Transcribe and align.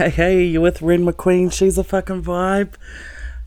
Hey, 0.00 0.08
hey, 0.08 0.44
you 0.44 0.62
with 0.62 0.80
Ren 0.80 1.04
McQueen? 1.04 1.52
She's 1.52 1.76
a 1.76 1.84
fucking 1.84 2.22
vibe. 2.22 2.72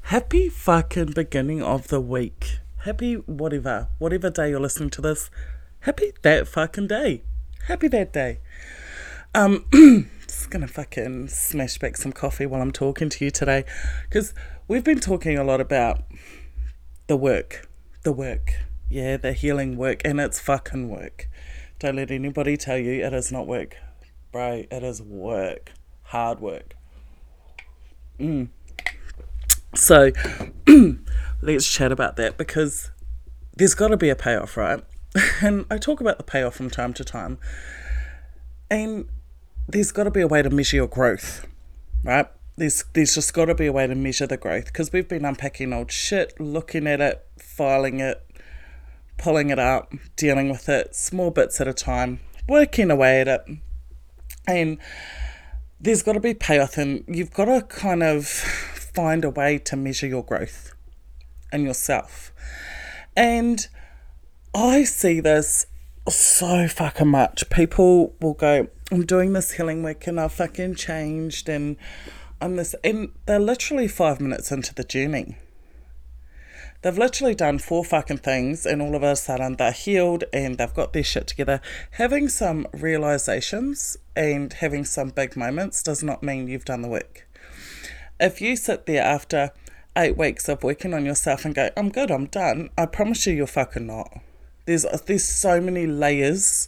Happy 0.03 0.49
fucking 0.49 1.13
beginning 1.13 1.63
of 1.63 1.87
the 1.87 1.99
week. 1.99 2.59
Happy 2.81 3.15
whatever, 3.15 3.87
whatever 3.97 4.29
day 4.29 4.51
you're 4.51 4.59
listening 4.59 4.91
to 4.91 5.01
this. 5.01 5.31
Happy 5.79 6.13
that 6.21 6.47
fucking 6.47 6.85
day. 6.85 7.23
Happy 7.65 7.87
that 7.87 8.13
day. 8.13 8.39
Um, 9.33 9.65
just 10.27 10.51
gonna 10.51 10.67
fucking 10.67 11.29
smash 11.29 11.79
back 11.79 11.97
some 11.97 12.11
coffee 12.11 12.45
while 12.45 12.61
I'm 12.61 12.71
talking 12.71 13.09
to 13.09 13.25
you 13.25 13.31
today, 13.31 13.65
because 14.07 14.35
we've 14.67 14.83
been 14.83 14.99
talking 14.99 15.39
a 15.39 15.43
lot 15.43 15.59
about 15.59 16.03
the 17.07 17.17
work, 17.17 17.67
the 18.03 18.13
work, 18.13 18.53
yeah, 18.91 19.17
the 19.17 19.33
healing 19.33 19.75
work, 19.75 20.03
and 20.05 20.21
it's 20.21 20.39
fucking 20.39 20.87
work. 20.87 21.27
Don't 21.79 21.95
let 21.95 22.11
anybody 22.11 22.57
tell 22.57 22.77
you 22.77 23.03
it 23.03 23.11
is 23.11 23.31
not 23.31 23.47
work, 23.47 23.75
bro. 24.31 24.65
It 24.69 24.83
is 24.83 25.01
work 25.01 25.71
hard 26.13 26.39
work. 26.39 26.75
Mm. 28.19 28.49
So 29.73 30.11
let's 31.41 31.67
chat 31.67 31.91
about 31.91 32.17
that 32.17 32.37
because 32.37 32.91
there's 33.55 33.73
got 33.73 33.87
to 33.87 33.97
be 33.97 34.09
a 34.09 34.15
payoff, 34.15 34.55
right? 34.55 34.83
And 35.41 35.65
I 35.69 35.77
talk 35.77 36.01
about 36.01 36.17
the 36.17 36.23
payoff 36.23 36.55
from 36.55 36.69
time 36.69 36.93
to 36.93 37.03
time. 37.03 37.39
And 38.69 39.07
there's 39.67 39.91
got 39.91 40.03
to 40.03 40.11
be 40.11 40.21
a 40.21 40.27
way 40.27 40.43
to 40.43 40.49
measure 40.51 40.77
your 40.77 40.87
growth, 40.87 41.47
right? 42.03 42.27
There's, 42.57 42.83
there's 42.93 43.15
just 43.15 43.33
got 43.33 43.45
to 43.45 43.55
be 43.55 43.65
a 43.65 43.71
way 43.71 43.87
to 43.87 43.95
measure 43.95 44.27
the 44.27 44.37
growth 44.37 44.65
because 44.65 44.91
we've 44.93 45.07
been 45.07 45.25
unpacking 45.25 45.73
old 45.73 45.91
shit, 45.91 46.39
looking 46.39 46.85
at 46.85 47.01
it, 47.01 47.25
filing 47.39 47.99
it, 47.99 48.23
pulling 49.17 49.49
it 49.49 49.59
up, 49.59 49.93
dealing 50.15 50.49
with 50.49 50.69
it, 50.69 50.95
small 50.95 51.31
bits 51.31 51.59
at 51.59 51.67
a 51.67 51.73
time, 51.73 52.19
working 52.47 52.91
away 52.91 53.21
at 53.21 53.27
it. 53.27 53.41
And 54.47 54.77
there's 55.83 56.01
got 56.01 56.13
to 56.13 56.19
be 56.19 56.33
payoff 56.33 56.77
and 56.77 57.03
you've 57.07 57.33
got 57.33 57.45
to 57.45 57.61
kind 57.61 58.01
of 58.01 58.25
find 58.25 59.25
a 59.25 59.29
way 59.29 59.57
to 59.57 59.75
measure 59.75 60.07
your 60.07 60.23
growth 60.23 60.73
and 61.51 61.63
yourself. 61.63 62.31
And 63.17 63.67
I 64.55 64.85
see 64.85 65.19
this 65.19 65.67
so 66.07 66.69
fucking 66.69 67.09
much. 67.09 67.49
People 67.49 68.15
will 68.21 68.33
go, 68.33 68.67
I'm 68.91 69.05
doing 69.05 69.33
this 69.33 69.51
healing 69.51 69.83
work 69.83 70.07
and 70.07 70.19
I've 70.19 70.31
fucking 70.31 70.75
changed 70.75 71.49
and 71.49 71.75
I'm 72.39 72.55
this 72.55 72.75
and 72.83 73.11
they're 73.25 73.39
literally 73.39 73.89
five 73.89 74.21
minutes 74.21 74.53
into 74.53 74.73
the 74.73 74.85
journey. 74.85 75.37
They've 76.83 76.97
literally 76.97 77.33
done 77.33 77.59
four 77.59 77.85
fucking 77.85 78.17
things 78.17 78.65
and 78.65 78.81
all 78.81 78.93
of 78.93 79.03
a 79.03 79.15
sudden 79.15 79.55
they're 79.55 79.71
healed 79.71 80.25
and 80.33 80.57
they've 80.57 80.73
got 80.73 80.91
their 80.91 81.03
shit 81.03 81.27
together. 81.27 81.61
Having 81.91 82.27
some 82.27 82.67
realizations 82.73 83.95
and 84.17 84.51
having 84.51 84.83
some 84.83 85.09
big 85.09 85.37
moments 85.37 85.81
does 85.81 86.03
not 86.03 86.21
mean 86.21 86.49
you've 86.49 86.65
done 86.65 86.81
the 86.81 86.89
work. 86.89 87.25
If 88.19 88.41
you 88.41 88.57
sit 88.57 88.85
there 88.85 89.01
after 89.01 89.51
eight 89.97 90.17
weeks 90.17 90.49
of 90.49 90.61
working 90.61 90.93
on 90.93 91.05
yourself 91.05 91.45
and 91.45 91.55
go, 91.55 91.69
I'm 91.77 91.89
good, 91.89 92.11
I'm 92.11 92.25
done, 92.25 92.69
I 92.77 92.85
promise 92.85 93.25
you 93.25 93.33
you're 93.33 93.47
fucking 93.47 93.87
not. 93.87 94.19
There's 94.65 94.85
there's 95.05 95.25
so 95.25 95.61
many 95.61 95.87
layers 95.87 96.67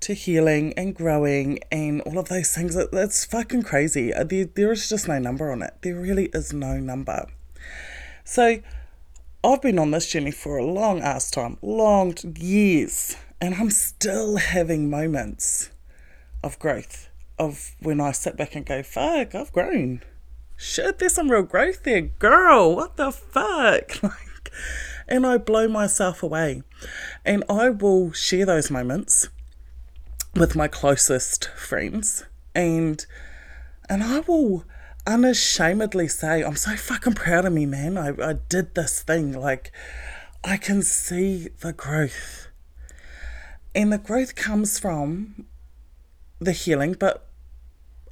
to 0.00 0.12
healing 0.12 0.74
and 0.76 0.94
growing 0.94 1.60
and 1.72 2.02
all 2.02 2.18
of 2.18 2.28
those 2.28 2.54
things. 2.54 2.76
That's 2.92 3.24
fucking 3.24 3.62
crazy. 3.62 4.12
There, 4.12 4.44
there 4.44 4.72
is 4.72 4.88
just 4.88 5.08
no 5.08 5.18
number 5.18 5.50
on 5.50 5.62
it. 5.62 5.74
There 5.80 5.96
really 5.96 6.26
is 6.34 6.52
no 6.52 6.78
number. 6.78 7.26
So 8.24 8.58
I've 9.44 9.62
been 9.62 9.78
on 9.78 9.92
this 9.92 10.10
journey 10.10 10.32
for 10.32 10.58
a 10.58 10.64
long 10.64 11.00
ass 11.00 11.30
time, 11.30 11.58
long 11.62 12.14
years, 12.36 13.16
and 13.40 13.54
I'm 13.54 13.70
still 13.70 14.36
having 14.36 14.90
moments 14.90 15.70
of 16.42 16.58
growth. 16.58 17.08
Of 17.38 17.76
when 17.78 18.00
I 18.00 18.10
sit 18.10 18.36
back 18.36 18.56
and 18.56 18.66
go, 18.66 18.82
fuck, 18.82 19.36
I've 19.36 19.52
grown. 19.52 20.02
Shit, 20.56 20.98
there's 20.98 21.14
some 21.14 21.30
real 21.30 21.42
growth 21.42 21.84
there, 21.84 22.00
girl. 22.00 22.74
What 22.74 22.96
the 22.96 23.12
fuck? 23.12 24.02
Like, 24.02 24.52
and 25.06 25.26
I 25.26 25.38
blow 25.38 25.68
myself 25.68 26.22
away. 26.22 26.62
And 27.24 27.44
I 27.48 27.70
will 27.70 28.12
share 28.12 28.44
those 28.44 28.70
moments 28.70 29.28
with 30.34 30.56
my 30.56 30.68
closest 30.68 31.48
friends 31.50 32.24
and 32.54 33.04
and 33.88 34.02
I 34.02 34.20
will 34.20 34.64
unashamedly 35.08 36.06
say, 36.06 36.44
I'm 36.44 36.56
so 36.56 36.76
fucking 36.76 37.14
proud 37.14 37.46
of 37.46 37.52
me, 37.52 37.64
man. 37.64 37.96
I, 37.96 38.08
I 38.22 38.34
did 38.34 38.74
this 38.74 39.02
thing. 39.02 39.32
Like, 39.32 39.72
I 40.44 40.58
can 40.58 40.82
see 40.82 41.48
the 41.60 41.72
growth. 41.72 42.48
And 43.74 43.92
the 43.92 43.98
growth 43.98 44.34
comes 44.34 44.78
from 44.78 45.46
the 46.38 46.52
healing, 46.52 46.92
but 46.92 47.26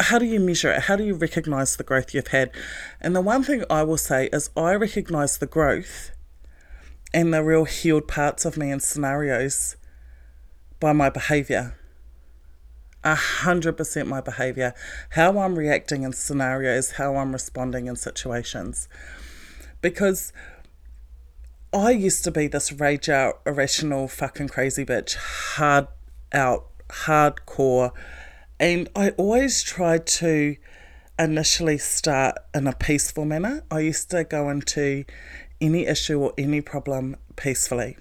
how 0.00 0.18
do 0.18 0.24
you 0.24 0.40
measure 0.40 0.72
it? 0.72 0.82
How 0.82 0.96
do 0.96 1.04
you 1.04 1.14
recognize 1.14 1.76
the 1.76 1.84
growth 1.84 2.14
you've 2.14 2.28
had? 2.28 2.50
And 3.00 3.14
the 3.14 3.20
one 3.20 3.42
thing 3.42 3.62
I 3.68 3.82
will 3.82 3.98
say 3.98 4.28
is 4.32 4.50
I 4.56 4.74
recognize 4.74 5.38
the 5.38 5.46
growth 5.46 6.12
and 7.12 7.32
the 7.32 7.42
real 7.42 7.64
healed 7.64 8.08
parts 8.08 8.44
of 8.44 8.56
me 8.56 8.70
in 8.70 8.80
scenarios 8.80 9.76
by 10.80 10.92
my 10.92 11.10
behavior 11.10 11.74
a 13.06 13.14
hundred 13.14 13.76
percent 13.76 14.08
my 14.08 14.20
behavior, 14.20 14.74
how 15.10 15.38
I'm 15.38 15.56
reacting 15.56 16.02
in 16.02 16.12
scenarios, 16.12 16.92
how 16.92 17.16
I'm 17.16 17.32
responding 17.32 17.86
in 17.86 17.94
situations. 17.94 18.88
Because 19.80 20.32
I 21.72 21.92
used 21.92 22.24
to 22.24 22.32
be 22.32 22.48
this 22.48 22.72
rage 22.72 23.08
out, 23.08 23.40
irrational, 23.46 24.08
fucking 24.08 24.48
crazy 24.48 24.84
bitch, 24.84 25.14
hard 25.14 25.86
out, 26.32 26.66
hardcore. 26.88 27.92
And 28.58 28.88
I 28.96 29.10
always 29.10 29.62
tried 29.62 30.08
to 30.08 30.56
initially 31.16 31.78
start 31.78 32.36
in 32.52 32.66
a 32.66 32.72
peaceful 32.72 33.24
manner. 33.24 33.62
I 33.70 33.80
used 33.80 34.10
to 34.10 34.24
go 34.24 34.50
into 34.50 35.04
any 35.60 35.86
issue 35.86 36.18
or 36.18 36.32
any 36.36 36.60
problem 36.60 37.16
peacefully 37.36 37.96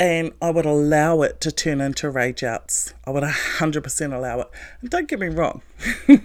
and 0.00 0.32
I 0.40 0.48
would 0.50 0.64
allow 0.64 1.20
it 1.20 1.42
to 1.42 1.52
turn 1.52 1.82
into 1.82 2.08
rage 2.08 2.42
outs. 2.42 2.94
I 3.04 3.10
would 3.10 3.22
100% 3.22 4.14
allow 4.14 4.40
it. 4.40 4.48
And 4.80 4.88
don't 4.88 5.06
get 5.06 5.20
me 5.20 5.28
wrong, 5.28 5.60
I 6.08 6.22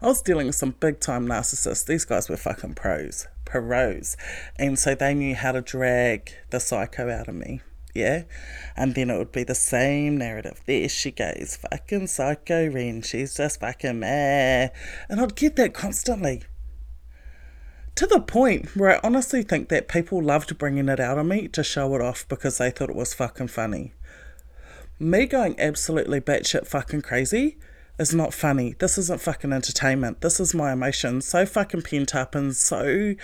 was 0.00 0.22
dealing 0.22 0.46
with 0.46 0.56
some 0.56 0.74
big 0.80 0.98
time 0.98 1.26
narcissists. 1.26 1.84
These 1.84 2.06
guys 2.06 2.30
were 2.30 2.38
fucking 2.38 2.74
pros, 2.74 3.28
pros. 3.44 4.16
And 4.56 4.78
so 4.78 4.94
they 4.94 5.12
knew 5.12 5.34
how 5.34 5.52
to 5.52 5.60
drag 5.60 6.32
the 6.48 6.58
psycho 6.58 7.10
out 7.10 7.28
of 7.28 7.34
me. 7.34 7.60
Yeah. 7.94 8.22
And 8.76 8.94
then 8.94 9.10
it 9.10 9.18
would 9.18 9.30
be 9.30 9.44
the 9.44 9.54
same 9.54 10.16
narrative. 10.16 10.62
There 10.64 10.88
she 10.88 11.10
goes, 11.10 11.58
fucking 11.70 12.06
psycho 12.06 12.70
Ren. 12.70 13.02
She's 13.02 13.34
just 13.36 13.60
fucking 13.60 14.00
meh. 14.00 14.70
And 15.10 15.20
I'd 15.20 15.36
get 15.36 15.56
that 15.56 15.74
constantly 15.74 16.44
to 17.96 18.06
the 18.06 18.20
point 18.20 18.74
where 18.76 18.96
I 18.96 19.00
honestly 19.04 19.42
think 19.42 19.68
that 19.68 19.88
people 19.88 20.22
loved 20.22 20.58
bringing 20.58 20.88
it 20.88 21.00
out 21.00 21.18
on 21.18 21.28
me 21.28 21.48
to 21.48 21.62
show 21.62 21.94
it 21.94 22.00
off 22.00 22.26
because 22.28 22.58
they 22.58 22.70
thought 22.70 22.90
it 22.90 22.96
was 22.96 23.14
fucking 23.14 23.48
funny. 23.48 23.92
Me 24.98 25.26
going 25.26 25.58
absolutely 25.58 26.20
batshit 26.20 26.66
fucking 26.66 27.02
crazy 27.02 27.56
is 27.98 28.14
not 28.14 28.34
funny. 28.34 28.74
This 28.78 28.98
isn't 28.98 29.20
fucking 29.20 29.52
entertainment. 29.52 30.20
This 30.20 30.40
is 30.40 30.54
my 30.54 30.72
emotions 30.72 31.24
so 31.24 31.46
fucking 31.46 31.82
pent 31.82 32.14
up 32.14 32.34
and 32.34 32.54
so 32.54 33.14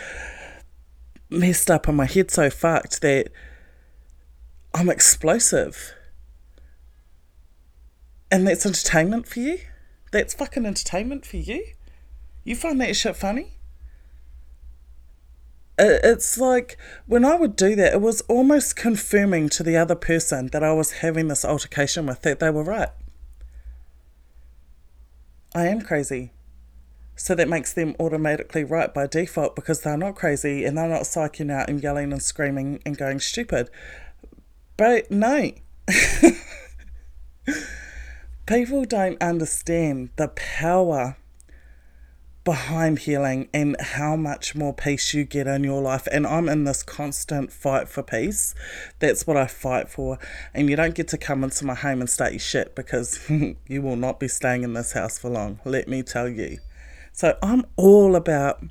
messed 1.28 1.70
up 1.70 1.88
and 1.88 1.96
my 1.96 2.06
head 2.06 2.30
so 2.30 2.50
fucked 2.50 3.00
that 3.02 3.30
I'm 4.74 4.88
explosive. 4.88 5.94
And 8.30 8.46
that's 8.46 8.64
entertainment 8.64 9.26
for 9.26 9.40
you? 9.40 9.58
That's 10.12 10.34
fucking 10.34 10.66
entertainment 10.66 11.26
for 11.26 11.38
you? 11.38 11.64
You 12.44 12.54
find 12.54 12.80
that 12.80 12.94
shit 12.94 13.16
funny? 13.16 13.59
It's 15.80 16.38
like 16.38 16.76
when 17.06 17.24
I 17.24 17.34
would 17.34 17.56
do 17.56 17.74
that, 17.76 17.94
it 17.94 18.00
was 18.00 18.20
almost 18.22 18.76
confirming 18.76 19.48
to 19.50 19.62
the 19.62 19.76
other 19.76 19.94
person 19.94 20.48
that 20.48 20.62
I 20.62 20.72
was 20.72 20.92
having 20.92 21.28
this 21.28 21.44
altercation 21.44 22.06
with 22.06 22.22
that 22.22 22.40
they 22.40 22.50
were 22.50 22.64
right. 22.64 22.90
I 25.54 25.66
am 25.66 25.82
crazy. 25.82 26.32
So 27.16 27.34
that 27.34 27.48
makes 27.48 27.72
them 27.72 27.94
automatically 28.00 28.64
right 28.64 28.92
by 28.94 29.06
default 29.06 29.54
because 29.54 29.82
they're 29.82 29.96
not 29.96 30.14
crazy 30.14 30.64
and 30.64 30.78
they're 30.78 30.88
not 30.88 31.02
psyching 31.02 31.52
out 31.52 31.68
and 31.68 31.82
yelling 31.82 32.12
and 32.12 32.22
screaming 32.22 32.80
and 32.86 32.96
going 32.96 33.20
stupid. 33.20 33.68
But 34.76 35.10
no. 35.10 35.50
People 38.46 38.84
don't 38.84 39.22
understand 39.22 40.10
the 40.16 40.28
power 40.28 41.16
behind 42.44 43.00
healing 43.00 43.48
and 43.52 43.76
how 43.80 44.16
much 44.16 44.54
more 44.54 44.72
peace 44.72 45.12
you 45.12 45.24
get 45.24 45.46
in 45.46 45.62
your 45.62 45.82
life. 45.82 46.08
And 46.10 46.26
I'm 46.26 46.48
in 46.48 46.64
this 46.64 46.82
constant 46.82 47.52
fight 47.52 47.88
for 47.88 48.02
peace. 48.02 48.54
That's 48.98 49.26
what 49.26 49.36
I 49.36 49.46
fight 49.46 49.88
for. 49.88 50.18
And 50.54 50.70
you 50.70 50.76
don't 50.76 50.94
get 50.94 51.08
to 51.08 51.18
come 51.18 51.44
into 51.44 51.64
my 51.64 51.74
home 51.74 52.00
and 52.00 52.08
start 52.08 52.32
your 52.32 52.40
shit 52.40 52.74
because 52.74 53.20
you 53.66 53.82
will 53.82 53.96
not 53.96 54.18
be 54.18 54.28
staying 54.28 54.62
in 54.62 54.72
this 54.72 54.92
house 54.92 55.18
for 55.18 55.30
long, 55.30 55.60
let 55.64 55.88
me 55.88 56.02
tell 56.02 56.28
you. 56.28 56.58
So 57.12 57.36
I'm 57.42 57.64
all 57.76 58.16
about 58.16 58.64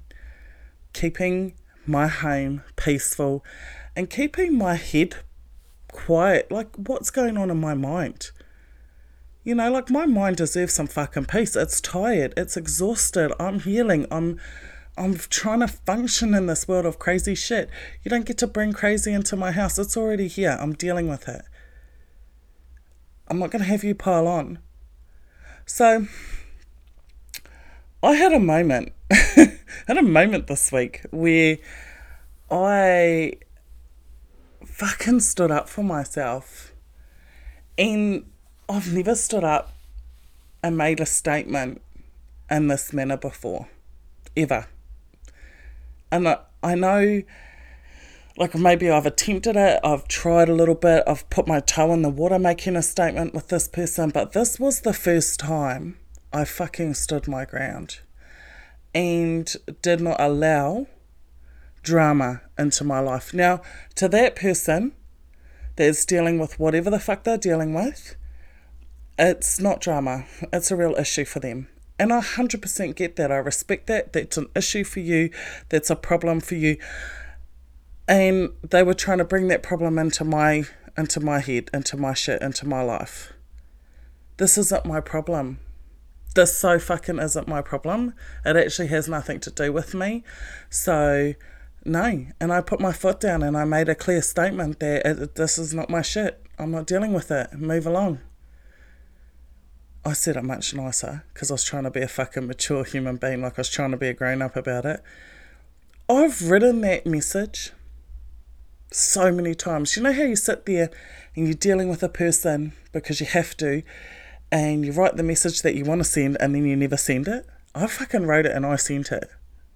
keeping 0.94 1.54
my 1.86 2.08
home 2.08 2.64
peaceful 2.76 3.44
and 3.96 4.10
keeping 4.10 4.58
my 4.58 4.76
head 4.76 5.18
quiet. 5.92 6.52
Like, 6.52 6.76
what's 6.76 7.12
going 7.12 7.38
on 7.38 7.52
in 7.52 7.60
my 7.60 7.74
mind? 7.74 8.32
You 9.50 9.56
know, 9.56 9.72
like 9.72 9.90
my 9.90 10.06
mind 10.06 10.38
deserves 10.38 10.76
some 10.76 10.86
fucking 10.86 11.26
peace. 11.26 11.56
It's 11.56 11.82
tired. 11.82 12.36
It's 12.38 12.56
exhausted. 12.56 13.34
I'm 13.40 13.60
healing. 13.62 14.06
I'm 14.12 14.40
I'm 14.96 15.16
trying 15.16 15.62
to 15.62 15.68
function 15.68 16.36
in 16.36 16.46
this 16.46 16.68
world 16.68 16.86
of 16.86 17.00
crazy 17.00 17.34
shit. 17.34 17.68
You 18.04 18.12
don't 18.12 18.28
get 18.28 18.38
to 18.38 18.46
bring 18.46 18.74
crazy 18.74 19.12
into 19.12 19.36
my 19.36 19.52
house. 19.52 19.80
It's 19.80 19.98
already 19.98 20.28
here. 20.28 20.56
I'm 20.62 20.74
dealing 20.74 21.08
with 21.08 21.28
it. 21.28 21.42
I'm 23.28 23.40
not 23.40 23.50
going 23.50 23.64
to 23.64 23.68
have 23.68 23.84
you 23.84 23.96
pile 23.96 24.28
on. 24.28 24.60
So, 25.66 26.06
I 28.04 28.14
had 28.14 28.32
a 28.32 28.40
moment, 28.40 28.94
had 29.10 29.98
a 29.98 30.04
moment 30.04 30.46
this 30.46 30.72
week 30.72 31.08
where 31.10 31.58
I 32.52 33.34
fucking 34.64 35.22
stood 35.22 35.50
up 35.50 35.68
for 35.68 35.82
myself. 35.82 36.72
And 37.80 38.26
I've 38.70 38.94
never 38.94 39.16
stood 39.16 39.44
up 39.44 39.74
and 40.62 40.78
made 40.78 41.00
a 41.00 41.06
statement 41.08 41.82
in 42.52 42.68
this 42.68 42.94
manner 42.94 43.18
before, 43.18 43.68
ever. 44.38 44.68
And 46.12 46.28
I, 46.28 46.38
I 46.62 46.76
know, 46.76 47.24
like, 48.38 48.54
maybe 48.54 48.92
I've 48.92 49.08
attempted 49.08 49.56
it, 49.56 49.80
I've 49.84 50.08
tried 50.08 50.50
a 50.50 50.54
little 50.54 50.76
bit, 50.76 51.04
I've 51.08 51.28
put 51.32 51.48
my 51.48 51.62
toe 51.62 51.92
in 51.94 52.04
the 52.04 52.10
water 52.10 52.38
making 52.38 52.76
a 52.76 52.84
statement 52.84 53.34
with 53.34 53.48
this 53.48 53.68
person, 53.68 54.12
but 54.12 54.34
this 54.34 54.60
was 54.60 54.82
the 54.82 54.94
first 54.94 55.40
time 55.40 55.98
I 56.32 56.46
fucking 56.46 56.94
stood 56.94 57.28
my 57.28 57.46
ground 57.46 58.02
and 58.94 59.52
did 59.82 60.00
not 60.00 60.18
allow 60.20 60.86
drama 61.82 62.42
into 62.56 62.84
my 62.84 63.00
life. 63.00 63.34
Now, 63.34 63.62
to 63.96 64.08
that 64.10 64.36
person 64.36 64.92
that's 65.76 66.06
dealing 66.06 66.38
with 66.38 66.60
whatever 66.60 66.92
the 66.92 67.00
fuck 67.00 67.24
they're 67.24 67.38
dealing 67.38 67.74
with, 67.74 68.16
it's 69.20 69.60
not 69.60 69.82
drama, 69.82 70.26
it's 70.54 70.72
a 70.72 70.76
real 70.76 70.96
issue 70.96 71.26
for 71.26 71.40
them. 71.40 71.68
And 72.00 72.14
I 72.14 72.22
100% 72.22 72.96
get 72.96 73.18
that. 73.18 73.30
I 73.30 73.36
respect 73.36 73.88
that. 73.88 74.14
That's 74.14 74.38
an 74.38 74.48
issue 74.56 74.86
for 74.86 75.02
you. 75.02 75.32
That's 75.68 75.90
a 75.90 75.96
problem 75.98 76.40
for 76.40 76.56
you. 76.56 76.78
And 78.08 78.52
they 78.64 78.84
were 78.84 78.94
trying 78.94 79.18
to 79.18 79.26
bring 79.26 79.50
that 79.50 79.62
problem 79.62 80.00
into 80.00 80.24
my 80.24 80.64
into 80.98 81.20
my 81.20 81.40
head, 81.40 81.70
into 81.74 81.96
my 81.96 82.14
shit, 82.14 82.42
into 82.42 82.68
my 82.68 82.82
life. 82.82 83.32
This 84.38 84.58
isn't 84.58 84.86
my 84.86 85.00
problem. 85.00 85.60
This 86.36 86.58
so 86.58 86.80
fucking 86.80 87.20
isn't 87.20 87.48
my 87.48 87.62
problem. 87.62 88.14
It 88.46 88.56
actually 88.56 88.88
has 88.88 89.08
nothing 89.08 89.40
to 89.42 89.52
do 89.52 89.72
with 89.72 89.94
me. 89.94 90.24
So, 90.70 91.34
no. 91.86 92.26
And 92.40 92.52
I 92.52 92.62
put 92.62 92.80
my 92.80 92.92
foot 92.92 93.20
down 93.20 93.44
and 93.44 93.58
I 93.58 93.66
made 93.66 93.90
a 93.90 93.96
clear 93.96 94.22
statement 94.22 94.80
that 94.80 95.36
this 95.36 95.58
is 95.58 95.74
not 95.74 95.90
my 95.90 96.02
shit. 96.02 96.46
I'm 96.58 96.72
not 96.72 96.86
dealing 96.86 97.14
with 97.14 97.32
it. 97.32 97.54
Move 97.54 97.88
along. 97.88 98.20
I 100.06 100.14
said 100.14 100.38
it 100.38 100.44
much 100.44 100.74
nicer 100.74 101.26
because 101.34 101.52
I 101.52 101.56
was 101.56 101.64
trying 101.64 101.84
to 101.84 101.92
be 101.92 102.02
a 102.02 102.08
fucking 102.08 102.48
mature 102.48 102.84
human 102.84 103.18
being, 103.18 103.42
like 103.42 103.58
I 103.58 103.62
was 103.62 103.70
trying 103.70 103.92
to 103.92 103.98
be 103.98 104.08
a 104.08 104.14
grown 104.14 104.42
up 104.42 104.56
about 104.56 104.86
it. 104.86 105.04
I've 106.08 106.50
written 106.50 106.82
that 106.82 107.06
message 107.06 107.72
so 108.92 109.32
many 109.32 109.54
times. 109.54 109.96
You 109.96 110.04
know 110.04 110.14
how 110.14 110.24
you 110.24 110.36
sit 110.36 110.66
there 110.66 110.90
and 111.36 111.46
you're 111.48 111.54
dealing 111.54 111.90
with 111.90 112.02
a 112.02 112.10
person 112.10 112.74
because 112.92 113.20
you 113.20 113.28
have 113.28 113.56
to, 113.58 113.84
and 114.52 114.86
you 114.86 114.92
write 114.92 115.18
the 115.18 115.24
message 115.24 115.62
that 115.62 115.76
you 115.76 115.84
want 115.84 116.00
to 116.00 116.06
send 116.06 116.38
and 116.40 116.56
then 116.56 116.66
you 116.66 116.76
never 116.76 116.98
send 116.98 117.28
it? 117.28 117.46
I 117.76 117.88
fucking 117.88 118.26
wrote 118.26 118.46
it 118.46 118.56
and 118.56 118.66
I 118.66 118.78
sent 118.78 119.12
it. 119.12 119.30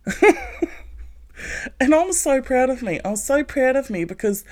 and 1.79 1.93
I'm 1.93 2.13
so 2.13 2.41
proud 2.41 2.69
of 2.69 2.81
me. 2.81 2.99
I'm 3.05 3.15
so 3.15 3.43
proud 3.43 3.75
of 3.75 3.89
me 3.89 4.03
because 4.03 4.43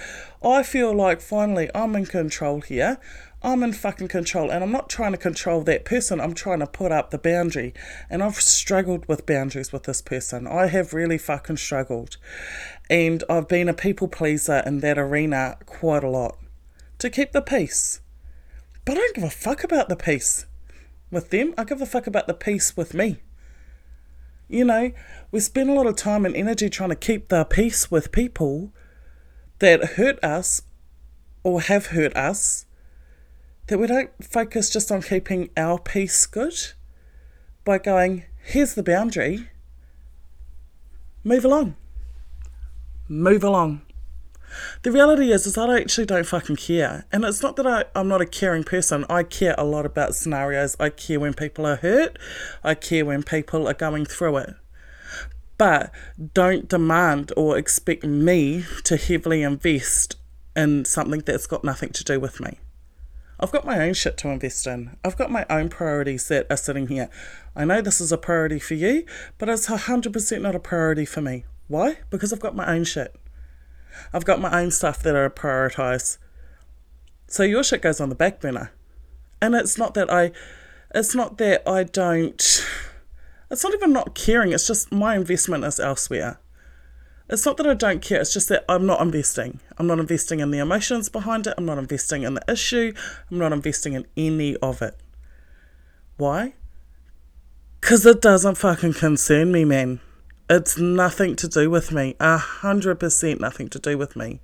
I 0.44 0.64
feel 0.64 0.94
like 0.94 1.22
finally 1.22 1.70
I'm 1.74 1.96
in 1.96 2.06
control 2.06 2.62
here. 2.62 3.00
I'm 3.44 3.64
in 3.64 3.74
fucking 3.74 4.10
control 4.10 4.52
and 4.52 4.64
I'm 4.64 4.72
not 4.72 4.88
trying 4.88 5.14
to 5.14 5.18
control 5.18 5.64
that 5.64 5.84
person. 5.84 6.22
I'm 6.22 6.36
trying 6.36 6.60
to 6.60 6.68
put 6.68 6.92
up 6.92 7.10
the 7.10 7.18
boundary. 7.18 7.74
And 8.10 8.22
I've 8.22 8.36
struggled 8.36 9.08
with 9.08 9.26
boundaries 9.26 9.72
with 9.72 9.84
this 9.84 10.02
person. 10.02 10.46
I 10.46 10.68
have 10.68 10.94
really 10.94 11.18
fucking 11.18 11.58
struggled. 11.58 12.18
And 12.90 13.24
I've 13.30 13.48
been 13.48 13.68
a 13.68 13.74
people 13.74 14.08
pleaser 14.08 14.62
in 14.66 14.82
that 14.82 15.00
arena 15.00 15.58
quite 15.66 16.04
a 16.04 16.10
lot 16.10 16.38
to 17.00 17.10
keep 17.10 17.32
the 17.32 17.42
peace. 17.42 18.02
But 18.86 18.94
I 18.94 18.96
don't 18.96 19.16
give 19.16 19.24
a 19.24 19.30
fuck 19.32 19.64
about 19.64 19.90
the 19.90 19.96
peace 19.96 20.46
with 21.10 21.32
them. 21.32 21.56
I 21.58 21.64
give 21.64 21.82
a 21.82 21.86
fuck 21.88 22.06
about 22.06 22.28
the 22.28 22.36
peace 22.36 22.78
with 22.78 22.94
me. 22.94 23.22
You 24.48 24.66
know, 24.66 24.92
we 25.32 25.40
spend 25.40 25.70
a 25.70 25.74
lot 25.74 25.88
of 25.88 25.96
time 25.96 26.26
and 26.26 26.36
energy 26.36 26.70
trying 26.70 26.90
to 26.90 26.96
keep 26.96 27.30
the 27.30 27.44
peace 27.46 27.90
with 27.90 28.12
people 28.12 28.72
that 29.60 29.94
hurt 29.94 30.24
us 30.24 30.62
or 31.44 31.62
have 31.62 31.88
hurt 31.88 32.16
us 32.16 32.66
that 33.72 33.78
we 33.78 33.88
don't 33.88 34.12
focus 34.22 34.70
just 34.70 34.92
on 34.92 35.02
keeping 35.02 35.50
our 35.56 35.80
peace 35.80 36.26
good 36.26 36.54
by 37.64 37.78
going, 37.78 38.26
here's 38.44 38.76
the 38.76 38.84
boundary, 38.84 39.50
move 41.24 41.46
along. 41.46 41.78
Move 43.08 43.46
along. 43.46 43.82
The 44.82 44.92
reality 44.92 45.32
is, 45.32 45.48
is 45.48 45.58
I 45.58 45.80
actually 45.80 46.06
don't 46.06 46.26
fucking 46.26 46.58
care. 46.58 47.06
And 47.14 47.24
it's 47.24 47.42
not 47.42 47.56
that 47.56 47.66
I, 47.66 47.86
I'm 47.96 48.10
not 48.10 48.20
a 48.20 48.26
caring 48.26 48.66
person. 48.66 49.06
I 49.10 49.24
care 49.24 49.56
a 49.58 49.64
lot 49.64 49.86
about 49.86 50.16
scenarios. 50.16 50.76
I 50.78 50.90
care 50.90 51.22
when 51.22 51.34
people 51.34 51.66
are 51.66 51.78
hurt. 51.78 52.20
I 52.66 52.76
care 52.76 53.06
when 53.06 53.24
people 53.24 53.70
are 53.70 53.74
going 53.74 54.04
through 54.04 54.36
it. 54.36 54.54
But 55.58 55.94
don't 56.34 56.68
demand 56.68 57.32
or 57.38 57.58
expect 57.58 58.04
me 58.04 58.66
to 58.84 58.98
heavily 58.98 59.44
invest 59.44 60.18
in 60.58 60.84
something 60.84 61.22
that's 61.22 61.48
got 61.48 61.64
nothing 61.64 61.92
to 61.92 62.04
do 62.04 62.20
with 62.20 62.42
me. 62.42 62.60
I've 63.42 63.52
got 63.52 63.66
my 63.66 63.80
own 63.80 63.94
shit 63.94 64.18
to 64.18 64.30
invest 64.30 64.68
in. 64.68 64.98
I've 65.04 65.18
got 65.18 65.32
my 65.32 65.46
own 65.50 65.70
priorities 65.70 66.28
that 66.28 66.46
are 66.50 66.58
sitting 66.58 66.88
here. 66.88 67.10
I 67.56 67.66
know 67.66 67.82
this 67.82 68.00
is 68.00 68.12
a 68.12 68.18
priority 68.18 68.60
for 68.60 68.76
you, 68.76 69.06
but 69.40 69.50
it's 69.50 69.68
100% 69.68 70.42
not 70.42 70.56
a 70.56 70.60
priority 70.60 71.06
for 71.06 71.22
me. 71.22 71.46
Why? 71.68 71.98
Because 72.10 72.32
I've 72.32 72.40
got 72.40 72.56
my 72.56 72.72
own 72.72 72.84
shit. 72.84 73.16
I've 74.14 74.26
got 74.26 74.40
my 74.40 74.62
own 74.62 74.72
stuff 74.72 75.02
that 75.04 75.16
I 75.16 75.28
prioritize. 75.30 76.18
So 77.28 77.44
your 77.44 77.64
shit 77.64 77.82
goes 77.82 78.00
on 78.00 78.10
the 78.10 78.16
back 78.16 78.40
burner. 78.40 78.72
And 79.42 79.56
it's 79.56 79.78
not 79.78 79.96
that 79.96 80.12
I 80.12 80.32
it's 80.94 81.16
not 81.16 81.38
that 81.40 81.68
I 81.68 81.84
don't 81.84 82.66
it's 83.50 83.64
not 83.64 83.74
even 83.74 83.92
not 83.92 84.16
caring, 84.16 84.52
it's 84.52 84.68
just 84.68 84.92
my 84.92 85.16
investment 85.16 85.64
is 85.64 85.80
elsewhere. 85.80 86.40
It's 87.32 87.46
not 87.46 87.56
that 87.58 87.66
I 87.66 87.74
don't 87.74 88.02
care, 88.02 88.20
it's 88.20 88.34
just 88.34 88.50
that 88.50 88.66
I'm 88.68 88.86
not 88.86 89.00
investing. 89.00 89.62
I'm 89.78 89.88
not 89.88 90.00
investing 90.00 90.42
in 90.42 90.52
the 90.52 90.60
emotions 90.60 91.08
behind 91.08 91.48
it, 91.48 91.54
I'm 91.58 91.66
not 91.66 91.78
investing 91.78 92.24
in 92.24 92.34
the 92.34 92.44
issue, 92.48 92.94
I'm 93.32 93.38
not 93.38 93.54
investing 93.54 93.94
in 93.94 94.06
any 94.18 94.58
of 94.58 94.82
it. 94.82 94.98
Why? 96.18 96.56
Because 97.80 98.06
it 98.06 98.22
doesn't 98.22 98.56
fucking 98.56 98.94
concern 98.94 99.52
me, 99.52 99.64
man. 99.64 100.02
It's 100.50 100.78
nothing 100.78 101.38
to 101.38 101.48
do 101.48 101.70
with 101.70 101.94
me. 101.94 102.18
A 102.20 102.38
hundred 102.38 103.00
percent 103.00 103.40
nothing 103.40 103.70
to 103.70 103.80
do 103.80 103.98
with 103.98 104.18
me. 104.18 104.42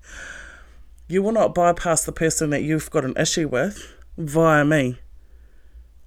You 1.10 1.22
will 1.22 1.34
not 1.34 1.54
bypass 1.54 2.06
the 2.06 2.14
person 2.14 2.50
that 2.52 2.64
you've 2.64 2.90
got 2.90 3.04
an 3.04 3.18
issue 3.18 3.50
with 3.50 3.94
via 4.18 4.64
me. 4.64 4.98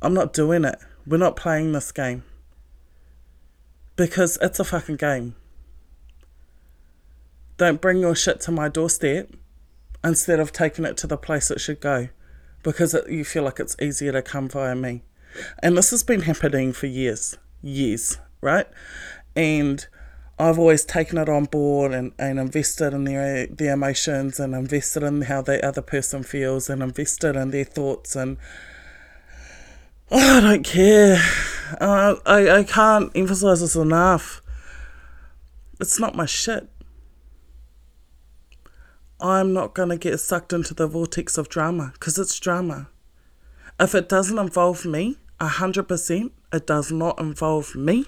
I'm 0.01 0.15
not 0.15 0.33
doing 0.33 0.65
it. 0.65 0.79
We're 1.07 1.19
not 1.19 1.37
playing 1.37 1.73
this 1.73 1.93
game. 1.93 2.25
Because 3.97 4.39
it's 4.41 4.59
a 4.59 4.65
fucking 4.65 4.97
game. 4.97 5.37
Don't 7.61 7.83
bring 7.83 7.99
your 7.99 8.17
shit 8.17 8.41
to 8.41 8.51
my 8.51 8.71
doorstep 8.71 9.37
instead 10.03 10.41
of 10.41 10.51
taking 10.51 10.87
it 10.87 10.97
to 10.97 11.07
the 11.07 11.19
place 11.19 11.51
it 11.51 11.61
should 11.61 11.79
go 11.79 12.09
because 12.63 12.95
it, 12.95 13.07
you 13.11 13.23
feel 13.23 13.43
like 13.43 13.61
it's 13.61 13.77
easier 13.83 14.13
to 14.13 14.23
come 14.23 14.49
via 14.49 14.75
me. 14.75 15.03
And 15.63 15.77
this 15.77 15.91
has 15.91 16.03
been 16.03 16.23
happening 16.23 16.73
for 16.73 16.87
years, 16.87 17.37
years, 17.61 18.17
right? 18.41 18.67
And 19.37 19.87
I've 20.39 20.59
always 20.59 20.87
taken 20.87 21.19
it 21.19 21.29
on 21.29 21.45
board 21.45 21.93
and, 21.93 22.13
and 22.19 22.41
invested 22.41 22.95
in 22.95 23.05
their 23.05 23.47
their 23.49 23.75
emotions 23.75 24.41
and 24.41 24.55
invested 24.55 25.03
in 25.03 25.21
how 25.21 25.43
the 25.43 25.63
other 25.63 25.83
person 25.83 26.23
feels 26.23 26.71
and 26.71 26.83
invested 26.83 27.37
in 27.37 27.51
their 27.51 27.67
thoughts 27.67 28.17
and 28.17 28.39
oh, 30.11 30.39
I 30.39 30.41
don't 30.41 30.65
care. 30.65 31.23
Uh, 31.79 32.15
I, 32.25 32.61
I 32.61 32.65
can't 32.65 33.13
emphasize 33.15 33.61
this 33.61 33.77
enough. 33.77 34.41
It's 35.79 36.01
not 36.01 36.17
my 36.17 36.25
shit. 36.25 36.67
I'm 39.21 39.53
not 39.53 39.75
going 39.75 39.91
to 39.91 39.97
get 39.97 40.19
sucked 40.19 40.53
into 40.53 40.75
the 40.75 40.87
vortex 40.87 41.37
of 41.37 41.49
drama 41.49 41.91
because 41.95 42.19
it's 42.19 42.39
drama. 42.39 42.89
If 43.79 43.95
it 43.95 44.09
doesn't 44.09 44.39
involve 44.39 44.85
me, 44.85 45.17
100%, 45.41 46.31
it 46.53 46.67
does 46.67 46.93
not 46.93 47.19
involve 47.19 47.75
me 47.75 48.07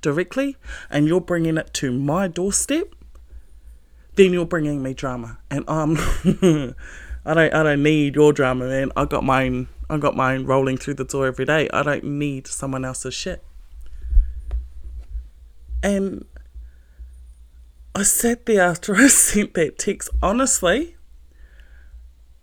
directly, 0.00 0.56
and 0.90 1.06
you're 1.06 1.20
bringing 1.20 1.56
it 1.56 1.72
to 1.74 1.92
my 1.92 2.28
doorstep, 2.28 2.94
then 4.16 4.32
you're 4.32 4.46
bringing 4.46 4.82
me 4.82 4.94
drama. 4.94 5.38
And 5.50 5.64
I'm, 5.68 5.96
I 7.24 7.34
don't, 7.34 7.54
I 7.54 7.62
don't 7.62 7.82
need 7.82 8.14
your 8.14 8.32
drama, 8.32 8.66
man. 8.66 8.92
I 8.96 9.04
got 9.06 9.24
mine, 9.24 9.68
I 9.88 9.98
got 9.98 10.16
mine 10.16 10.44
rolling 10.44 10.76
through 10.76 10.94
the 10.94 11.04
door 11.04 11.26
every 11.26 11.44
day. 11.44 11.68
I 11.72 11.82
don't 11.82 12.04
need 12.04 12.46
someone 12.46 12.84
else's 12.84 13.14
shit. 13.14 13.44
And 15.82 16.24
I 17.94 18.02
sat 18.02 18.46
there 18.46 18.62
after 18.62 18.96
I 18.96 19.06
sent 19.08 19.54
that 19.54 19.78
text. 19.78 20.10
Honestly, 20.22 20.96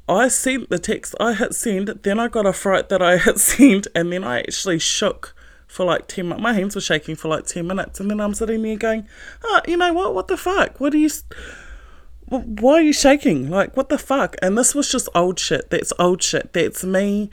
I 0.07 0.27
sent 0.27 0.69
the 0.69 0.79
text, 0.79 1.15
I 1.19 1.33
hit 1.33 1.53
send, 1.53 1.87
then 1.87 2.19
I 2.19 2.27
got 2.27 2.45
a 2.45 2.53
fright 2.53 2.89
that 2.89 3.01
I 3.01 3.17
hit 3.25 3.39
send, 3.39 3.87
and 3.95 4.11
then 4.11 4.23
I 4.23 4.39
actually 4.39 4.79
shook 4.79 5.35
for 5.67 5.85
like 5.85 6.07
10 6.07 6.29
minutes. 6.29 6.43
My 6.43 6.53
hands 6.53 6.75
were 6.75 6.81
shaking 6.81 7.15
for 7.15 7.27
like 7.27 7.45
10 7.45 7.65
minutes, 7.65 7.99
and 7.99 8.09
then 8.09 8.19
I'm 8.19 8.33
sitting 8.33 8.61
there 8.61 8.77
going, 8.77 9.07
oh, 9.43 9.61
you 9.67 9.77
know 9.77 9.93
what? 9.93 10.13
What 10.13 10.27
the 10.27 10.37
fuck? 10.37 10.79
What 10.79 10.93
are 10.93 10.97
you. 10.97 11.09
Why 12.27 12.73
are 12.73 12.81
you 12.81 12.93
shaking? 12.93 13.49
Like, 13.49 13.75
what 13.75 13.89
the 13.89 13.97
fuck? 13.97 14.37
And 14.41 14.57
this 14.57 14.73
was 14.73 14.89
just 14.89 15.09
old 15.13 15.37
shit. 15.37 15.69
That's 15.69 15.91
old 15.99 16.23
shit. 16.23 16.53
That's 16.53 16.83
me 16.83 17.29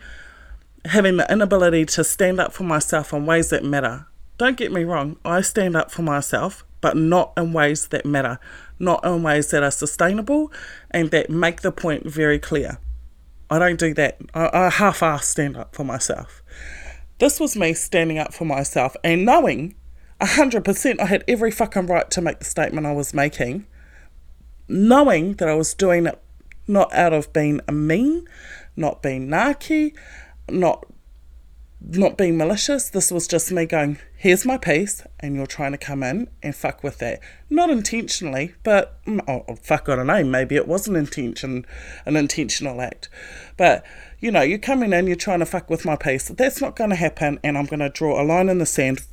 having 0.85 1.17
the 1.17 1.33
inability 1.33 1.85
to 1.85 2.05
stand 2.05 2.41
up 2.41 2.53
for 2.53 2.65
myself 2.65 3.13
in 3.13 3.27
ways 3.27 3.51
that 3.51 3.65
matter. 3.65 4.07
Don't 4.39 4.57
get 4.57 4.73
me 4.73 4.85
wrong, 4.85 5.17
I 5.25 5.41
stand 5.41 5.77
up 5.77 5.91
for 5.91 6.03
myself, 6.03 6.65
but 6.81 6.97
not 6.97 7.33
in 7.37 7.53
ways 7.53 7.89
that 7.89 8.07
matter, 8.07 8.39
not 8.79 9.05
in 9.05 9.23
ways 9.23 9.51
that 9.51 9.63
are 9.63 9.71
sustainable 9.71 10.53
and 10.91 11.11
that 11.11 11.31
make 11.31 11.63
the 11.63 11.73
point 11.73 12.07
very 12.07 12.39
clear. 12.39 12.79
I 13.51 13.59
don't 13.59 13.79
do 13.79 13.95
that. 13.95 14.19
I, 14.35 14.51
I 14.53 14.71
half 14.71 15.03
ass 15.03 15.27
stand 15.27 15.57
up 15.57 15.75
for 15.75 15.85
myself. 15.85 16.43
This 17.19 17.41
was 17.41 17.57
me 17.57 17.73
standing 17.73 18.19
up 18.19 18.33
for 18.33 18.45
myself 18.45 18.95
and 19.03 19.25
knowing 19.25 19.75
100% 20.21 21.01
I 21.01 21.07
had 21.07 21.25
every 21.27 21.51
fucking 21.51 21.87
right 21.87 22.11
to 22.11 22.21
make 22.21 22.39
the 22.41 22.45
statement 22.45 22.87
I 22.87 22.93
was 22.93 23.15
making, 23.15 23.67
knowing 24.69 25.35
that 25.35 25.49
I 25.49 25.55
was 25.55 25.75
doing 25.75 26.07
it 26.07 26.21
not 26.67 26.93
out 26.93 27.13
of 27.13 27.33
being 27.33 27.61
a 27.67 27.73
mean, 27.73 28.29
not 28.77 29.03
being 29.03 29.29
narky, 29.29 29.95
not 30.49 30.87
not 31.81 32.19
being 32.19 32.37
malicious. 32.37 32.91
This 32.91 33.11
was 33.11 33.27
just 33.29 33.53
me 33.53 33.65
going, 33.65 33.99
here's 34.19 34.45
my 34.45 34.59
peace, 34.59 35.05
and 35.21 35.37
you're 35.37 35.47
trying 35.47 35.71
to 35.71 35.79
come 35.79 36.03
in 36.03 36.29
and 36.43 36.55
fuck 36.55 36.83
with 36.83 36.99
that. 36.99 37.21
Not 37.49 37.71
intentionally, 37.71 38.55
but 38.65 39.03
mm, 39.05 39.21
oh, 39.29 39.45
oh, 39.49 39.55
fuck, 39.55 39.89
I 39.89 39.95
don't 39.95 40.09
know. 40.09 40.25
Maybe 40.25 40.57
it 40.57 40.67
was 40.67 40.89
an 40.89 40.97
intention, 40.97 41.65
an 42.05 42.17
intentional 42.17 42.81
act. 42.81 43.09
But 43.57 43.85
you 44.19 44.33
know, 44.33 44.43
you're 44.43 44.59
coming 44.59 44.93
in, 44.93 45.07
you're 45.07 45.17
trying 45.17 45.39
to 45.39 45.47
fuck 45.47 45.71
with 45.71 45.85
my 45.85 45.95
peace. 45.95 46.29
That's 46.29 46.61
not 46.61 46.75
going 46.75 46.91
to 46.91 46.97
happen, 46.97 47.39
and 47.45 47.57
I'm 47.57 47.67
going 47.67 47.81
to 47.81 47.89
draw 47.89 48.21
a 48.21 48.25
line 48.25 48.49
in 48.49 48.59
the 48.59 48.67
sand 48.67 49.07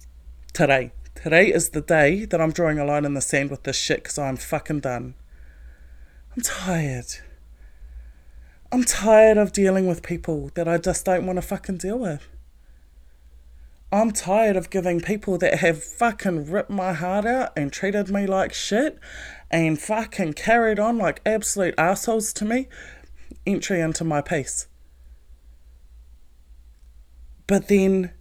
today. 0.54 0.92
Today 1.14 1.54
is 1.54 1.70
the 1.70 1.82
day 1.82 2.26
that 2.26 2.42
I'm 2.42 2.52
drawing 2.52 2.80
a 2.80 2.86
line 2.86 3.06
in 3.06 3.14
the 3.14 3.22
sand 3.22 3.52
with 3.52 3.64
this 3.64 3.78
shit 3.78 4.04
because 4.04 4.18
I'm 4.18 4.38
fucking 4.38 4.82
done. 4.82 5.14
I'm 6.36 6.42
tired. 6.42 7.14
I'm 8.72 8.84
tired 8.84 9.38
of 9.38 9.54
dealing 9.54 9.88
with 9.88 10.04
people 10.04 10.50
that 10.56 10.68
I 10.68 10.80
just 10.80 11.06
don't 11.06 11.26
want 11.28 11.38
to 11.38 11.42
fucking 11.44 11.78
deal 11.78 12.00
with. 12.00 12.28
I'm 13.96 14.12
tired 14.12 14.58
of 14.58 14.70
giving 14.70 15.00
people 15.00 15.38
that 15.38 15.60
have 15.60 15.82
fucking 15.82 16.52
ripped 16.52 16.70
my 16.70 16.92
heart 16.92 17.25
out 17.25 17.54
and 17.56 17.72
treated 17.72 18.10
me 18.10 18.28
like 18.28 18.54
shit 18.54 19.00
and 19.50 19.80
fucking 19.80 20.34
carried 20.34 20.80
on 20.80 20.98
like 20.98 21.22
absolute 21.25 21.74
assholes 21.78 22.34
to 22.34 22.44
me 22.44 22.68
entry 23.46 23.80
into 23.80 24.04
my 24.04 24.20
peace. 24.20 24.68
But 27.48 27.70
then, 27.70 28.12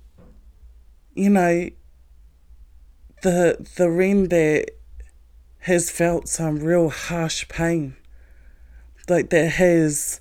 you 1.12 1.30
know, 1.30 1.70
the 3.22 3.66
the 3.76 3.90
Ren 3.90 4.28
that 4.28 4.70
has 5.62 5.90
felt 5.90 6.28
some 6.28 6.60
real 6.60 6.88
harsh 6.88 7.48
pain, 7.48 7.96
like 9.08 9.30
that 9.30 9.50
has 9.54 10.20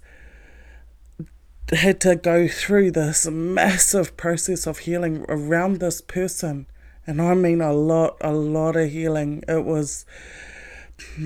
had 1.71 2.01
to 2.01 2.15
go 2.15 2.47
through 2.47 2.91
this 2.91 3.25
massive 3.27 4.17
process 4.17 4.67
of 4.67 4.79
healing 4.79 5.25
around 5.29 5.79
this 5.79 6.01
person. 6.01 6.67
And 7.07 7.21
I 7.21 7.33
mean 7.33 7.61
a 7.61 7.73
lot, 7.73 8.17
a 8.21 8.33
lot 8.33 8.75
of 8.75 8.91
healing. 8.91 9.43
It 9.47 9.65
was 9.65 10.05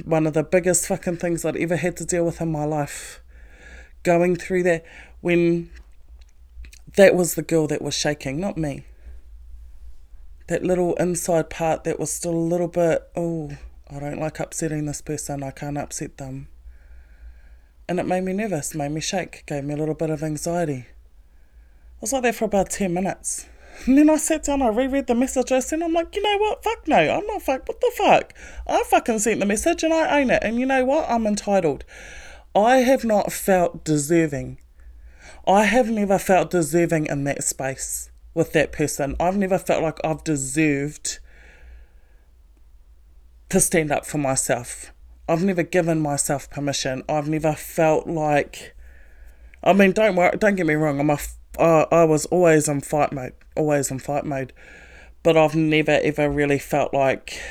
one 0.06 0.28
of 0.28 0.34
the 0.34 0.44
biggest 0.44 0.88
fucking 0.88 1.18
things 1.18 1.44
I'd 1.44 1.58
ever 1.58 1.76
had 1.76 1.98
to 1.98 2.06
deal 2.06 2.26
with 2.26 2.42
in 2.42 2.52
my 2.52 2.66
life. 2.66 3.22
Going 4.04 4.36
through 4.36 4.64
that 4.64 4.86
when 5.22 5.70
that 6.96 7.16
was 7.16 7.36
the 7.36 7.42
girl 7.42 7.68
that 7.68 7.82
was 7.82 7.96
shaking, 7.96 8.40
not 8.40 8.58
me. 8.58 8.86
That 10.48 10.64
little 10.64 10.96
inside 10.96 11.50
part 11.50 11.84
that 11.84 12.00
was 12.00 12.12
still 12.12 12.34
a 12.34 12.36
little 12.36 12.70
bit, 12.70 13.04
oh, 13.16 13.58
I 13.90 14.00
don't 14.00 14.20
like 14.20 14.40
upsetting 14.40 14.86
this 14.86 15.02
person, 15.02 15.44
I 15.44 15.52
can't 15.52 15.78
upset 15.78 16.18
them 16.18 16.48
and 17.88 18.00
it 18.00 18.06
made 18.06 18.24
me 18.24 18.34
nervous, 18.34 18.76
made 18.76 18.92
me 18.92 19.02
shake, 19.02 19.46
gave 19.46 19.64
me 19.64 19.74
a 19.74 19.78
little 19.78 19.96
bit 19.96 20.10
of 20.10 20.24
anxiety. 20.24 20.86
I 20.88 22.02
was 22.02 22.14
like 22.14 22.24
there 22.24 22.34
for 22.34 22.46
about 22.46 22.70
10 22.70 22.94
minutes. 22.94 23.48
And 23.86 23.98
then 23.98 24.10
I 24.10 24.18
sat 24.18 24.44
down, 24.44 24.62
I 24.62 24.68
reread 24.68 25.08
the 25.08 25.16
message 25.16 25.52
I 25.52 25.60
sent. 25.60 25.84
I'm 25.84 25.94
like, 25.94 26.16
you 26.16 26.22
know 26.22 26.38
what? 26.38 26.64
Fuck 26.64 26.88
no. 26.88 26.98
I'm 26.98 27.26
not 27.28 27.42
fuck. 27.42 27.68
What 27.68 27.80
the 27.80 27.92
fuck? 27.96 28.34
I 28.66 28.84
fucking 28.88 29.20
sent 29.20 29.40
the 29.40 29.46
message 29.46 29.84
and 29.84 29.94
I 29.94 30.20
own 30.20 30.30
it. 30.30 30.44
And 30.44 30.60
you 30.60 30.66
know 30.66 30.84
what? 30.84 31.10
I'm 31.10 31.28
entitled. 31.28 31.86
I 32.56 32.78
have 32.78 33.04
not 33.04 33.32
felt 33.32 33.84
deserving. 33.84 34.58
I 35.48 35.64
have 35.64 35.90
never 35.90 36.18
felt 36.18 36.50
deserving 36.50 37.06
in 37.06 37.24
that 37.26 37.44
space 37.44 38.10
with 38.34 38.52
that 38.54 38.72
person. 38.72 39.16
I've 39.20 39.38
never 39.38 39.58
felt 39.58 39.84
like 39.84 40.00
I've 40.04 40.24
deserved 40.24 41.20
to 43.50 43.60
stand 43.60 43.92
up 43.92 44.06
for 44.06 44.18
myself. 44.18 44.92
I've 45.30 45.44
never 45.44 45.64
given 45.64 46.00
myself 46.00 46.50
permission. 46.50 47.04
I've 47.10 47.28
never 47.28 47.54
felt 47.54 48.08
like. 48.08 48.76
I 49.64 49.74
mean, 49.74 49.92
don't 49.92 50.16
worry, 50.16 50.38
don't 50.38 50.56
get 50.56 50.66
me 50.66 50.76
wrong. 50.76 51.00
I'm 51.00 51.10
a, 51.10 51.18
uh, 51.60 51.86
I 51.92 52.06
was 52.06 52.26
always 52.28 52.68
in 52.70 52.82
fight 52.82 53.12
mode, 53.12 53.34
always 53.56 53.92
in 53.92 54.00
fight 54.00 54.26
mode, 54.26 54.54
but 55.24 55.36
I've 55.36 55.56
never 55.56 56.00
ever 56.02 56.30
really 56.30 56.60
felt 56.60 56.94
like 56.94 57.42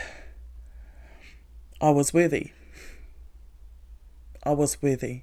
I 1.81 1.91
was 1.91 2.15
worthy. 2.15 2.53
I 4.43 4.53
was 4.53 4.81
worthy. 4.81 5.23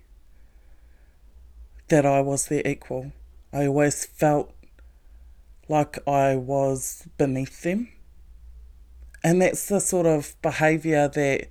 That 1.88 2.06
I 2.06 2.22
was 2.22 2.48
their 2.48 2.62
equal. 2.66 3.14
I 3.52 3.68
always 3.68 4.06
felt 4.06 4.54
like 5.68 5.98
I 6.08 6.36
was 6.36 7.08
beneath 7.18 7.62
them. 7.62 7.90
And 9.24 9.42
that's 9.42 9.68
the 9.68 9.80
sort 9.80 10.06
of 10.06 10.36
behaviour 10.42 11.08
that 11.08 11.48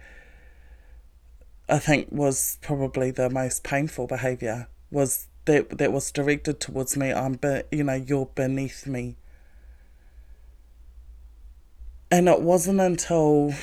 I 1.69 1.79
think 1.79 2.09
was 2.11 2.59
probably 2.61 3.11
the 3.11 3.31
most 3.31 3.65
painful 3.65 4.07
behaviour 4.07 4.69
was 4.91 5.29
that 5.45 5.79
that 5.79 5.93
was 5.93 6.11
directed 6.13 6.61
towards 6.61 6.97
me. 6.97 7.13
I'm, 7.13 7.35
be, 7.35 7.63
you 7.71 7.85
know, 7.85 7.95
you're 7.95 8.27
beneath 8.27 8.87
me. 8.87 9.17
And 12.11 12.29
it 12.29 12.43
wasn't 12.43 12.81
until 12.81 13.55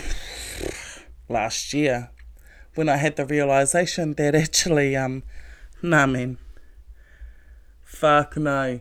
last 1.30 1.74
year 1.74 2.10
when 2.76 2.90
I 2.90 2.98
had 2.98 3.16
the 3.16 3.26
realization 3.26 4.14
that 4.16 4.36
actually, 4.36 4.96
um, 4.96 5.24
nah, 5.82 6.08
man, 6.08 6.38
fuck 7.84 8.38
no, 8.38 8.80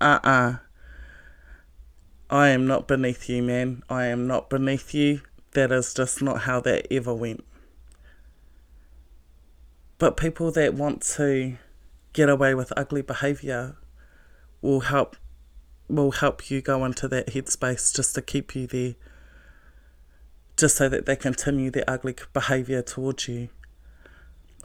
uh 0.00 0.18
uh-uh. 0.24 0.30
uh. 0.30 0.56
I 2.30 2.48
am 2.48 2.66
not 2.66 2.86
beneath 2.86 3.28
you, 3.30 3.42
man. 3.42 3.82
I 3.88 4.06
am 4.06 4.26
not 4.26 4.50
beneath 4.50 4.92
you. 4.92 5.22
That 5.52 5.72
is 5.72 5.94
just 5.94 6.20
not 6.20 6.42
how 6.42 6.60
that 6.60 6.86
ever 6.92 7.14
went. 7.14 7.42
But 9.98 10.16
people 10.16 10.52
that 10.52 10.74
want 10.74 11.02
to 11.16 11.58
get 12.12 12.28
away 12.28 12.54
with 12.54 12.72
ugly 12.76 13.02
behavior 13.02 13.76
will 14.62 14.80
help 14.80 15.16
will 15.88 16.12
help 16.12 16.50
you 16.50 16.60
go 16.60 16.84
into 16.84 17.08
that 17.08 17.28
headspace 17.28 17.94
just 17.94 18.14
to 18.14 18.20
keep 18.22 18.54
you 18.54 18.66
there 18.66 18.94
just 20.56 20.76
so 20.76 20.88
that 20.88 21.06
they 21.06 21.16
continue 21.16 21.70
their 21.70 21.84
ugly 21.88 22.14
behavior 22.32 22.82
towards 22.82 23.26
you. 23.28 23.48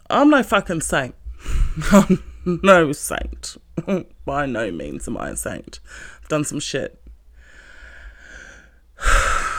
I'm 0.09 0.29
no 0.29 0.43
fucking 0.43 0.81
saint. 0.81 1.15
I'm 1.91 2.21
no 2.45 2.91
saint. 2.91 3.57
By 4.25 4.45
no 4.45 4.71
means 4.71 5.07
am 5.07 5.17
I 5.17 5.29
a 5.29 5.35
saint. 5.35 5.79
I've 6.21 6.29
done 6.29 6.43
some 6.43 6.59
shit. 6.59 7.01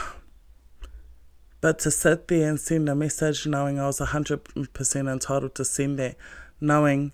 But 1.64 1.78
to 1.78 1.90
sit 1.90 2.28
there 2.28 2.50
and 2.50 2.61
send 2.61 2.90
a 2.90 2.94
message 2.94 3.47
knowing 3.47 3.80
I 3.80 3.87
was 3.87 3.99
100% 3.99 5.11
entitled 5.11 5.54
to 5.54 5.64
send 5.64 5.99
that, 5.99 6.14
knowing 6.61 7.12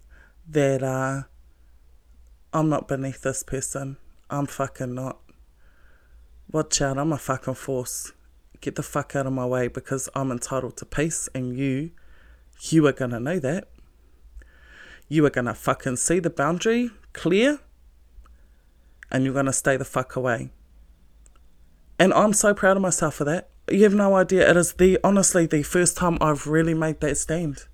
that 0.48 0.82
uh, 0.82 1.22
I'm 2.52 2.68
not 2.68 2.88
beneath 2.88 3.22
this 3.22 3.44
person, 3.44 3.96
I'm 4.28 4.46
fucking 4.46 4.92
not. 4.92 5.20
Watch 6.50 6.82
out, 6.82 6.98
I'm 6.98 7.12
a 7.12 7.16
fucking 7.16 7.54
force. 7.54 8.10
Get 8.60 8.74
the 8.74 8.82
fuck 8.82 9.14
out 9.14 9.28
of 9.28 9.32
my 9.32 9.46
way 9.46 9.68
because 9.68 10.08
I'm 10.16 10.32
entitled 10.32 10.76
to 10.78 10.84
peace 10.84 11.28
and 11.32 11.56
you, 11.56 11.92
you 12.70 12.84
are 12.88 12.92
gonna 12.92 13.20
know 13.20 13.38
that. 13.38 13.68
You 15.06 15.24
are 15.26 15.30
gonna 15.30 15.54
fucking 15.54 15.94
see 15.94 16.18
the 16.18 16.28
boundary 16.28 16.90
clear 17.12 17.60
and 19.12 19.22
you're 19.22 19.32
gonna 19.34 19.52
stay 19.52 19.76
the 19.76 19.84
fuck 19.84 20.16
away. 20.16 20.50
And 22.00 22.12
I'm 22.12 22.32
so 22.32 22.52
proud 22.52 22.76
of 22.76 22.82
myself 22.82 23.14
for 23.14 23.24
that 23.26 23.50
you 23.70 23.84
have 23.84 23.94
no 23.94 24.14
idea. 24.16 24.48
It 24.50 24.56
is 24.56 24.74
the 24.74 24.98
honestly 25.04 25.46
the 25.46 25.62
first 25.62 25.96
time 25.96 26.18
I've 26.20 26.46
really 26.46 26.74
made 26.74 27.00
that 27.00 27.16
stand. 27.16 27.64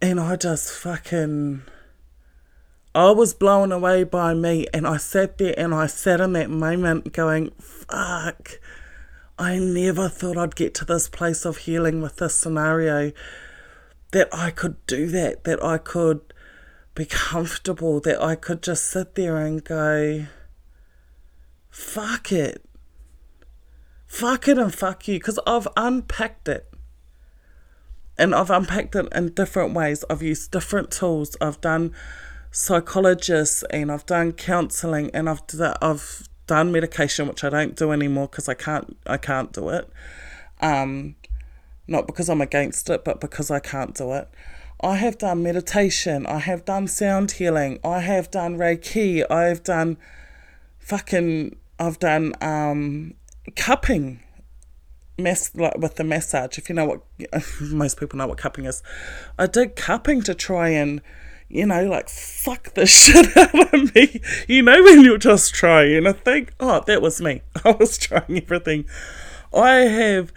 And 0.00 0.20
I 0.20 0.36
just 0.36 0.70
fucking 0.72 1.62
I 2.94 3.10
was 3.10 3.34
blown 3.34 3.72
away 3.72 4.04
by 4.04 4.34
me 4.34 4.66
and 4.72 4.86
I 4.86 4.98
sat 4.98 5.38
there 5.38 5.54
and 5.58 5.74
I 5.74 5.86
sat 5.86 6.20
in 6.20 6.32
that 6.34 6.48
moment 6.50 7.12
going, 7.12 7.50
fuck. 7.58 8.60
I 9.36 9.58
never 9.58 10.08
thought 10.08 10.36
I'd 10.36 10.54
get 10.54 10.74
to 10.74 10.84
this 10.84 11.08
place 11.08 11.44
of 11.44 11.58
healing 11.58 12.00
with 12.00 12.16
this 12.16 12.36
scenario. 12.36 13.10
that 14.14 14.28
I 14.32 14.50
could 14.50 14.76
do 14.86 15.08
that, 15.08 15.42
that 15.42 15.62
I 15.62 15.76
could 15.76 16.20
be 16.94 17.04
comfortable, 17.04 17.98
that 18.00 18.22
I 18.22 18.36
could 18.36 18.62
just 18.62 18.84
sit 18.88 19.16
there 19.16 19.36
and 19.38 19.62
go, 19.62 20.26
fuck 21.68 22.30
it. 22.30 22.63
Fuck 24.14 24.46
it 24.46 24.58
and 24.58 24.72
fuck 24.72 25.08
you. 25.08 25.18
Because 25.18 25.40
I've 25.44 25.66
unpacked 25.76 26.46
it. 26.46 26.72
And 28.16 28.32
I've 28.32 28.48
unpacked 28.48 28.94
it 28.94 29.12
in 29.12 29.34
different 29.34 29.74
ways. 29.74 30.04
I've 30.08 30.22
used 30.22 30.52
different 30.52 30.92
tools. 30.92 31.36
I've 31.40 31.60
done 31.60 31.92
psychologists 32.52 33.64
and 33.70 33.90
I've 33.90 34.06
done 34.06 34.30
counselling 34.30 35.10
and 35.12 35.28
I've, 35.28 35.40
I've 35.82 36.28
done 36.46 36.70
medication, 36.70 37.26
which 37.26 37.42
I 37.42 37.50
don't 37.50 37.74
do 37.74 37.90
anymore 37.90 38.28
because 38.28 38.48
I 38.48 38.54
can't, 38.54 38.96
I 39.04 39.16
can't 39.16 39.52
do 39.52 39.68
it. 39.70 39.90
Um, 40.60 41.16
not 41.88 42.06
because 42.06 42.28
I'm 42.28 42.40
against 42.40 42.88
it, 42.90 43.04
but 43.04 43.20
because 43.20 43.50
I 43.50 43.58
can't 43.58 43.96
do 43.96 44.12
it. 44.12 44.28
I 44.80 44.94
have 44.94 45.18
done 45.18 45.42
meditation, 45.42 46.24
I 46.26 46.38
have 46.38 46.64
done 46.64 46.86
sound 46.86 47.32
healing, 47.32 47.80
I 47.82 47.98
have 47.98 48.30
done 48.30 48.58
Reiki, 48.58 49.28
I've 49.28 49.64
done 49.64 49.96
fucking, 50.78 51.56
I've 51.80 51.98
done 51.98 52.34
um, 52.40 53.14
cupping, 53.52 54.22
mess 55.18 55.54
like 55.54 55.78
with 55.78 55.96
the 55.96 56.04
massage. 56.04 56.58
If 56.58 56.68
you 56.68 56.74
know 56.74 56.86
what, 56.86 57.02
most 57.60 57.98
people 57.98 58.18
know 58.18 58.26
what 58.26 58.38
cupping 58.38 58.64
is. 58.64 58.82
I 59.38 59.46
did 59.46 59.76
cupping 59.76 60.22
to 60.22 60.34
try 60.34 60.70
and, 60.70 61.00
you 61.48 61.66
know, 61.66 61.84
like 61.86 62.08
suck 62.08 62.74
the 62.74 62.86
shit 62.86 63.36
out 63.36 63.74
of 63.74 63.94
me. 63.94 64.20
You 64.48 64.62
know 64.62 64.82
when 64.82 65.02
you're 65.02 65.18
just 65.18 65.54
trying. 65.54 66.06
I 66.06 66.12
think, 66.12 66.52
oh, 66.60 66.82
that 66.86 67.02
was 67.02 67.20
me. 67.20 67.42
I 67.64 67.72
was 67.72 67.98
trying 67.98 68.36
everything. 68.36 68.84
I 69.52 69.74
have 69.74 70.32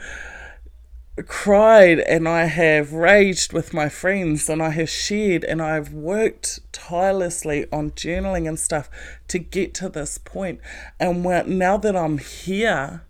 cried 1.25 1.99
and 1.99 2.27
I 2.27 2.45
have 2.45 2.93
raged 2.93 3.51
with 3.51 3.73
my 3.73 3.89
friends 3.89 4.49
and 4.49 4.61
I 4.61 4.69
have 4.69 4.89
shared 4.89 5.43
and 5.43 5.61
I've 5.61 5.91
worked 5.91 6.59
tirelessly 6.71 7.65
on 7.71 7.91
journaling 7.91 8.47
and 8.47 8.59
stuff 8.59 8.89
to 9.29 9.39
get 9.39 9.73
to 9.75 9.89
this 9.89 10.17
point. 10.17 10.59
And 10.99 11.23
now 11.23 11.77
that 11.77 11.95
I'm 11.95 12.19
here, 12.19 13.05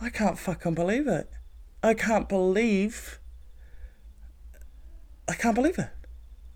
I 0.00 0.08
can't 0.08 0.38
fucking 0.38 0.74
believe 0.74 1.08
it. 1.08 1.30
I 1.82 1.94
can't 1.94 2.28
believe. 2.28 3.18
I 5.28 5.34
can't 5.34 5.54
believe 5.54 5.78
it. 5.78 5.90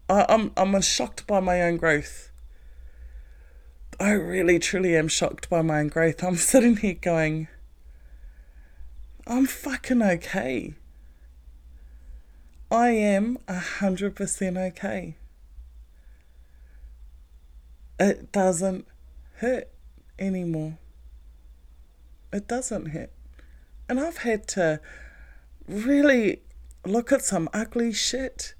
I, 0.08 0.26
I'm 0.28 0.52
I'm 0.56 0.80
shocked 0.82 1.26
by 1.26 1.40
my 1.40 1.62
own 1.62 1.76
growth. 1.76 2.30
I 3.98 4.10
really 4.12 4.58
truly 4.58 4.96
am 4.96 5.08
shocked 5.08 5.48
by 5.48 5.62
my 5.62 5.80
own 5.80 5.88
growth. 5.88 6.22
I'm 6.22 6.36
sitting 6.50 6.76
here 6.76 6.94
going, 6.94 7.48
I'm 9.26 9.46
fucking 9.46 10.02
okay. 10.02 10.74
I 12.70 12.90
am 12.90 13.38
a 13.48 13.58
hundred 13.58 14.16
percent 14.16 14.58
okay. 14.58 15.16
It 17.98 18.32
doesn't 18.32 18.86
hurt 19.36 19.68
anymore. 20.18 20.78
It 22.32 22.48
doesn't 22.48 22.86
hurt. 22.86 23.12
And 23.88 23.98
I've 23.98 24.18
had 24.18 24.46
to 24.48 24.80
really 25.66 26.42
look 26.84 27.12
at 27.12 27.22
some 27.22 27.48
ugly 27.52 27.92
shit. 27.92 28.54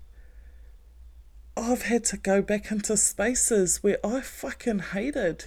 I've 1.56 1.82
had 1.82 2.04
to 2.04 2.16
go 2.16 2.40
back 2.40 2.70
into 2.70 2.96
spaces 2.96 3.82
where 3.82 3.98
I 4.04 4.20
fucking 4.22 4.78
hated. 4.78 5.46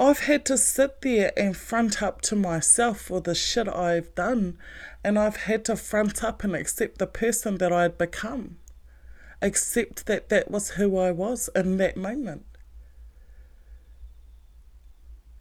I've 0.00 0.20
had 0.20 0.44
to 0.44 0.56
sit 0.56 1.02
there 1.02 1.32
and 1.36 1.56
front 1.56 2.00
up 2.00 2.20
to 2.22 2.36
myself 2.36 3.00
for 3.00 3.20
the 3.20 3.34
shit 3.34 3.66
I've 3.68 4.14
done, 4.14 4.56
and 5.02 5.18
I've 5.18 5.36
had 5.36 5.64
to 5.64 5.74
front 5.74 6.22
up 6.22 6.44
and 6.44 6.54
accept 6.54 6.98
the 6.98 7.06
person 7.08 7.58
that 7.58 7.72
I'd 7.72 7.98
become. 7.98 8.58
Accept 9.42 10.06
that 10.06 10.28
that 10.28 10.52
was 10.52 10.70
who 10.70 10.96
I 10.96 11.10
was 11.10 11.50
in 11.52 11.78
that 11.78 11.96
moment. 11.96 12.46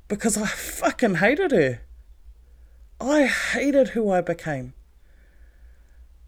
Because 0.08 0.38
I 0.38 0.48
fucking 0.48 1.16
hated 1.16 1.52
her. 1.52 1.82
I 3.00 3.28
hated 3.28 3.90
who 3.90 4.10
I 4.10 4.22
became. 4.22 4.74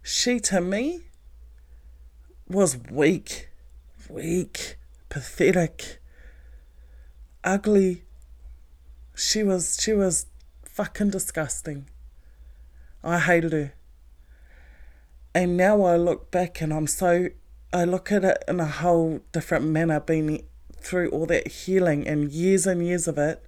She 0.04 0.40
to 0.42 0.62
me 0.62 1.02
was 2.48 2.78
weak, 2.92 3.50
weak, 4.08 4.78
pathetic, 5.10 6.00
ugly, 7.44 8.04
she 9.20 9.44
was 9.44 9.78
she 9.80 9.94
was 9.94 10.26
fucking 10.64 11.10
disgusting. 11.10 11.88
I 13.04 13.20
hated 13.20 13.52
her. 13.54 13.74
And 15.36 15.58
now 15.58 15.84
I 15.84 15.96
look 15.96 16.32
back 16.32 16.62
and 16.62 16.74
I'm 16.74 16.88
so 16.88 17.30
I 17.72 17.84
look 17.84 18.12
at 18.12 18.24
it 18.24 18.44
in 18.48 18.60
a 18.60 18.66
whole 18.66 19.20
different 19.32 19.66
manner, 19.66 20.00
being 20.00 20.44
through 20.78 21.10
all 21.10 21.26
that 21.28 21.48
healing 21.50 22.08
and 22.08 22.32
years 22.32 22.66
and 22.66 22.86
years 22.86 23.08
of 23.08 23.18
it, 23.18 23.46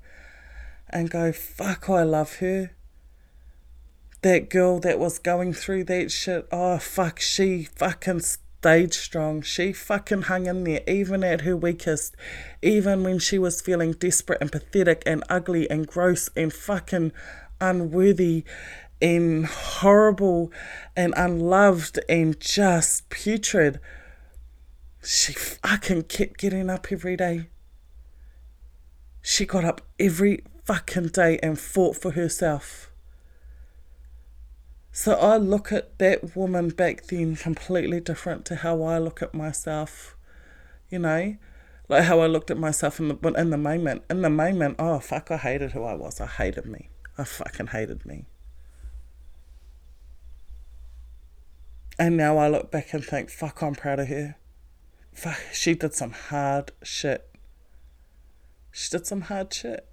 and 0.90 1.10
go, 1.10 1.32
fuck, 1.32 1.90
I 1.90 2.04
love 2.04 2.36
her. 2.36 2.72
That 4.22 4.50
girl 4.50 4.80
that 4.82 5.00
was 5.00 5.18
going 5.18 5.54
through 5.54 5.86
that 5.86 6.12
shit, 6.12 6.48
oh, 6.52 6.78
fuck, 6.78 7.20
she 7.20 7.64
fucking 7.64 8.22
stayed 8.62 8.94
strong. 8.94 9.42
She 9.42 9.74
fucking 9.74 10.24
hung 10.24 10.46
in 10.46 10.66
there, 10.66 10.82
even 10.88 11.24
at 11.24 11.42
her 11.42 11.58
weakest, 11.58 12.16
even 12.62 13.04
when 13.04 13.18
she 13.18 13.40
was 13.40 13.60
feeling 13.60 13.94
desperate 13.94 14.38
and 14.40 14.52
pathetic 14.52 15.02
and 15.04 15.24
ugly 15.30 15.68
and 15.68 15.88
gross 15.88 16.30
and 16.36 16.54
fucking 16.54 17.12
unworthy 17.60 18.44
and 19.02 19.48
horrible 19.48 20.52
and 20.96 21.12
unloved 21.18 22.00
and 22.08 22.40
just 22.40 23.10
putrid. 23.10 23.80
She 25.04 25.34
fucking 25.34 26.04
kept 26.04 26.38
getting 26.38 26.70
up 26.70 26.92
every 26.92 27.18
day. 27.18 27.50
She 29.24 29.48
got 29.48 29.66
up 29.66 29.82
every 30.00 30.44
fucking 30.66 31.08
day 31.08 31.40
and 31.42 31.58
fought 31.58 31.96
for 31.96 32.12
herself. 32.12 32.91
So 34.92 35.14
I 35.14 35.38
look 35.38 35.72
at 35.72 35.98
that 36.00 36.36
woman 36.36 36.70
back 36.70 37.08
then 37.08 37.36
completely 37.36 38.02
different 38.02 38.46
to 38.46 38.58
how 38.58 38.84
I 38.84 38.98
look 38.98 39.22
at 39.22 39.34
myself, 39.34 40.18
you 40.90 41.00
know, 41.00 41.38
like 41.88 42.04
how 42.04 42.20
I 42.20 42.28
looked 42.28 42.52
at 42.52 42.58
myself 42.58 43.00
in 43.00 43.08
the 43.08 43.34
in 43.34 43.52
the 43.52 43.58
moment. 43.58 44.04
In 44.10 44.22
the 44.22 44.30
moment, 44.30 44.76
oh 44.80 45.00
fuck, 45.00 45.32
I 45.32 45.38
hated 45.38 45.72
who 45.72 45.84
I 45.84 45.94
was. 45.94 46.20
I 46.20 46.28
hated 46.28 46.66
me. 46.66 46.90
I 47.18 47.24
fucking 47.24 47.68
hated 47.68 48.06
me. 48.06 48.26
And 51.98 52.18
now 52.18 52.38
I 52.38 52.50
look 52.50 52.72
back 52.72 52.94
and 52.94 53.04
think, 53.04 53.30
fuck, 53.30 53.62
I'm 53.62 53.76
proud 53.76 54.00
of 54.00 54.08
her. 54.08 54.36
Fuck, 55.14 55.40
she 55.54 55.74
did 55.74 55.94
some 55.94 56.12
hard 56.12 56.72
shit. 56.84 57.30
She 58.72 58.90
did 58.90 59.06
some 59.06 59.22
hard 59.22 59.54
shit. 59.54 59.88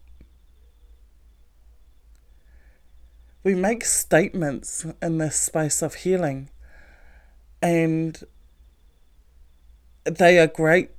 We 3.45 3.55
make 3.55 3.85
statements 3.85 4.85
in 5.01 5.19
this 5.19 5.37
space 5.37 5.83
of 5.83 5.95
healing, 5.95 6.51
and 7.63 8.23
they 10.05 10.39
are 10.39 10.47
great 10.47 10.91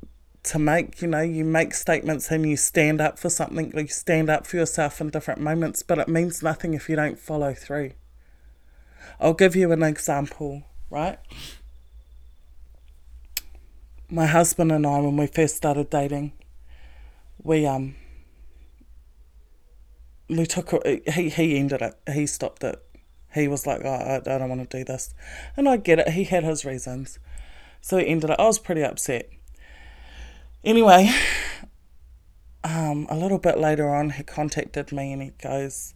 to 0.43 0.59
make. 0.59 1.01
You 1.01 1.09
know, 1.09 1.21
you 1.21 1.43
make 1.43 1.73
statements 1.73 2.31
and 2.31 2.47
you 2.47 2.57
stand 2.57 3.01
up 3.01 3.19
for 3.19 3.29
something, 3.29 3.73
you 3.75 3.87
stand 3.87 4.29
up 4.29 4.47
for 4.47 4.57
yourself 4.57 5.01
in 5.01 5.09
different 5.09 5.41
moments, 5.41 5.83
but 5.83 5.99
it 5.99 6.07
means 6.07 6.41
nothing 6.41 6.73
if 6.73 6.89
you 6.89 6.95
don't 6.95 7.19
follow 7.19 7.53
through. 7.53 7.91
I'll 9.19 9.33
give 9.33 9.55
you 9.55 9.71
an 9.71 9.83
example, 9.83 10.63
right? 10.89 11.19
My 14.09 14.25
husband 14.25 14.71
and 14.71 14.87
I, 14.87 14.99
when 14.99 15.17
we 15.17 15.27
first 15.27 15.55
started 15.55 15.89
dating, 15.89 16.31
we 17.43 17.65
um 17.65 17.95
we 20.29 20.45
took 20.45 20.71
he 20.85 21.29
he 21.29 21.57
ended 21.57 21.81
it. 21.81 21.95
He 22.11 22.27
stopped 22.27 22.63
it. 22.63 22.81
He 23.33 23.47
was 23.47 23.67
like, 23.67 23.81
oh, 23.83 23.89
I, 23.89 24.15
I 24.17 24.37
don't 24.37 24.49
want 24.49 24.69
to 24.69 24.77
do 24.77 24.83
this, 24.83 25.13
and 25.57 25.67
I 25.67 25.77
get 25.77 25.99
it. 25.99 26.09
He 26.09 26.23
had 26.23 26.43
his 26.43 26.65
reasons, 26.65 27.19
so 27.81 27.97
he 27.97 28.07
ended 28.07 28.29
it. 28.29 28.39
I 28.39 28.45
was 28.45 28.59
pretty 28.59 28.83
upset. 28.83 29.29
Anyway, 30.63 31.11
um, 32.63 33.07
a 33.09 33.15
little 33.15 33.37
bit 33.37 33.59
later 33.59 33.93
on, 33.93 34.11
he 34.11 34.23
contacted 34.23 34.91
me 34.91 35.13
and 35.13 35.21
he 35.21 35.31
goes, 35.41 35.93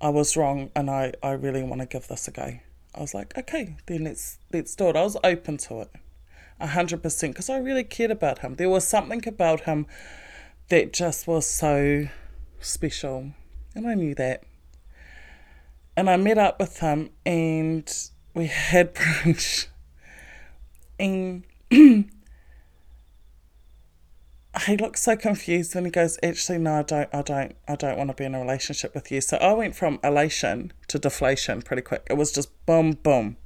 "I 0.00 0.10
was 0.10 0.36
wrong, 0.36 0.70
and 0.76 0.90
I 0.90 1.12
I 1.22 1.32
really 1.32 1.62
want 1.62 1.80
to 1.80 1.86
give 1.86 2.08
this 2.08 2.28
a 2.28 2.30
go." 2.30 2.58
I 2.94 3.00
was 3.00 3.14
like, 3.14 3.36
"Okay, 3.36 3.76
then 3.86 4.04
let's 4.04 4.38
let's 4.52 4.74
do 4.74 4.88
it." 4.88 4.96
I 4.96 5.02
was 5.02 5.16
open 5.24 5.56
to 5.58 5.80
it, 5.82 5.90
hundred 6.60 7.02
percent, 7.02 7.34
because 7.34 7.50
I 7.50 7.58
really 7.58 7.84
cared 7.84 8.10
about 8.10 8.40
him. 8.40 8.56
There 8.56 8.70
was 8.70 8.86
something 8.86 9.26
about 9.26 9.62
him 9.62 9.86
that 10.68 10.92
just 10.92 11.26
was 11.26 11.46
so 11.46 12.08
special 12.60 13.32
and 13.74 13.86
I 13.86 13.94
knew 13.94 14.14
that. 14.14 14.44
And 15.96 16.10
I 16.10 16.16
met 16.16 16.38
up 16.38 16.58
with 16.58 16.78
him 16.80 17.10
and 17.24 17.92
we 18.34 18.46
had 18.46 18.94
brunch. 18.96 19.68
And 20.98 21.44
he 21.70 22.10
looked 24.76 24.98
so 24.98 25.16
confused 25.16 25.74
and 25.74 25.86
he 25.86 25.90
goes, 25.90 26.18
Actually 26.22 26.58
no, 26.58 26.74
I 26.74 26.82
don't 26.82 27.08
I 27.12 27.22
don't 27.22 27.56
I 27.68 27.76
don't 27.76 27.98
want 27.98 28.10
to 28.10 28.14
be 28.14 28.24
in 28.24 28.34
a 28.34 28.40
relationship 28.40 28.94
with 28.94 29.10
you. 29.10 29.20
So 29.20 29.36
I 29.38 29.52
went 29.52 29.74
from 29.76 29.98
elation 30.02 30.72
to 30.88 30.98
deflation 30.98 31.62
pretty 31.62 31.82
quick. 31.82 32.06
It 32.08 32.14
was 32.14 32.32
just 32.32 32.50
boom 32.66 32.92
boom. 32.92 33.36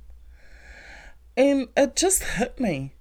And 1.36 1.68
it 1.76 1.96
just 1.96 2.24
hit 2.24 2.58
me. 2.58 2.94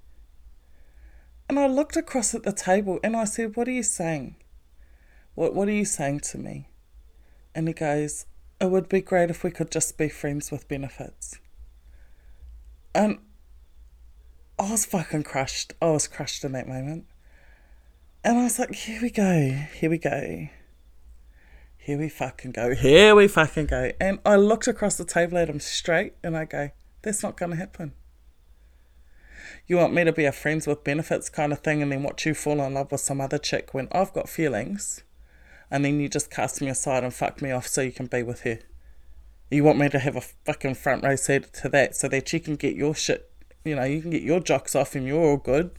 And 1.49 1.57
I 1.57 1.67
looked 1.67 1.95
across 1.95 2.35
at 2.35 2.43
the 2.43 2.51
table 2.51 2.99
and 3.03 3.15
I 3.15 3.23
said, 3.23 3.55
What 3.55 3.67
are 3.67 3.71
you 3.71 3.83
saying? 3.83 4.35
What, 5.33 5.53
what 5.53 5.67
are 5.67 5.73
you 5.73 5.85
saying 5.85 6.21
to 6.31 6.37
me? 6.37 6.67
And 7.57 7.67
he 7.67 7.73
goes, 7.73 8.27
It 8.61 8.69
would 8.69 8.87
be 8.87 9.01
great 9.01 9.31
if 9.31 9.43
we 9.43 9.49
could 9.49 9.71
just 9.71 9.97
be 9.97 10.09
friends 10.09 10.51
with 10.51 10.67
benefits. 10.67 11.39
And 12.93 13.17
I 14.59 14.69
was 14.69 14.85
fucking 14.85 15.23
crushed. 15.23 15.73
I 15.81 15.89
was 15.89 16.07
crushed 16.07 16.43
in 16.43 16.51
that 16.51 16.67
moment. 16.67 17.05
And 18.23 18.37
I 18.37 18.43
was 18.43 18.59
like, 18.59 18.75
Here 18.75 19.01
we 19.01 19.09
go. 19.09 19.57
Here 19.73 19.89
we 19.89 19.97
go. 19.97 20.49
Here 21.77 21.97
we 21.97 22.09
fucking 22.09 22.51
go. 22.51 22.75
Here 22.75 23.15
we 23.15 23.27
fucking 23.27 23.65
go. 23.65 23.91
And 23.99 24.19
I 24.23 24.35
looked 24.35 24.67
across 24.67 24.95
the 24.95 25.05
table 25.05 25.39
at 25.39 25.49
him 25.49 25.59
straight 25.59 26.13
and 26.23 26.37
I 26.37 26.45
go, 26.45 26.69
That's 27.01 27.23
not 27.23 27.37
going 27.37 27.49
to 27.49 27.57
happen 27.57 27.93
you 29.65 29.75
want 29.75 29.93
me 29.93 30.03
to 30.03 30.13
be 30.13 30.23
a 30.23 30.31
friends 30.31 30.65
with 30.65 30.83
benefits 30.83 31.29
kind 31.29 31.51
of 31.51 31.59
thing 31.59 31.81
and 31.81 31.91
then 31.91 32.01
watch 32.01 32.25
you 32.25 32.33
fall 32.33 32.61
in 32.61 32.73
love 32.73 32.91
with 32.91 33.01
some 33.01 33.19
other 33.19 33.37
chick 33.37 33.73
when 33.73 33.87
I've 33.91 34.13
got 34.13 34.29
feelings 34.29 35.03
and 35.69 35.83
then 35.83 35.99
you 35.99 36.09
just 36.09 36.31
cast 36.31 36.61
me 36.61 36.69
aside 36.69 37.03
and 37.03 37.13
fuck 37.13 37.41
me 37.41 37.51
off 37.51 37.67
so 37.67 37.81
you 37.81 37.91
can 37.91 38.07
be 38.07 38.23
with 38.23 38.41
her. 38.41 38.59
You 39.49 39.63
want 39.63 39.79
me 39.79 39.89
to 39.89 39.99
have 39.99 40.15
a 40.15 40.21
fucking 40.21 40.75
front 40.75 41.03
row 41.03 41.15
seat 41.15 41.53
to 41.53 41.69
that 41.69 41.95
so 41.95 42.07
that 42.09 42.31
you 42.33 42.39
can 42.39 42.55
get 42.55 42.75
your 42.75 42.93
shit, 42.93 43.31
you 43.63 43.75
know, 43.75 43.83
you 43.83 44.01
can 44.01 44.11
get 44.11 44.21
your 44.21 44.39
jocks 44.39 44.75
off 44.75 44.95
and 44.95 45.05
you're 45.05 45.23
all 45.23 45.37
good. 45.37 45.71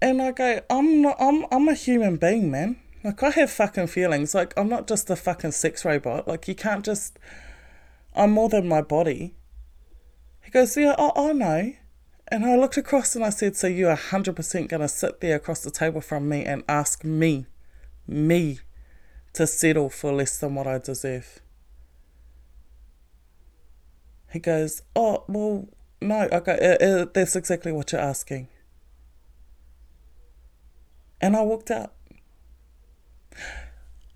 And 0.00 0.20
I 0.20 0.32
go, 0.32 0.60
I'm 0.68 1.00
not, 1.00 1.16
I'm, 1.20 1.46
I'm 1.52 1.68
a 1.68 1.74
human 1.74 2.16
being, 2.16 2.50
man. 2.50 2.76
Like, 3.04 3.22
I 3.22 3.30
have 3.30 3.50
fucking 3.50 3.88
feelings. 3.88 4.34
Like, 4.34 4.52
I'm 4.56 4.68
not 4.68 4.88
just 4.88 5.10
a 5.10 5.16
fucking 5.16 5.52
sex 5.52 5.84
robot. 5.84 6.26
Like, 6.26 6.48
you 6.48 6.54
can't 6.54 6.84
just, 6.84 7.18
I'm 8.14 8.32
more 8.32 8.48
than 8.48 8.68
my 8.68 8.82
body. 8.82 9.34
He 10.42 10.50
goes, 10.50 10.76
Yeah, 10.76 10.94
I, 10.98 11.10
I 11.16 11.32
know. 11.32 11.72
And 12.28 12.44
I 12.44 12.56
looked 12.56 12.76
across 12.76 13.14
and 13.14 13.24
I 13.24 13.30
said, 13.30 13.56
So 13.56 13.66
you're 13.66 13.94
100% 13.94 14.68
going 14.68 14.80
to 14.80 14.88
sit 14.88 15.20
there 15.20 15.36
across 15.36 15.60
the 15.60 15.70
table 15.70 16.00
from 16.00 16.28
me 16.28 16.44
and 16.44 16.64
ask 16.68 17.04
me, 17.04 17.46
me, 18.06 18.60
to 19.34 19.46
settle 19.46 19.88
for 19.88 20.12
less 20.12 20.38
than 20.38 20.54
what 20.54 20.66
I 20.66 20.78
deserve? 20.78 21.40
He 24.32 24.38
goes, 24.38 24.82
Oh, 24.96 25.24
well, 25.28 25.68
no. 26.00 26.28
okay, 26.32 26.76
uh, 26.80 26.84
uh, 26.84 27.06
That's 27.12 27.36
exactly 27.36 27.72
what 27.72 27.92
you're 27.92 28.00
asking. 28.00 28.48
And 31.20 31.36
I 31.36 31.42
walked 31.42 31.70
out. 31.70 31.92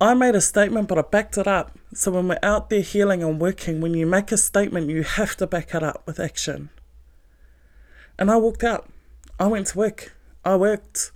I 0.00 0.12
made 0.14 0.34
a 0.34 0.40
statement, 0.40 0.88
but 0.88 0.98
I 0.98 1.02
backed 1.02 1.38
it 1.38 1.46
up. 1.46 1.78
So 1.94 2.10
when 2.10 2.28
we're 2.28 2.38
out 2.42 2.68
there 2.68 2.82
healing 2.82 3.22
and 3.22 3.40
working, 3.40 3.80
when 3.80 3.94
you 3.94 4.06
make 4.06 4.30
a 4.32 4.36
statement, 4.36 4.90
you 4.90 5.02
have 5.02 5.36
to 5.36 5.46
back 5.46 5.74
it 5.74 5.82
up 5.82 6.02
with 6.06 6.20
action. 6.20 6.68
And 8.18 8.30
I 8.30 8.36
walked 8.36 8.64
out. 8.64 8.88
I 9.38 9.46
went 9.46 9.68
to 9.68 9.78
work. 9.78 10.14
I 10.44 10.56
worked. 10.56 11.12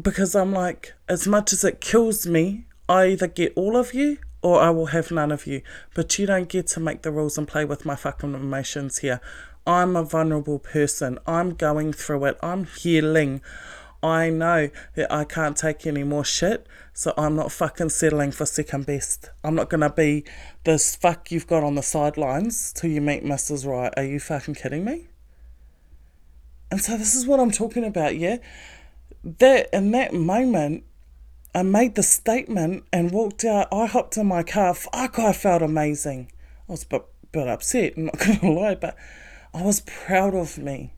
Because 0.00 0.34
I'm 0.34 0.52
like, 0.52 0.94
as 1.08 1.26
much 1.26 1.52
as 1.52 1.64
it 1.64 1.80
kills 1.80 2.26
me, 2.26 2.66
I 2.88 3.06
either 3.06 3.26
get 3.26 3.52
all 3.56 3.76
of 3.76 3.94
you 3.94 4.18
or 4.42 4.60
I 4.60 4.70
will 4.70 4.86
have 4.86 5.10
none 5.10 5.32
of 5.32 5.46
you. 5.46 5.62
But 5.94 6.18
you 6.18 6.26
don't 6.26 6.48
get 6.48 6.66
to 6.68 6.80
make 6.80 7.02
the 7.02 7.10
rules 7.10 7.36
and 7.36 7.48
play 7.48 7.64
with 7.64 7.84
my 7.84 7.96
fucking 7.96 8.34
emotions 8.34 8.98
here. 8.98 9.20
I'm 9.66 9.96
a 9.96 10.02
vulnerable 10.02 10.58
person. 10.58 11.18
I'm 11.26 11.54
going 11.54 11.92
through 11.92 12.24
it. 12.26 12.38
I'm 12.42 12.64
healing. 12.64 13.42
I 14.02 14.30
know 14.30 14.70
that 14.94 15.12
I 15.12 15.24
can't 15.24 15.56
take 15.56 15.84
any 15.86 16.04
more 16.04 16.24
shit, 16.24 16.66
so 16.94 17.12
I'm 17.18 17.34
not 17.34 17.50
fucking 17.50 17.90
settling 17.90 18.30
for 18.30 18.46
second 18.46 18.86
best. 18.86 19.30
I'm 19.42 19.56
not 19.56 19.68
gonna 19.68 19.90
be 19.90 20.24
this 20.62 20.94
fuck 20.94 21.32
you've 21.32 21.48
got 21.48 21.64
on 21.64 21.74
the 21.74 21.82
sidelines 21.82 22.72
till 22.72 22.90
you 22.90 23.00
meet 23.00 23.24
Mrs. 23.24 23.66
Right. 23.66 23.92
Are 23.96 24.04
you 24.04 24.20
fucking 24.20 24.54
kidding 24.54 24.84
me? 24.84 25.08
And 26.70 26.80
so 26.80 26.96
this 26.96 27.14
is 27.14 27.26
what 27.26 27.40
I'm 27.40 27.50
talking 27.50 27.84
about, 27.84 28.16
yeah? 28.16 28.36
That 29.24 29.68
in 29.72 29.90
that 29.92 30.14
moment, 30.14 30.84
I 31.54 31.62
made 31.62 31.94
the 31.94 32.02
statement 32.02 32.84
and 32.92 33.10
walked 33.10 33.44
out. 33.44 33.68
I 33.72 33.86
hopped 33.86 34.16
in 34.16 34.26
my 34.26 34.42
car. 34.42 34.74
Fuck, 34.74 35.18
I 35.18 35.32
felt 35.32 35.62
amazing. 35.62 36.30
I 36.68 36.72
was 36.72 36.84
a 36.84 36.86
bit, 36.86 37.04
bit 37.32 37.48
upset, 37.48 37.94
I'm 37.96 38.06
not 38.06 38.18
gonna 38.40 38.52
lie, 38.52 38.74
but 38.74 38.96
I 39.54 39.62
was 39.62 39.80
proud 39.80 40.34
of 40.34 40.58
me. 40.58 40.92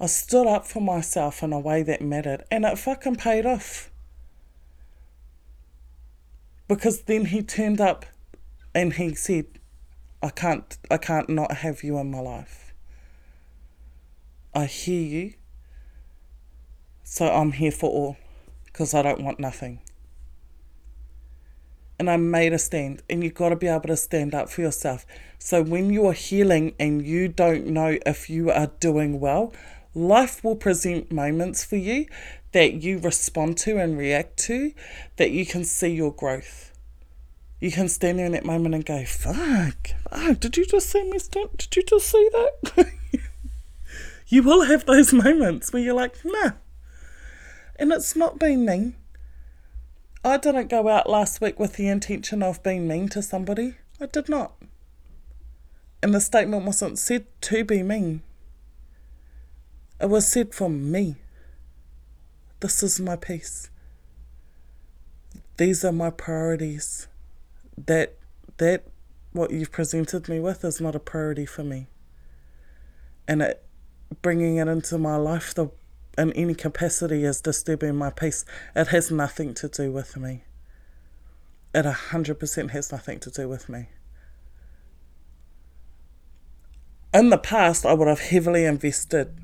I 0.00 0.06
stood 0.06 0.46
up 0.46 0.66
for 0.66 0.80
myself 0.80 1.42
in 1.42 1.52
a 1.52 1.60
way 1.60 1.82
that 1.84 2.02
mattered, 2.02 2.44
and 2.50 2.64
it 2.64 2.78
fucking 2.78 3.16
paid 3.16 3.46
off. 3.46 3.90
Because 6.66 7.02
then 7.02 7.26
he 7.26 7.42
turned 7.42 7.80
up 7.80 8.06
and 8.74 8.94
he 8.94 9.14
said, 9.14 9.46
I 10.22 10.30
can't 10.30 10.76
I 10.90 10.96
can't 10.96 11.28
not 11.28 11.58
have 11.58 11.84
you 11.84 11.98
in 11.98 12.10
my 12.10 12.20
life. 12.20 12.74
I 14.54 14.64
hear 14.66 15.02
you. 15.02 15.34
So 17.14 17.30
I'm 17.30 17.52
here 17.52 17.70
for 17.70 17.88
all 17.88 18.16
because 18.64 18.92
I 18.92 19.00
don't 19.00 19.22
want 19.22 19.38
nothing. 19.38 19.78
And 21.96 22.10
I 22.10 22.16
made 22.16 22.52
a 22.52 22.58
stand, 22.58 23.04
and 23.08 23.22
you've 23.22 23.34
got 23.34 23.50
to 23.50 23.56
be 23.56 23.68
able 23.68 23.86
to 23.86 23.96
stand 23.96 24.34
up 24.34 24.48
for 24.48 24.62
yourself. 24.62 25.06
So 25.38 25.62
when 25.62 25.92
you're 25.92 26.12
healing 26.12 26.74
and 26.80 27.06
you 27.06 27.28
don't 27.28 27.66
know 27.66 27.98
if 28.04 28.28
you 28.28 28.50
are 28.50 28.66
doing 28.80 29.20
well, 29.20 29.52
life 29.94 30.42
will 30.42 30.56
present 30.56 31.12
moments 31.12 31.62
for 31.62 31.76
you 31.76 32.06
that 32.50 32.82
you 32.82 32.98
respond 32.98 33.58
to 33.58 33.78
and 33.78 33.96
react 33.96 34.36
to 34.48 34.72
that 35.14 35.30
you 35.30 35.46
can 35.46 35.62
see 35.62 35.94
your 35.94 36.12
growth. 36.12 36.72
You 37.60 37.70
can 37.70 37.88
stand 37.88 38.18
there 38.18 38.26
in 38.26 38.32
that 38.32 38.44
moment 38.44 38.74
and 38.74 38.84
go, 38.84 39.04
fuck, 39.04 39.90
fuck, 40.10 40.40
did 40.40 40.56
you 40.56 40.66
just 40.66 40.90
see 40.90 41.08
me 41.08 41.20
stand? 41.20 41.50
Did 41.58 41.76
you 41.76 41.84
just 41.84 42.08
see 42.08 42.28
that? 42.32 42.92
you 44.26 44.42
will 44.42 44.64
have 44.64 44.84
those 44.84 45.12
moments 45.12 45.72
where 45.72 45.80
you're 45.80 45.94
like, 45.94 46.16
nah. 46.24 46.50
And 47.76 47.92
it's 47.92 48.14
not 48.14 48.38
being 48.38 48.64
mean. 48.64 48.94
I 50.24 50.38
didn't 50.38 50.68
go 50.68 50.88
out 50.88 51.08
last 51.08 51.40
week 51.40 51.58
with 51.58 51.74
the 51.74 51.88
intention 51.88 52.42
of 52.42 52.62
being 52.62 52.88
mean 52.88 53.08
to 53.10 53.22
somebody. 53.22 53.74
I 54.00 54.06
did 54.06 54.28
not. 54.28 54.54
And 56.02 56.14
the 56.14 56.20
statement 56.20 56.64
wasn't 56.64 56.98
said 56.98 57.26
to 57.42 57.64
be 57.64 57.82
mean. 57.82 58.22
It 60.00 60.10
was 60.10 60.26
said 60.26 60.54
for 60.54 60.68
me. 60.68 61.16
This 62.60 62.82
is 62.82 63.00
my 63.00 63.16
peace. 63.16 63.70
These 65.56 65.84
are 65.84 65.92
my 65.92 66.10
priorities. 66.10 67.06
That 67.76 68.16
that 68.58 68.84
what 69.32 69.50
you've 69.50 69.72
presented 69.72 70.28
me 70.28 70.40
with 70.40 70.64
is 70.64 70.80
not 70.80 70.94
a 70.94 71.00
priority 71.00 71.46
for 71.46 71.64
me. 71.64 71.86
And 73.26 73.42
it 73.42 73.64
bringing 74.22 74.56
it 74.56 74.68
into 74.68 74.96
my 74.96 75.16
life 75.16 75.54
the 75.54 75.70
in 76.16 76.32
any 76.32 76.54
capacity 76.54 77.24
is 77.24 77.40
disturbing 77.40 77.96
my 77.96 78.10
peace. 78.10 78.44
It 78.74 78.88
has 78.88 79.10
nothing 79.10 79.54
to 79.54 79.68
do 79.68 79.90
with 79.92 80.16
me. 80.16 80.44
It 81.74 81.86
a 81.86 81.92
hundred 81.92 82.38
percent 82.38 82.70
has 82.70 82.92
nothing 82.92 83.18
to 83.20 83.30
do 83.30 83.48
with 83.48 83.68
me. 83.68 83.88
In 87.12 87.30
the 87.30 87.38
past, 87.38 87.86
I 87.86 87.94
would 87.94 88.08
have 88.08 88.20
heavily 88.20 88.64
invested 88.64 89.34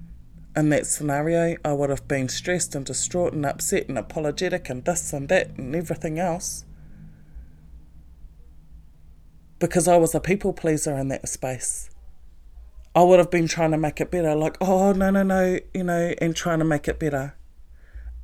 in 0.57 0.71
that 0.71 0.87
scenario, 0.87 1.57
I 1.65 1.73
would 1.73 1.91
have 1.91 2.09
been 2.09 2.29
stressed 2.29 2.75
and 2.75 2.85
distraught 2.85 3.33
and 3.33 3.47
upset 3.47 3.89
and 3.89 3.97
apologetic 3.97 4.69
and 4.69 4.85
this 4.85 5.13
and 5.13 5.29
that 5.29 5.57
and 5.57 5.77
everything 5.77 6.19
else. 6.19 6.65
Because 9.59 9.87
I 9.87 9.97
was 9.97 10.15
a 10.15 10.21
people 10.21 10.53
pleaser 10.53 10.97
in 10.97 11.09
that 11.09 11.29
space. 11.29 11.91
I 12.95 13.03
would 13.03 13.19
have 13.19 13.31
been 13.31 13.47
trying 13.47 13.71
to 13.71 13.79
make 13.79 14.01
it 14.01 14.11
better, 14.11 14.35
like, 14.35 14.57
oh, 14.61 14.93
no, 14.93 15.11
no, 15.11 15.23
no, 15.23 15.59
you 15.73 15.85
know, 15.85 16.15
and 16.19 16.35
trying 16.35 16.59
to 16.59 16.65
make 16.65 16.89
it 16.89 16.99
better. 16.99 17.35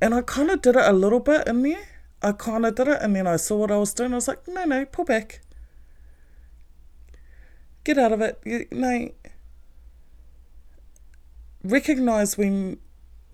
And 0.01 0.13
I 0.13 0.21
kind 0.21 0.51
of 0.51 0.61
did 0.61 0.75
it 0.75 0.85
a 0.85 0.93
little 0.93 1.19
bit 1.21 1.47
in 1.47 1.63
there. 1.63 1.87
I 2.21 2.31
kind 2.33 2.65
of 2.65 2.75
did 2.75 2.87
it, 2.87 3.01
and 3.01 3.15
then 3.15 3.27
I 3.27 3.37
saw 3.37 3.55
what 3.57 3.71
I 3.71 3.77
was 3.77 3.93
doing. 3.93 4.11
I 4.11 4.15
was 4.15 4.27
like, 4.27 4.47
no, 4.47 4.65
no, 4.65 4.85
pull 4.85 5.05
back. 5.05 5.41
Get 7.83 7.97
out 7.97 8.11
of 8.11 8.21
it. 8.21 8.39
You, 8.43 8.67
no, 8.71 9.09
recognize 11.63 12.37
when 12.37 12.79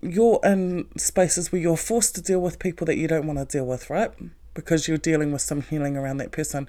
you're 0.00 0.40
in 0.44 0.86
spaces 0.96 1.50
where 1.50 1.60
you're 1.60 1.76
forced 1.76 2.14
to 2.14 2.22
deal 2.22 2.40
with 2.40 2.58
people 2.58 2.84
that 2.86 2.96
you 2.96 3.08
don't 3.08 3.26
want 3.26 3.38
to 3.38 3.44
deal 3.44 3.66
with, 3.66 3.90
right? 3.90 4.12
Because 4.52 4.86
you're 4.86 4.98
dealing 4.98 5.32
with 5.32 5.42
some 5.42 5.62
healing 5.62 5.96
around 5.96 6.18
that 6.18 6.30
person. 6.30 6.68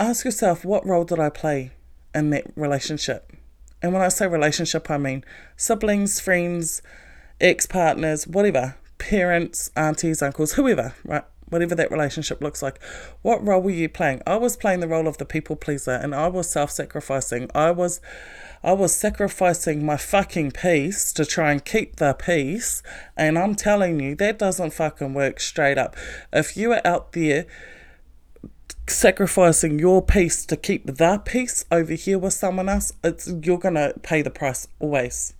Ask 0.00 0.24
yourself, 0.24 0.64
what 0.64 0.86
role 0.86 1.04
did 1.04 1.18
I 1.18 1.28
play 1.30 1.72
in 2.14 2.30
that 2.30 2.44
relationship? 2.56 3.32
And 3.82 3.92
when 3.92 4.02
I 4.02 4.08
say 4.08 4.26
relationship, 4.26 4.90
I 4.90 4.98
mean 4.98 5.24
siblings, 5.56 6.20
friends, 6.20 6.82
ex 7.40 7.66
partners, 7.66 8.26
whatever, 8.26 8.76
parents, 8.98 9.70
aunties, 9.76 10.22
uncles, 10.22 10.52
whoever, 10.54 10.94
right? 11.04 11.24
Whatever 11.48 11.74
that 11.76 11.90
relationship 11.90 12.42
looks 12.42 12.62
like. 12.62 12.82
What 13.22 13.46
role 13.46 13.62
were 13.62 13.70
you 13.70 13.88
playing? 13.88 14.20
I 14.26 14.36
was 14.36 14.56
playing 14.56 14.80
the 14.80 14.88
role 14.88 15.08
of 15.08 15.16
the 15.16 15.24
people 15.24 15.56
pleaser 15.56 15.92
and 15.92 16.14
I 16.14 16.28
was 16.28 16.50
self 16.50 16.70
sacrificing. 16.70 17.50
I 17.54 17.70
was 17.70 18.00
I 18.62 18.72
was 18.72 18.94
sacrificing 18.94 19.86
my 19.86 19.96
fucking 19.96 20.50
peace 20.50 21.12
to 21.14 21.24
try 21.24 21.52
and 21.52 21.64
keep 21.64 21.96
the 21.96 22.12
peace. 22.12 22.82
And 23.16 23.38
I'm 23.38 23.54
telling 23.54 24.00
you, 24.00 24.14
that 24.16 24.38
doesn't 24.38 24.74
fucking 24.74 25.14
work 25.14 25.40
straight 25.40 25.78
up. 25.78 25.96
If 26.32 26.56
you 26.56 26.72
are 26.72 26.82
out 26.84 27.12
there 27.12 27.46
sacrificing 28.90 29.78
your 29.78 30.02
peace 30.02 30.44
to 30.46 30.56
keep 30.56 30.86
the 30.86 31.22
peace 31.24 31.64
over 31.70 31.94
here 31.94 32.18
with 32.18 32.34
someone 32.34 32.68
else, 32.68 32.92
it's 33.02 33.32
you're 33.42 33.58
gonna 33.58 33.94
pay 34.02 34.22
the 34.22 34.30
price 34.30 34.68
always. 34.78 35.34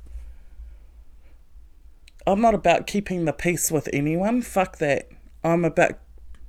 I'm 2.27 2.41
not 2.41 2.55
about 2.55 2.87
keeping 2.87 3.25
the 3.25 3.33
peace 3.33 3.71
with 3.71 3.89
anyone. 3.93 4.43
Fuck 4.43 4.79
that. 4.79 5.09
I'm 5.43 5.65
about 5.65 5.99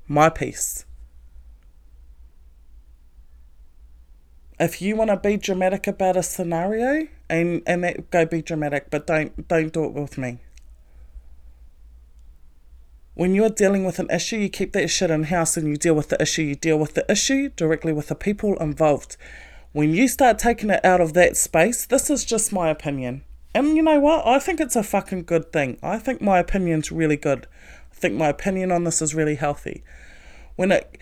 my 0.07 0.29
peace. 0.29 0.85
If 4.59 4.81
you 4.81 4.97
want 4.97 5.09
to 5.09 5.15
be 5.15 5.37
dramatic 5.37 5.87
about 5.87 6.17
a 6.17 6.23
scenario, 6.23 7.07
and 7.29 7.61
and 7.65 7.83
that 7.85 8.11
go 8.11 8.25
be 8.25 8.41
dramatic, 8.41 8.89
but 8.89 9.07
don't 9.07 9.47
don't 9.47 9.71
do 9.71 9.85
it 9.85 9.93
with 9.93 10.17
me. 10.17 10.39
When 13.19 13.35
you're 13.35 13.49
dealing 13.49 13.83
with 13.83 13.99
an 13.99 14.09
issue, 14.09 14.37
you 14.37 14.47
keep 14.47 14.71
that 14.71 14.89
shit 14.89 15.11
in 15.11 15.23
house 15.23 15.57
and 15.57 15.67
you 15.67 15.75
deal 15.75 15.93
with 15.93 16.07
the 16.07 16.21
issue. 16.21 16.41
You 16.43 16.55
deal 16.55 16.79
with 16.79 16.93
the 16.93 17.05
issue 17.11 17.49
directly 17.49 17.91
with 17.91 18.07
the 18.07 18.15
people 18.15 18.55
involved. 18.59 19.17
When 19.73 19.93
you 19.93 20.07
start 20.07 20.39
taking 20.39 20.69
it 20.69 20.85
out 20.85 21.01
of 21.01 21.11
that 21.15 21.35
space, 21.35 21.85
this 21.85 22.09
is 22.09 22.23
just 22.23 22.53
my 22.53 22.69
opinion. 22.69 23.25
And 23.53 23.75
you 23.75 23.83
know 23.83 23.99
what? 23.99 24.25
I 24.25 24.39
think 24.39 24.61
it's 24.61 24.77
a 24.77 24.83
fucking 24.83 25.23
good 25.23 25.51
thing. 25.51 25.77
I 25.83 25.97
think 25.97 26.21
my 26.21 26.39
opinion's 26.39 26.93
really 26.93 27.17
good. 27.17 27.45
I 27.91 27.95
think 27.95 28.13
my 28.15 28.29
opinion 28.29 28.71
on 28.71 28.85
this 28.85 29.01
is 29.01 29.13
really 29.13 29.35
healthy. 29.35 29.83
When 30.55 30.71
it 30.71 30.97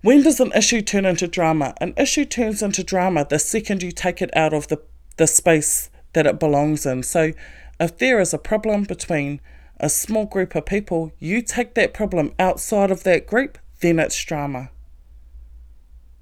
when 0.00 0.22
does 0.22 0.40
an 0.40 0.52
issue 0.52 0.80
turn 0.80 1.04
into 1.04 1.28
drama? 1.28 1.74
An 1.82 1.92
issue 1.98 2.24
turns 2.24 2.62
into 2.62 2.82
drama 2.82 3.26
the 3.28 3.38
second 3.38 3.82
you 3.82 3.92
take 3.92 4.22
it 4.22 4.34
out 4.34 4.54
of 4.54 4.68
the, 4.68 4.80
the 5.18 5.26
space 5.26 5.90
that 6.14 6.26
it 6.26 6.40
belongs 6.40 6.86
in. 6.86 7.02
So 7.02 7.32
if 7.78 7.98
there 7.98 8.20
is 8.20 8.32
a 8.32 8.38
problem 8.38 8.84
between 8.84 9.42
a 9.78 9.88
small 9.88 10.26
group 10.26 10.54
of 10.54 10.66
people, 10.66 11.12
you 11.18 11.42
take 11.42 11.74
that 11.74 11.94
problem 11.94 12.32
outside 12.38 12.90
of 12.90 13.02
that 13.04 13.26
group, 13.26 13.58
then 13.80 13.98
it's 13.98 14.22
drama. 14.24 14.70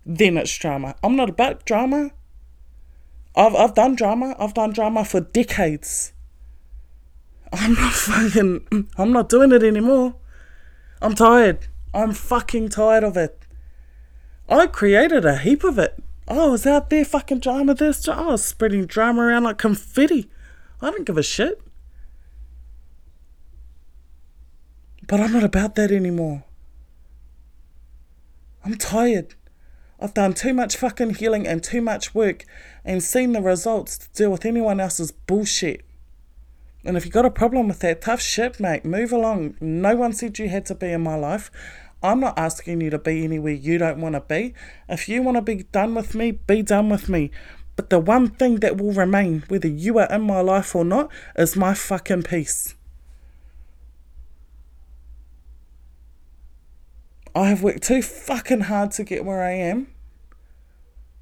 Then 0.04 0.36
it's 0.36 0.56
drama. 0.56 0.96
I'm 1.02 1.16
not 1.16 1.30
about 1.30 1.64
drama. 1.64 2.10
I've 3.36 3.54
I've 3.54 3.74
done 3.74 3.96
drama. 3.96 4.36
I've 4.38 4.54
done 4.54 4.72
drama 4.72 5.04
for 5.04 5.20
decades. 5.20 6.12
I'm 7.52 7.74
not 7.74 7.92
fucking 7.92 8.88
I'm 8.98 9.12
not 9.12 9.28
doing 9.28 9.52
it 9.52 9.62
anymore. 9.62 10.16
I'm 11.00 11.14
tired. 11.14 11.66
I'm 11.92 12.12
fucking 12.12 12.70
tired 12.70 13.04
of 13.04 13.16
it. 13.16 13.46
I 14.48 14.66
created 14.66 15.24
a 15.24 15.38
heap 15.38 15.64
of 15.64 15.78
it. 15.78 16.02
I 16.26 16.46
was 16.46 16.66
out 16.66 16.90
there 16.90 17.04
fucking 17.04 17.40
drama 17.40 17.74
this. 17.74 18.08
I 18.08 18.26
was 18.26 18.44
spreading 18.44 18.86
drama 18.86 19.22
around 19.22 19.44
like 19.44 19.58
confetti. 19.58 20.30
I 20.80 20.90
don't 20.90 21.06
give 21.06 21.18
a 21.18 21.22
shit. 21.22 21.60
But 25.06 25.20
I'm 25.20 25.32
not 25.32 25.44
about 25.44 25.74
that 25.74 25.90
anymore. 25.90 26.44
I'm 28.64 28.76
tired. 28.76 29.34
I've 30.00 30.14
done 30.14 30.32
too 30.32 30.54
much 30.54 30.76
fucking 30.76 31.16
healing 31.16 31.46
and 31.46 31.62
too 31.62 31.80
much 31.80 32.14
work 32.14 32.44
and 32.84 33.02
seen 33.02 33.32
the 33.32 33.42
results 33.42 33.98
to 33.98 34.08
deal 34.10 34.30
with 34.30 34.46
anyone 34.46 34.80
else's 34.80 35.12
bullshit. 35.12 35.84
And 36.84 36.96
if 36.96 37.04
you 37.04 37.10
got 37.10 37.24
a 37.24 37.30
problem 37.30 37.68
with 37.68 37.80
that, 37.80 38.02
tough 38.02 38.20
shit, 38.20 38.60
mate. 38.60 38.84
Move 38.84 39.12
along. 39.12 39.56
No 39.60 39.94
one 39.96 40.12
said 40.12 40.38
you 40.38 40.48
had 40.48 40.66
to 40.66 40.74
be 40.74 40.92
in 40.92 41.02
my 41.02 41.16
life. 41.16 41.50
I'm 42.02 42.20
not 42.20 42.38
asking 42.38 42.80
you 42.80 42.90
to 42.90 42.98
be 42.98 43.24
anywhere 43.24 43.52
you 43.52 43.78
don't 43.78 44.00
want 44.00 44.14
to 44.14 44.20
be. 44.20 44.54
If 44.88 45.08
you 45.08 45.22
want 45.22 45.36
to 45.36 45.42
be 45.42 45.64
done 45.64 45.94
with 45.94 46.14
me, 46.14 46.32
be 46.32 46.62
done 46.62 46.90
with 46.90 47.08
me. 47.08 47.30
But 47.76 47.90
the 47.90 47.98
one 47.98 48.28
thing 48.28 48.56
that 48.56 48.76
will 48.76 48.92
remain, 48.92 49.44
whether 49.48 49.68
you 49.68 49.98
are 49.98 50.12
in 50.12 50.22
my 50.22 50.40
life 50.40 50.74
or 50.74 50.84
not, 50.84 51.10
is 51.36 51.56
my 51.56 51.74
fucking 51.74 52.24
peace. 52.24 52.74
I 57.34 57.48
have 57.48 57.62
worked 57.62 57.82
too 57.82 58.00
fucking 58.00 58.62
hard 58.62 58.92
to 58.92 59.04
get 59.04 59.24
where 59.24 59.42
I 59.42 59.52
am 59.52 59.88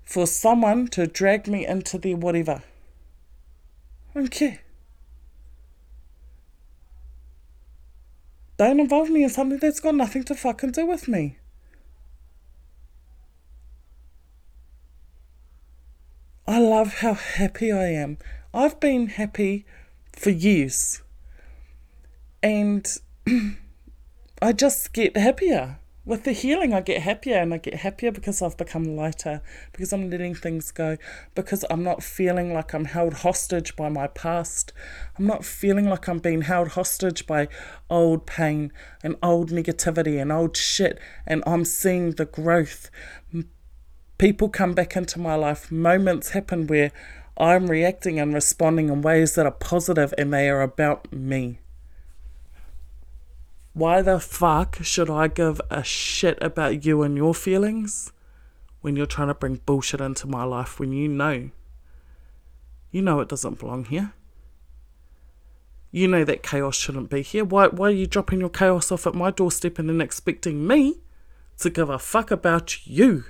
for 0.05 0.27
someone 0.27 0.89
to 0.89 1.07
drag 1.07 1.49
me 1.49 1.67
into 1.67 1.97
their 1.97 2.17
whatever. 2.17 2.63
I 4.11 4.19
don't 4.19 4.31
care. 4.31 4.61
Don't 8.59 8.79
involve 8.79 9.09
me 9.09 9.23
in 9.23 9.31
something 9.31 9.59
that's 9.59 9.81
got 9.81 9.95
nothing 9.95 10.23
to 10.25 10.35
fucking 10.35 10.73
do 10.73 10.85
with 10.85 11.09
me. 11.09 11.39
I 16.47 16.59
love 16.59 16.99
how 16.99 17.15
happy 17.15 17.73
I 17.73 17.87
am. 17.87 18.19
I've 18.53 18.79
been 18.79 19.07
happy 19.07 19.65
for 20.13 20.29
years. 20.29 21.01
And 22.43 22.87
I 24.43 24.53
just 24.53 24.93
get 24.93 25.17
happier 25.17 25.79
with 26.05 26.25
the 26.25 26.33
healing, 26.33 26.75
I 26.75 26.81
get 26.81 27.03
happier 27.03 27.37
and 27.37 27.55
I 27.55 27.59
get 27.59 27.75
happier 27.75 28.11
because 28.11 28.43
I've 28.43 28.57
become 28.57 28.97
lighter, 28.97 29.41
because 29.73 29.93
I'm 29.93 30.11
letting 30.11 30.35
things 30.35 30.73
go, 30.73 30.97
because 31.35 31.65
I'm 31.71 31.85
not 31.85 32.03
feeling 32.03 32.53
like 32.53 32.75
I'm 32.75 32.87
held 32.87 33.15
hostage 33.15 33.77
by 33.77 33.89
my 33.89 34.09
past. 34.09 34.73
I'm 35.17 35.27
not 35.27 35.45
feeling 35.45 35.89
like 35.89 36.09
I'm 36.09 36.19
being 36.19 36.43
held 36.43 36.69
hostage 36.69 37.27
by 37.27 37.47
old 37.89 38.27
pain 38.27 38.73
and 39.05 39.17
old 39.23 39.51
negativity 39.51 40.21
and 40.21 40.33
old 40.33 40.57
shit, 40.57 40.99
and 41.25 41.43
I'm 41.47 41.65
seeing 41.65 42.13
the 42.13 42.27
growth. 42.27 42.91
People 44.19 44.49
come 44.49 44.75
back 44.75 44.97
into 44.97 45.21
my 45.21 45.37
life, 45.37 45.71
moments 45.71 46.31
happen 46.31 46.67
where 46.67 46.91
I'm 47.39 47.69
reacting 47.69 48.19
and 48.19 48.35
responding 48.35 48.89
in 48.89 49.03
ways 49.03 49.37
that 49.37 49.47
are 49.47 49.53
positive 49.53 50.13
and 50.19 50.33
they 50.33 50.49
are 50.51 50.63
about 50.63 51.13
me. 51.13 51.61
Why 53.75 54.03
the 54.03 54.21
fuck 54.21 54.79
should 54.83 55.09
I 55.09 55.29
give 55.29 55.61
a 55.71 55.83
shit 55.83 56.37
about 56.43 56.85
you 56.85 57.03
and 57.03 57.17
your 57.17 57.35
feelings 57.35 58.13
when 58.83 58.97
you're 58.97 59.07
trying 59.07 59.29
to 59.29 59.35
bring 59.35 59.61
bullshit 59.65 60.01
into 60.01 60.27
my 60.27 60.45
life 60.45 60.79
when 60.79 60.93
you 60.93 61.09
know? 61.09 61.51
You 62.91 63.01
know 63.01 63.21
it 63.21 63.29
doesn't 63.29 63.59
belong 63.59 63.87
here. 63.87 64.13
You 65.91 66.07
know 66.07 66.25
that 66.25 66.43
chaos 66.43 66.77
shouldn't 66.77 67.09
be 67.09 67.23
here. 67.23 67.45
Why, 67.45 67.69
why 67.69 67.89
are 67.89 67.91
you 67.91 68.07
dropping 68.07 68.41
your 68.41 68.51
chaos 68.51 68.93
off 68.93 69.07
at 69.07 69.15
my 69.15 69.31
doorstep 69.31 69.79
and 69.79 69.89
then 69.89 70.01
expecting 70.03 70.67
me 70.67 71.01
to 71.59 71.71
give 71.71 71.89
a 71.89 71.99
fuck 71.99 72.31
about 72.31 72.87
you? 72.87 73.25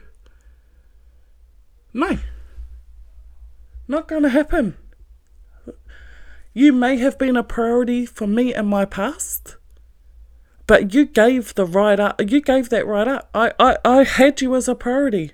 No. 1.92 2.18
Not 3.86 4.08
gonna 4.08 4.28
happen. 4.28 4.76
You 6.52 6.72
may 6.72 6.96
have 6.96 7.16
been 7.18 7.36
a 7.36 7.44
priority 7.44 8.06
for 8.06 8.26
me 8.26 8.54
in 8.54 8.66
my 8.66 8.84
past 8.84 9.56
but 10.66 10.94
you 10.94 11.06
gave 11.06 11.54
the 11.54 11.66
right 11.66 11.98
up. 11.98 12.20
You 12.20 12.40
gave 12.40 12.68
that 12.70 12.86
right 12.86 13.08
up. 13.08 13.28
I, 13.34 13.52
I, 13.58 13.76
I 13.84 14.04
had 14.04 14.40
you 14.40 14.54
as 14.54 14.68
a 14.68 14.74
priority. 14.74 15.32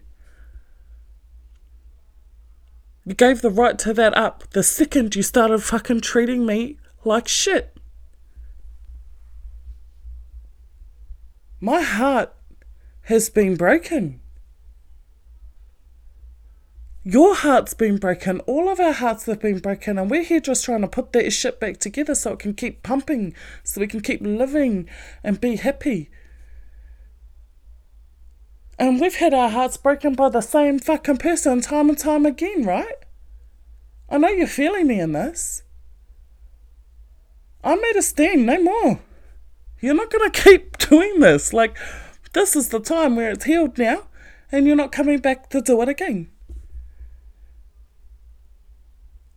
You 3.05 3.15
gave 3.15 3.41
the 3.41 3.51
right 3.51 3.79
to 3.79 3.95
that 3.95 4.17
up 4.17 4.45
the 4.51 4.63
second 4.63 5.17
you 5.17 5.23
started 5.23 5.63
fucking 5.63 6.03
treating 6.03 6.45
me 6.45 6.77
like 7.05 7.27
shit. 7.27 7.75
My 11.61 11.81
heart 11.81 12.35
has 13.03 13.31
been 13.31 13.57
broken. 13.57 14.21
Your 17.11 17.35
heart's 17.35 17.73
been 17.73 17.97
broken. 17.97 18.41
All 18.41 18.69
of 18.69 18.79
our 18.79 18.93
hearts 18.93 19.25
have 19.25 19.41
been 19.41 19.61
broken. 19.61 19.97
And 19.97 20.11
we're 20.11 20.25
here 20.25 20.41
just 20.41 20.67
trying 20.67 20.83
to 20.83 20.89
put 20.89 21.15
that 21.15 21.31
shit 21.31 21.59
back 21.59 21.79
together 21.79 22.15
so 22.15 22.35
it 22.35 22.39
can 22.39 22.53
keep 22.53 22.83
pumping, 22.83 23.35
so 23.65 23.81
we 23.81 23.87
can 23.87 24.03
keep 24.03 24.21
living 24.21 24.87
and 25.25 25.41
be 25.41 25.57
happy. 25.57 26.11
And 28.79 29.01
we've 29.01 29.15
had 29.15 29.33
our 29.33 29.49
hearts 29.49 29.79
broken 29.79 30.17
by 30.17 30.29
the 30.29 30.43
same 30.43 30.79
fucking 30.79 31.17
person 31.17 31.63
time 31.63 31.89
and 31.89 31.97
time 31.97 32.27
again, 32.27 32.67
right? 32.67 33.07
I 34.11 34.19
know 34.19 34.29
you're 34.29 34.47
feeling 34.47 34.89
me 34.89 35.01
in 35.01 35.13
this. 35.13 35.63
I 37.65 37.75
made 37.77 37.97
a 37.97 38.03
stand, 38.03 38.45
no 38.45 38.63
more. 38.63 39.01
You're 39.81 39.95
not 39.95 40.11
going 40.11 40.31
to 40.31 40.43
keep 40.43 40.77
doing 40.91 41.21
this. 41.21 41.55
Like, 41.55 41.75
this 42.35 42.55
is 42.55 42.69
the 42.69 42.81
time 42.81 43.17
where 43.17 43.31
it's 43.31 43.47
healed 43.47 43.79
now, 43.79 44.09
and 44.53 44.67
you're 44.67 44.77
not 44.77 44.93
coming 44.93 45.21
back 45.21 45.49
to 45.49 45.63
do 45.63 45.81
it 45.81 45.89
again. 45.89 46.29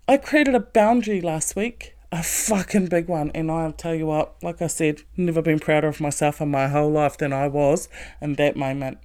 I 0.08 0.18
created 0.18 0.56
a 0.56 0.60
boundary 0.60 1.22
last 1.22 1.56
week, 1.56 1.96
a 2.12 2.24
fucking 2.24 2.88
big 2.88 3.08
one, 3.08 3.32
and 3.34 3.52
I'll 3.52 3.72
tell 3.72 3.96
you 3.96 4.08
what, 4.08 4.36
like 4.44 4.62
I 4.62 4.68
said, 4.68 5.02
never 5.16 5.42
been 5.42 5.60
prouder 5.60 5.88
of 5.88 6.02
myself 6.02 6.42
in 6.42 6.50
my 6.50 6.68
whole 6.68 6.92
life 6.92 7.18
than 7.18 7.32
I 7.32 7.48
was 7.48 7.88
in 8.22 8.36
that 8.36 8.56
moment. 8.56 8.98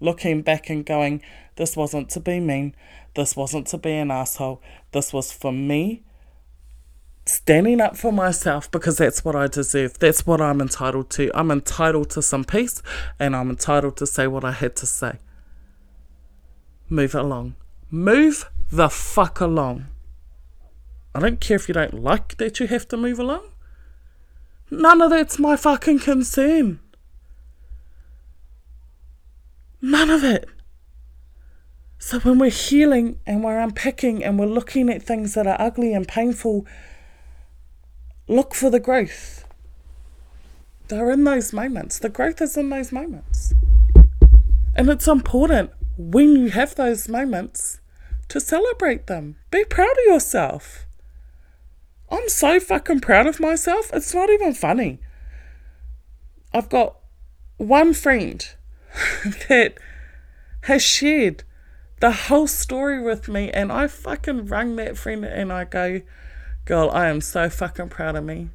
Looking 0.00 0.42
back 0.42 0.70
and 0.70 0.86
going, 0.86 1.22
this 1.56 1.76
wasn't 1.76 2.08
to 2.10 2.20
be 2.20 2.40
mean, 2.40 2.74
this 3.14 3.36
wasn't 3.36 3.66
to 3.68 3.78
be 3.78 3.92
an 3.92 4.10
asshole, 4.10 4.62
this 4.92 5.12
was 5.12 5.32
for 5.32 5.52
me 5.52 6.04
standing 7.28 7.80
up 7.80 7.96
for 7.96 8.12
myself 8.12 8.70
because 8.70 8.96
that's 8.98 9.24
what 9.24 9.36
I 9.36 9.46
deserve. 9.46 9.98
That's 9.98 10.26
what 10.26 10.40
I'm 10.40 10.60
entitled 10.60 11.10
to. 11.10 11.30
I'm 11.34 11.50
entitled 11.50 12.10
to 12.10 12.22
some 12.22 12.44
peace 12.44 12.82
and 13.18 13.36
I'm 13.36 13.50
entitled 13.50 13.96
to 13.98 14.06
say 14.06 14.26
what 14.26 14.44
I 14.44 14.52
had 14.52 14.74
to 14.76 14.86
say. 14.86 15.18
Move 16.88 17.14
along. 17.14 17.54
Move 17.90 18.48
the 18.70 18.88
fuck 18.88 19.40
along. 19.40 19.86
I 21.18 21.20
don't 21.20 21.40
care 21.40 21.56
if 21.56 21.66
you 21.66 21.74
don't 21.74 21.94
like 21.94 22.36
that 22.36 22.60
you 22.60 22.68
have 22.68 22.86
to 22.88 22.96
move 22.96 23.18
along. 23.18 23.42
None 24.70 25.00
of 25.00 25.10
that's 25.10 25.36
my 25.36 25.56
fucking 25.56 25.98
concern. 25.98 26.78
None 29.82 30.10
of 30.10 30.22
it. 30.22 30.48
So 31.98 32.20
when 32.20 32.38
we're 32.38 32.50
healing 32.50 33.18
and 33.26 33.42
we're 33.42 33.58
unpacking 33.58 34.22
and 34.22 34.38
we're 34.38 34.46
looking 34.46 34.88
at 34.90 35.02
things 35.02 35.34
that 35.34 35.48
are 35.48 35.60
ugly 35.60 35.92
and 35.92 36.06
painful, 36.06 36.64
look 38.28 38.54
for 38.54 38.70
the 38.70 38.78
growth. 38.78 39.44
They're 40.86 41.10
in 41.10 41.24
those 41.24 41.52
moments. 41.52 41.98
The 41.98 42.10
growth 42.10 42.40
is 42.40 42.56
in 42.56 42.70
those 42.70 42.92
moments. 42.92 43.54
And 44.76 44.88
it's 44.88 45.08
important 45.08 45.72
when 45.96 46.36
you 46.36 46.50
have 46.50 46.76
those 46.76 47.08
moments 47.08 47.80
to 48.28 48.38
celebrate 48.38 49.08
them. 49.08 49.34
Be 49.50 49.64
proud 49.64 49.90
of 49.90 50.04
yourself. 50.06 50.84
I'm 52.10 52.28
so 52.28 52.58
fucking 52.58 53.00
proud 53.00 53.26
of 53.26 53.40
myself. 53.40 53.90
It's 53.92 54.14
not 54.14 54.30
even 54.30 54.54
funny. 54.54 55.00
I've 56.52 56.68
got 56.68 56.96
one 57.58 57.92
friend 57.92 58.48
that 59.48 59.78
has 60.62 60.82
shared 60.82 61.44
the 62.00 62.12
whole 62.12 62.46
story 62.46 63.02
with 63.02 63.28
me, 63.28 63.50
and 63.50 63.72
I 63.72 63.88
fucking 63.88 64.46
rang 64.46 64.76
that 64.76 64.96
friend 64.96 65.24
and 65.24 65.52
I 65.52 65.64
go, 65.64 66.00
Girl, 66.64 66.90
I 66.90 67.08
am 67.08 67.20
so 67.20 67.48
fucking 67.48 67.88
proud 67.88 68.14
of 68.14 68.24
me. 68.24 68.50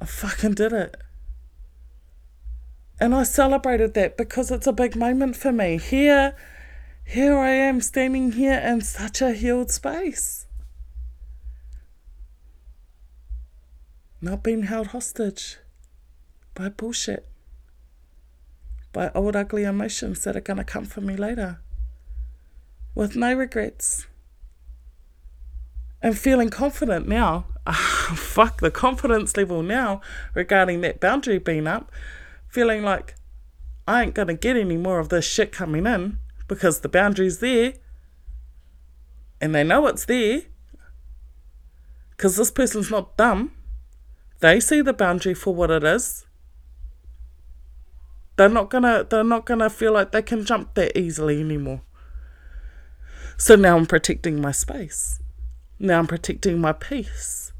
I 0.00 0.04
fucking 0.04 0.54
did 0.54 0.72
it. 0.72 0.96
And 3.00 3.14
I 3.14 3.24
celebrated 3.24 3.94
that 3.94 4.16
because 4.16 4.50
it's 4.50 4.66
a 4.66 4.72
big 4.72 4.96
moment 4.96 5.36
for 5.36 5.52
me. 5.52 5.78
Here, 5.78 6.34
here 7.04 7.36
I 7.36 7.50
am 7.50 7.80
standing 7.80 8.32
here 8.32 8.58
in 8.58 8.80
such 8.82 9.20
a 9.20 9.32
healed 9.32 9.70
space. 9.70 10.45
Not 14.20 14.42
being 14.42 14.64
held 14.64 14.88
hostage 14.88 15.58
by 16.54 16.68
bullshit, 16.70 17.28
by 18.92 19.10
old 19.14 19.36
ugly 19.36 19.64
emotions 19.64 20.24
that 20.24 20.36
are 20.36 20.40
going 20.40 20.56
to 20.56 20.64
come 20.64 20.84
for 20.84 21.00
me 21.00 21.16
later. 21.16 21.60
With 22.94 23.14
no 23.14 23.34
regrets. 23.34 24.06
And 26.02 26.18
feeling 26.18 26.50
confident 26.50 27.08
now. 27.08 27.46
Ah, 27.68 28.12
fuck 28.14 28.60
the 28.60 28.70
confidence 28.70 29.36
level 29.36 29.60
now 29.60 30.00
regarding 30.34 30.82
that 30.82 31.00
boundary 31.00 31.38
being 31.38 31.66
up 31.66 31.90
feeling 32.56 32.82
like 32.82 33.14
I 33.86 34.02
ain't 34.02 34.14
gonna 34.14 34.32
get 34.32 34.56
any 34.56 34.78
more 34.78 34.98
of 34.98 35.10
this 35.10 35.26
shit 35.26 35.52
coming 35.52 35.86
in 35.86 36.18
because 36.48 36.80
the 36.80 36.88
boundary's 36.88 37.40
there 37.40 37.74
and 39.42 39.54
they 39.54 39.62
know 39.62 39.86
it's 39.86 40.06
there 40.06 40.42
because 42.10 42.36
this 42.36 42.50
person's 42.50 42.90
not 42.90 43.16
dumb. 43.18 43.52
They 44.40 44.60
see 44.60 44.82
the 44.82 44.92
boundary 44.92 45.34
for 45.34 45.54
what 45.54 45.70
it 45.70 45.82
is. 45.82 46.26
They're 48.36 48.48
not 48.50 48.68
gonna 48.68 49.04
they're 49.08 49.24
not 49.24 49.46
gonna 49.46 49.70
feel 49.70 49.92
like 49.92 50.12
they 50.12 50.22
can 50.22 50.44
jump 50.44 50.74
that 50.74 50.96
easily 50.96 51.40
anymore. 51.40 51.82
So 53.38 53.56
now 53.56 53.76
I'm 53.76 53.86
protecting 53.86 54.40
my 54.40 54.52
space. 54.52 55.20
Now 55.78 55.98
I'm 55.98 56.06
protecting 56.06 56.60
my 56.60 56.72
peace. 56.72 57.52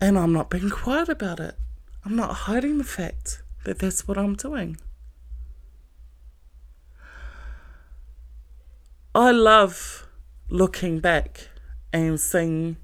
And 0.00 0.18
I'm 0.18 0.32
not 0.32 0.50
being 0.50 0.70
quiet 0.70 1.08
about 1.08 1.40
it. 1.40 1.56
I'm 2.04 2.16
not 2.16 2.34
hiding 2.34 2.78
the 2.78 2.84
fact 2.84 3.42
that 3.64 3.78
that's 3.78 4.06
what 4.06 4.18
I'm 4.18 4.34
doing. 4.34 4.76
I 9.14 9.30
love 9.30 10.06
looking 10.48 10.98
back 10.98 11.48
and 11.92 12.20
seeing 12.20 12.76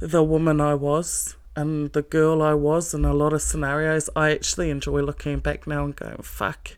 the 0.00 0.22
woman 0.22 0.60
I 0.60 0.74
was 0.74 1.36
and 1.54 1.92
the 1.92 2.02
girl 2.02 2.42
I 2.42 2.54
was 2.54 2.92
in 2.92 3.04
a 3.04 3.14
lot 3.14 3.32
of 3.32 3.42
scenarios. 3.42 4.10
I 4.14 4.30
actually 4.30 4.70
enjoy 4.70 5.00
looking 5.00 5.38
back 5.38 5.66
now 5.66 5.84
and 5.84 5.96
going, 5.96 6.18
fuck. 6.22 6.76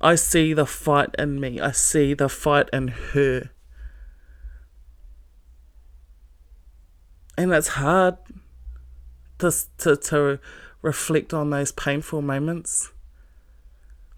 I 0.00 0.14
see 0.14 0.52
the 0.52 0.66
fight 0.66 1.10
in 1.18 1.40
me. 1.40 1.60
I 1.60 1.72
see 1.72 2.14
the 2.14 2.28
fight 2.28 2.68
in 2.72 2.88
her. 2.88 3.50
And 7.36 7.52
it's 7.52 7.68
hard 7.68 8.16
to, 9.38 9.52
to, 9.78 9.96
to 9.96 10.40
reflect 10.82 11.32
on 11.32 11.50
those 11.50 11.70
painful 11.72 12.22
moments 12.22 12.90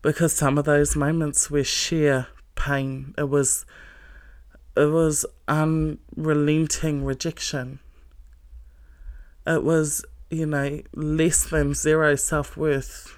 because 0.03 0.33
some 0.33 0.57
of 0.57 0.65
those 0.65 0.97
moments 0.97 1.51
were 1.51 1.65
sheer 1.65 2.29
pain. 2.55 3.15
It 3.19 3.29
was 3.29 3.67
it 4.77 4.87
was 4.87 5.27
unrelenting 5.49 7.05
rejection. 7.05 7.81
It 9.47 9.65
was, 9.65 10.05
you 10.31 10.47
know, 10.47 10.81
less 10.95 11.45
than 11.45 11.75
zero 11.75 12.15
self 12.17 12.57
worth. 12.57 13.17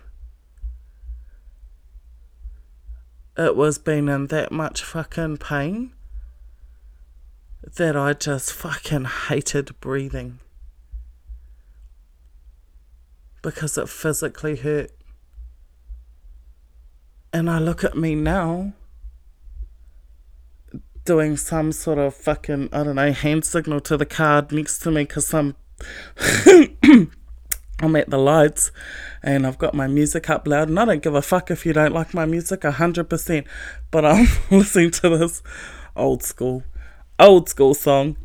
It 3.36 3.56
was 3.56 3.78
being 3.78 4.08
in 4.08 4.26
that 4.28 4.52
much 4.52 4.82
fucking 4.82 5.38
pain 5.38 5.92
that 7.76 7.96
I 7.96 8.12
just 8.12 8.52
fucking 8.52 9.04
hated 9.28 9.78
breathing 9.80 10.38
because 13.40 13.76
it 13.76 13.88
physically 13.88 14.56
hurt. 14.56 14.90
And 17.32 17.48
I 17.50 17.58
look 17.58 17.82
at 17.82 17.96
me 17.96 18.14
now 18.14 18.74
doing 21.04 21.36
some 21.36 21.72
sort 21.72 21.98
of 21.98 22.14
fucking, 22.14 22.68
I 22.72 22.84
don't 22.84 22.96
know, 22.96 23.12
hand 23.12 23.44
signal 23.44 23.80
to 23.80 23.96
the 23.96 24.06
card 24.06 24.52
next 24.52 24.78
to 24.80 24.90
me 24.90 25.02
because 25.02 25.32
I'm, 25.34 25.56
I'm 27.80 27.96
at 27.96 28.10
the 28.10 28.18
lights 28.18 28.70
and 29.22 29.46
I've 29.46 29.58
got 29.58 29.74
my 29.74 29.86
music 29.86 30.30
up 30.30 30.46
loud. 30.46 30.68
And 30.68 30.78
I 30.78 30.84
don't 30.84 31.02
give 31.02 31.14
a 31.14 31.22
fuck 31.22 31.50
if 31.50 31.66
you 31.66 31.72
don't 31.72 31.92
like 31.92 32.14
my 32.14 32.24
music, 32.24 32.60
100%. 32.60 33.46
But 33.90 34.04
I'm 34.04 34.28
listening 34.50 34.90
to 34.92 35.16
this 35.16 35.42
old 35.96 36.22
school, 36.22 36.64
old 37.18 37.48
school 37.48 37.74
song 37.74 38.16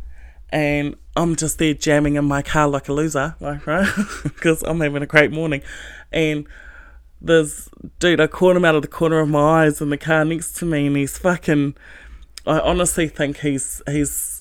and 0.50 0.96
I'm 1.16 1.36
just 1.36 1.58
there 1.58 1.74
jamming 1.74 2.16
in 2.16 2.26
my 2.26 2.42
car 2.42 2.68
like 2.68 2.90
a 2.90 2.94
loser, 2.94 3.36
like 3.40 3.66
right, 3.68 3.88
because 4.24 4.64
I'm 4.64 4.80
having 4.80 5.04
a 5.04 5.08
great 5.08 5.32
morning, 5.32 5.62
and 6.12 6.48
there's 7.20 7.70
dude, 8.00 8.22
I 8.22 8.28
caught 8.28 8.56
him 8.56 8.66
out 8.66 8.76
of 8.76 8.82
the 8.82 8.88
corner 8.88 9.20
of 9.20 9.30
my 9.30 9.64
eyes 9.64 9.82
in 9.82 9.90
the 9.90 9.98
car 9.98 10.24
next 10.24 10.56
to 10.58 10.66
me, 10.66 10.88
and 10.88 10.96
he's 10.96 11.18
fucking. 11.18 11.76
I 12.46 12.60
honestly 12.60 13.10
think 13.10 13.40
he's 13.40 13.82
he's 13.88 14.37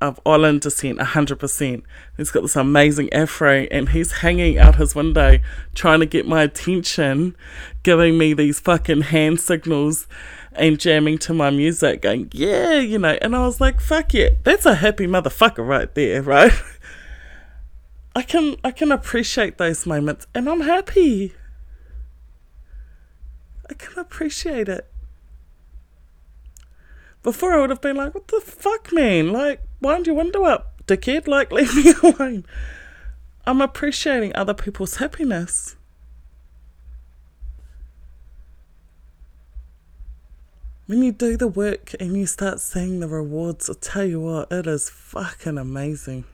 of 0.00 0.20
island 0.24 0.60
descent, 0.60 1.00
hundred 1.00 1.40
percent. 1.40 1.84
He's 2.16 2.30
got 2.30 2.42
this 2.42 2.56
amazing 2.56 3.12
afro, 3.12 3.66
and 3.70 3.88
he's 3.88 4.12
hanging 4.12 4.58
out 4.58 4.76
his 4.76 4.94
window, 4.94 5.38
trying 5.74 6.00
to 6.00 6.06
get 6.06 6.26
my 6.26 6.42
attention, 6.42 7.36
giving 7.82 8.16
me 8.16 8.32
these 8.32 8.60
fucking 8.60 9.02
hand 9.02 9.40
signals 9.40 10.06
and 10.52 10.78
jamming 10.78 11.18
to 11.18 11.34
my 11.34 11.50
music, 11.50 12.02
going, 12.02 12.28
yeah, 12.32 12.78
you 12.78 12.98
know. 12.98 13.18
And 13.20 13.34
I 13.34 13.44
was 13.44 13.60
like, 13.60 13.80
fuck 13.80 14.14
yeah, 14.14 14.30
that's 14.44 14.66
a 14.66 14.76
happy 14.76 15.06
motherfucker 15.06 15.66
right 15.66 15.92
there, 15.94 16.22
right? 16.22 16.52
I 18.14 18.22
can 18.22 18.56
I 18.64 18.70
can 18.70 18.90
appreciate 18.92 19.58
those 19.58 19.86
moments, 19.86 20.26
and 20.34 20.48
I'm 20.48 20.62
happy. 20.62 21.34
I 23.70 23.74
can 23.74 23.98
appreciate 23.98 24.68
it. 24.68 24.90
Before 27.22 27.52
I 27.52 27.60
would 27.60 27.70
have 27.70 27.80
been 27.80 27.96
like, 27.96 28.14
what 28.14 28.28
the 28.28 28.40
fuck, 28.40 28.92
man? 28.92 29.32
Like, 29.32 29.60
wind 29.80 30.06
your 30.06 30.16
window 30.16 30.44
up, 30.44 30.82
dickhead. 30.86 31.26
Like, 31.26 31.52
leave 31.52 31.74
me 31.74 31.92
alone. 32.02 32.44
I'm 33.46 33.60
appreciating 33.60 34.34
other 34.34 34.54
people's 34.54 34.96
happiness. 34.96 35.76
when 40.88 41.02
you 41.02 41.12
do 41.12 41.36
the 41.36 41.46
work 41.46 41.94
and 42.00 42.16
you 42.16 42.24
start 42.24 42.60
seeing 42.60 43.00
the 43.00 43.08
rewards, 43.08 43.68
I'll 43.68 43.74
tell 43.74 44.04
you 44.04 44.20
what, 44.20 44.50
it 44.50 44.66
is 44.66 44.88
fucking 44.88 45.58
amazing. 45.58 46.24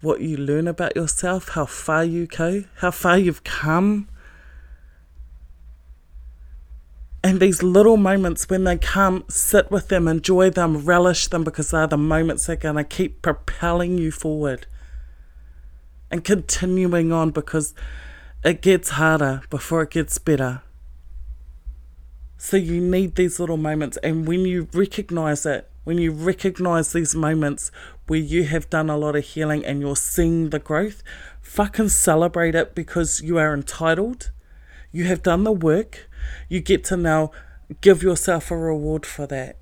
What 0.00 0.20
you 0.20 0.36
learn 0.36 0.68
about 0.68 0.94
yourself, 0.94 1.48
how 1.48 1.66
far 1.66 2.04
you 2.04 2.28
go, 2.28 2.62
how 2.76 2.92
far 2.92 3.18
you've 3.18 3.42
come. 3.42 4.08
And 7.24 7.38
these 7.38 7.62
little 7.62 7.96
moments, 7.96 8.48
when 8.48 8.64
they 8.64 8.78
come, 8.78 9.24
sit 9.28 9.70
with 9.70 9.88
them, 9.88 10.08
enjoy 10.08 10.50
them, 10.50 10.84
relish 10.84 11.28
them, 11.28 11.44
because 11.44 11.70
they're 11.70 11.86
the 11.86 11.96
moments 11.96 12.46
that 12.46 12.54
are 12.54 12.56
going 12.56 12.76
to 12.76 12.84
keep 12.84 13.22
propelling 13.22 13.96
you 13.96 14.10
forward 14.10 14.66
and 16.10 16.24
continuing 16.24 17.12
on 17.12 17.30
because 17.30 17.74
it 18.44 18.60
gets 18.60 18.90
harder 18.90 19.42
before 19.50 19.82
it 19.82 19.90
gets 19.90 20.18
better. 20.18 20.62
So 22.36 22.56
you 22.56 22.80
need 22.80 23.14
these 23.14 23.38
little 23.38 23.56
moments. 23.56 23.96
And 23.98 24.26
when 24.26 24.40
you 24.40 24.68
recognize 24.74 25.46
it, 25.46 25.70
when 25.84 25.98
you 25.98 26.12
recognize 26.12 26.92
these 26.92 27.14
moments 27.14 27.70
where 28.08 28.18
you 28.18 28.44
have 28.44 28.68
done 28.68 28.90
a 28.90 28.96
lot 28.96 29.16
of 29.16 29.24
healing 29.24 29.64
and 29.64 29.80
you're 29.80 29.96
seeing 29.96 30.50
the 30.50 30.58
growth, 30.58 31.02
fucking 31.40 31.88
celebrate 31.88 32.54
it 32.54 32.74
because 32.74 33.20
you 33.20 33.38
are 33.38 33.54
entitled. 33.54 34.32
You 34.90 35.04
have 35.04 35.22
done 35.22 35.44
the 35.44 35.52
work. 35.52 36.08
You 36.48 36.60
get 36.60 36.84
to 36.84 36.96
now 36.96 37.30
give 37.80 38.02
yourself 38.02 38.50
a 38.50 38.56
reward 38.56 39.06
for 39.06 39.26
that. 39.26 39.56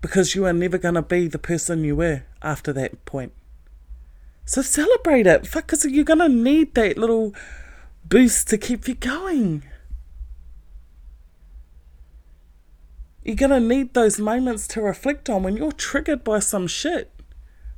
Because 0.00 0.34
you 0.34 0.46
are 0.46 0.52
never 0.52 0.78
going 0.78 0.94
to 0.94 1.02
be 1.02 1.28
the 1.28 1.38
person 1.38 1.84
you 1.84 1.96
were 1.96 2.22
after 2.42 2.72
that 2.72 3.04
point. 3.04 3.32
So 4.44 4.62
celebrate 4.62 5.26
it. 5.26 5.46
Fuck, 5.46 5.66
because 5.66 5.84
you're 5.84 6.04
going 6.04 6.18
to 6.18 6.28
need 6.28 6.74
that 6.74 6.98
little 6.98 7.34
boost 8.04 8.48
to 8.48 8.58
keep 8.58 8.88
you 8.88 8.94
going. 8.94 9.62
You're 13.22 13.36
going 13.36 13.50
to 13.50 13.60
need 13.60 13.94
those 13.94 14.18
moments 14.18 14.66
to 14.68 14.80
reflect 14.80 15.28
on 15.28 15.42
when 15.42 15.56
you're 15.56 15.72
triggered 15.72 16.24
by 16.24 16.38
some 16.38 16.66
shit 16.66 17.12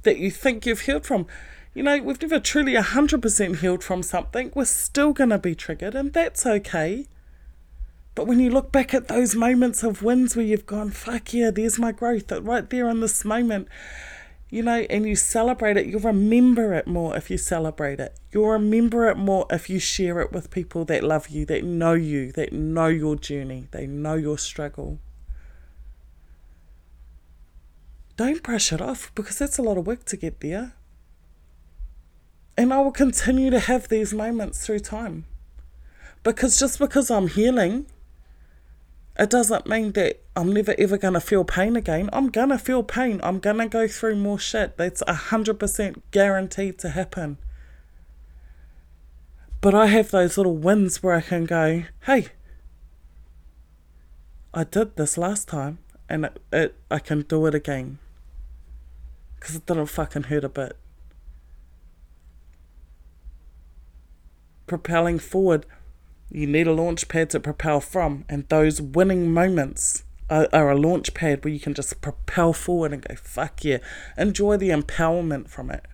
that 0.05 0.19
you 0.19 0.31
think 0.31 0.65
you've 0.65 0.83
healed 0.83 1.05
from. 1.05 1.27
You 1.75 1.83
know, 1.83 1.99
we've 2.03 2.21
never 2.21 2.39
truly 2.39 2.75
100% 2.75 3.61
healed 3.61 3.83
from 3.83 4.03
something. 4.03 4.53
We're 4.55 4.67
still 4.67 5.13
going 5.13 5.31
to 5.31 5.39
be 5.39 5.55
triggered, 5.55 5.95
and 5.95 6.13
that's 6.13 6.45
okay. 6.45 7.07
But 8.15 8.27
when 8.27 8.41
you 8.41 8.51
look 8.51 8.71
back 8.71 8.93
at 8.93 9.09
those 9.09 9.35
moments 9.35 9.83
of 9.83 10.03
wins 10.03 10.37
where 10.37 10.45
you've 10.45 10.67
gone, 10.67 10.91
fuck 10.91 11.33
yeah, 11.33 11.51
there's 11.51 11.79
my 11.79 11.93
growth, 11.93 12.31
right 12.31 12.69
there 12.69 12.91
in 12.91 13.01
this 13.01 13.25
moment, 13.25 13.69
you 14.51 14.63
know, 14.63 14.85
and 14.91 15.09
you 15.09 15.17
celebrate 15.17 15.79
it, 15.79 15.87
you'll 15.87 16.01
remember 16.01 16.75
it 16.75 16.87
more 16.87 17.17
if 17.17 17.31
you 17.31 17.39
celebrate 17.39 18.01
it. 18.01 18.19
You'll 18.33 18.51
remember 18.51 19.09
it 19.09 19.17
more 19.17 19.47
if 19.49 19.71
you 19.71 19.79
share 19.79 20.21
it 20.21 20.31
with 20.31 20.51
people 20.51 20.85
that 20.85 21.03
love 21.03 21.31
you, 21.31 21.47
that 21.47 21.65
know 21.65 21.95
you, 21.95 22.33
that 22.33 22.53
know 22.53 22.89
your 22.89 23.17
journey, 23.17 23.69
they 23.71 23.87
know 23.87 24.15
your 24.15 24.37
struggle. 24.37 24.99
Don't 28.19 28.43
brush 28.43 28.75
it 28.75 28.83
off 28.83 29.11
because 29.15 29.39
that's 29.39 29.57
a 29.57 29.63
lot 29.63 29.79
of 29.79 29.87
work 29.87 30.05
to 30.05 30.19
get 30.19 30.41
there. 30.41 30.75
And 32.57 32.73
I 32.73 32.81
will 32.81 32.93
continue 32.93 33.51
to 33.51 33.61
have 33.61 33.89
these 33.89 34.13
moments 34.13 34.65
through 34.65 34.81
time. 34.81 35.25
Because 36.23 36.59
just 36.59 36.79
because 36.79 37.11
I'm 37.11 37.29
healing 37.29 37.87
it 39.19 39.29
doesn't 39.29 39.67
mean 39.67 39.93
that 39.93 40.23
I'm 40.35 40.53
never 40.53 40.75
ever 40.79 40.97
going 40.97 41.15
to 41.15 41.21
feel 41.21 41.45
pain 41.45 41.77
again. 41.77 42.09
I'm 42.13 42.31
going 42.31 42.49
to 42.49 42.59
feel 42.59 42.83
pain. 42.83 43.21
I'm 43.23 43.41
going 43.41 43.59
to 43.59 43.69
go 43.69 43.87
through 43.87 44.17
more 44.17 44.39
shit. 44.39 44.77
That's 44.77 45.03
100% 45.03 46.03
guaranteed 46.11 46.79
to 46.79 46.89
happen. 46.91 47.37
But 49.61 49.75
I 49.75 49.87
have 49.87 50.11
those 50.11 50.37
little 50.37 50.57
wins 50.57 51.03
where 51.03 51.15
I 51.15 51.21
can 51.21 51.45
go, 51.45 51.85
hey, 52.07 52.29
I 54.55 54.65
did 54.65 54.97
this 54.97 55.19
last 55.19 55.47
time 55.47 55.79
and 56.09 56.25
it, 56.25 56.43
it 56.51 56.75
I 56.91 56.99
can 56.99 57.23
do 57.23 57.47
it 57.47 57.55
again. 57.55 57.99
Because 59.39 59.57
it 59.57 59.67
didn't 59.67 59.87
fucking 59.87 60.25
hurt 60.25 60.45
a 60.45 60.49
bit. 60.49 60.77
Propelling 64.73 65.19
forward 65.19 65.67
you 66.31 66.47
need 66.47 66.67
a 66.67 66.73
launch 66.73 67.07
pad 67.07 67.29
to 67.29 67.41
propel 67.41 67.79
from, 67.79 68.25
and 68.27 68.49
those 68.49 68.81
winning 68.81 69.31
moments 69.31 70.05
are, 70.31 70.49
are 70.51 70.71
a 70.71 70.79
launch 70.79 71.13
pad 71.13 71.45
where 71.45 71.53
you 71.53 71.61
can 71.61 71.75
just 71.75 72.01
propel 72.01 72.55
forward 72.55 72.95
and 72.95 73.07
go, 73.07 73.15
fuck 73.17 73.63
yeah. 73.67 73.77
Enjoy 74.17 74.57
the 74.57 74.71
empowerment 74.71 75.51
from 75.51 75.71
it. 75.71 75.85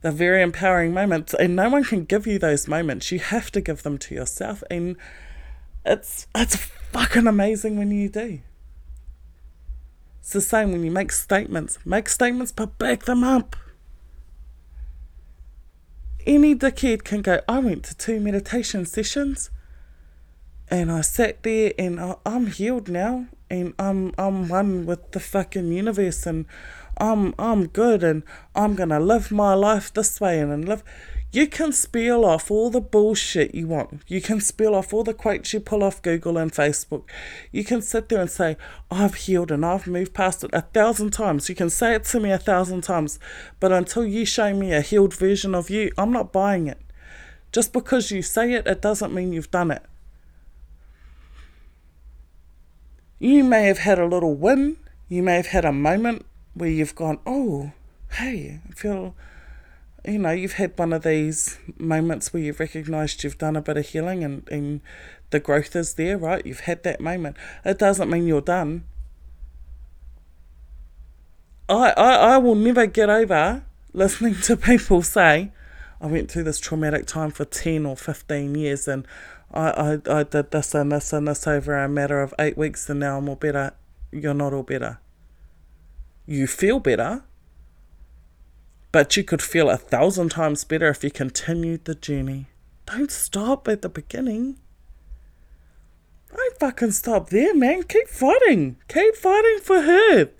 They're 0.00 0.10
very 0.10 0.42
empowering 0.42 0.92
moments, 0.92 1.34
and 1.34 1.54
no 1.54 1.68
one 1.68 1.84
can 1.84 2.04
give 2.04 2.26
you 2.26 2.40
those 2.40 2.66
moments. 2.66 3.12
You 3.12 3.20
have 3.20 3.52
to 3.52 3.60
give 3.60 3.84
them 3.84 3.96
to 3.98 4.14
yourself, 4.16 4.64
and 4.68 4.96
it's 5.84 6.26
it's 6.34 6.56
fucking 6.56 7.28
amazing 7.28 7.78
when 7.78 7.92
you 7.92 8.08
do. 8.08 8.40
It's 10.18 10.32
the 10.32 10.40
same 10.40 10.72
when 10.72 10.82
you 10.82 10.90
make 10.90 11.12
statements. 11.12 11.78
Make 11.84 12.08
statements, 12.08 12.50
but 12.50 12.76
back 12.76 13.04
them 13.04 13.22
up 13.22 13.54
any 16.26 16.54
dickhead 16.54 17.04
can 17.04 17.22
go, 17.22 17.40
I 17.48 17.58
went 17.60 17.84
to 17.84 17.96
two 17.96 18.20
meditation 18.20 18.84
sessions 18.84 19.50
and 20.68 20.90
I 20.90 21.00
sat 21.00 21.42
there 21.42 21.72
and 21.78 22.00
I, 22.00 22.16
I'm 22.26 22.48
healed 22.48 22.88
now 22.88 23.26
and 23.48 23.74
I'm 23.78 24.12
I'm 24.18 24.48
one 24.48 24.86
with 24.86 25.12
the 25.12 25.20
fucking 25.20 25.72
universe 25.72 26.26
and 26.26 26.46
I'm 26.98 27.34
I'm 27.38 27.68
good 27.68 28.02
and 28.02 28.24
I'm 28.54 28.74
gonna 28.74 28.98
live 28.98 29.30
my 29.30 29.54
life 29.54 29.92
this 29.92 30.20
way 30.20 30.40
and, 30.40 30.52
and 30.52 30.68
live 30.68 30.82
you 31.36 31.46
can 31.46 31.70
spiel 31.70 32.24
off 32.24 32.50
all 32.50 32.70
the 32.70 32.80
bullshit 32.80 33.54
you 33.54 33.66
want. 33.66 34.00
You 34.06 34.22
can 34.22 34.40
spiel 34.40 34.74
off 34.74 34.94
all 34.94 35.04
the 35.04 35.12
quotes 35.12 35.52
you 35.52 35.60
pull 35.60 35.84
off 35.84 36.00
Google 36.00 36.38
and 36.38 36.50
Facebook. 36.50 37.02
You 37.52 37.62
can 37.62 37.82
sit 37.82 38.08
there 38.08 38.22
and 38.22 38.30
say, 38.30 38.56
I've 38.90 39.16
healed 39.16 39.50
and 39.50 39.62
I've 39.62 39.86
moved 39.86 40.14
past 40.14 40.44
it 40.44 40.50
a 40.54 40.62
thousand 40.62 41.10
times. 41.10 41.50
You 41.50 41.54
can 41.54 41.68
say 41.68 41.94
it 41.94 42.04
to 42.04 42.20
me 42.20 42.30
a 42.30 42.38
thousand 42.38 42.84
times. 42.84 43.18
But 43.60 43.70
until 43.70 44.06
you 44.06 44.24
show 44.24 44.54
me 44.54 44.72
a 44.72 44.80
healed 44.80 45.12
version 45.12 45.54
of 45.54 45.68
you, 45.68 45.92
I'm 45.98 46.10
not 46.10 46.32
buying 46.32 46.68
it. 46.68 46.80
Just 47.52 47.70
because 47.70 48.10
you 48.10 48.22
say 48.22 48.54
it, 48.54 48.66
it 48.66 48.80
doesn't 48.80 49.12
mean 49.12 49.34
you've 49.34 49.50
done 49.50 49.70
it. 49.70 49.82
You 53.18 53.44
may 53.44 53.64
have 53.64 53.80
had 53.80 53.98
a 53.98 54.06
little 54.06 54.34
win. 54.34 54.78
You 55.10 55.22
may 55.22 55.34
have 55.34 55.48
had 55.48 55.66
a 55.66 55.72
moment 55.72 56.24
where 56.54 56.70
you've 56.70 56.94
gone, 56.94 57.18
oh, 57.26 57.72
hey, 58.12 58.62
I 58.66 58.72
feel 58.72 59.14
you 60.06 60.18
know, 60.18 60.30
you've 60.30 60.54
had 60.54 60.78
one 60.78 60.92
of 60.92 61.02
these 61.02 61.58
moments 61.78 62.32
where 62.32 62.42
you've 62.42 62.60
recognized 62.60 63.24
you've 63.24 63.38
done 63.38 63.56
a 63.56 63.60
bit 63.60 63.76
of 63.76 63.86
healing 63.86 64.22
and, 64.22 64.48
and 64.50 64.80
the 65.30 65.40
growth 65.40 65.74
is 65.74 65.94
there, 65.94 66.16
right? 66.16 66.44
You've 66.46 66.60
had 66.60 66.82
that 66.84 67.00
moment. 67.00 67.36
It 67.64 67.78
doesn't 67.78 68.10
mean 68.10 68.26
you're 68.26 68.40
done. 68.40 68.84
I, 71.68 71.90
I, 71.96 72.14
I 72.34 72.38
will 72.38 72.54
never 72.54 72.86
get 72.86 73.10
over 73.10 73.64
listening 73.92 74.36
to 74.42 74.56
people 74.56 75.02
say, 75.02 75.50
I 76.00 76.06
went 76.06 76.30
through 76.30 76.44
this 76.44 76.60
traumatic 76.60 77.06
time 77.06 77.30
for 77.30 77.44
10 77.44 77.86
or 77.86 77.96
15 77.96 78.54
years 78.54 78.86
and 78.86 79.06
I, 79.52 79.98
I, 80.06 80.18
I 80.18 80.22
did 80.22 80.50
this 80.50 80.74
and 80.74 80.92
this 80.92 81.12
and 81.12 81.26
this 81.26 81.46
over 81.46 81.76
a 81.76 81.88
matter 81.88 82.20
of 82.20 82.34
eight 82.38 82.56
weeks 82.56 82.88
and 82.88 83.00
now 83.00 83.18
I'm 83.18 83.28
all 83.28 83.36
better. 83.36 83.72
You're 84.12 84.34
not 84.34 84.52
all 84.52 84.62
better. 84.62 84.98
You 86.26 86.46
feel 86.46 86.78
better, 86.80 87.24
but 88.96 89.14
you 89.14 89.22
could 89.22 89.42
feel 89.42 89.68
a 89.68 89.76
thousand 89.76 90.30
times 90.30 90.64
better 90.64 90.88
if 90.88 91.04
you 91.04 91.10
continued 91.10 91.84
the 91.84 91.94
journey. 91.94 92.46
Don't 92.86 93.10
stop 93.10 93.68
at 93.68 93.82
the 93.82 93.90
beginning. 93.90 94.56
Don't 96.34 96.58
fucking 96.58 96.92
stop 96.92 97.28
there, 97.28 97.54
man. 97.54 97.82
Keep 97.82 98.08
fighting. 98.08 98.78
Keep 98.88 99.16
fighting 99.16 99.58
for 99.62 99.82
her 99.82 100.30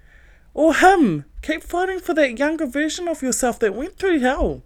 or 0.55 0.75
him. 0.75 1.27
Keep 1.43 1.65
fighting 1.65 2.01
for 2.01 2.15
that 2.15 2.39
younger 2.39 2.65
version 2.65 3.09
of 3.09 3.21
yourself 3.21 3.59
that 3.59 3.75
went 3.75 3.99
through 3.99 4.21
hell. 4.21 4.63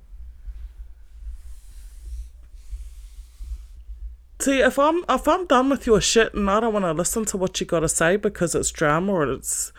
See, 4.38 4.60
if 4.60 4.78
I'm 4.78 5.04
if 5.08 5.26
I'm 5.26 5.46
done 5.48 5.68
with 5.68 5.84
your 5.88 6.00
shit 6.00 6.32
and 6.32 6.48
I 6.48 6.60
don't 6.60 6.72
want 6.72 6.84
to 6.84 6.92
listen 6.92 7.24
to 7.24 7.36
what 7.36 7.58
you 7.58 7.66
got 7.66 7.80
to 7.80 7.88
say 7.88 8.14
because 8.14 8.54
it's 8.54 8.70
drama 8.70 9.10
or 9.10 9.32
it's 9.32 9.72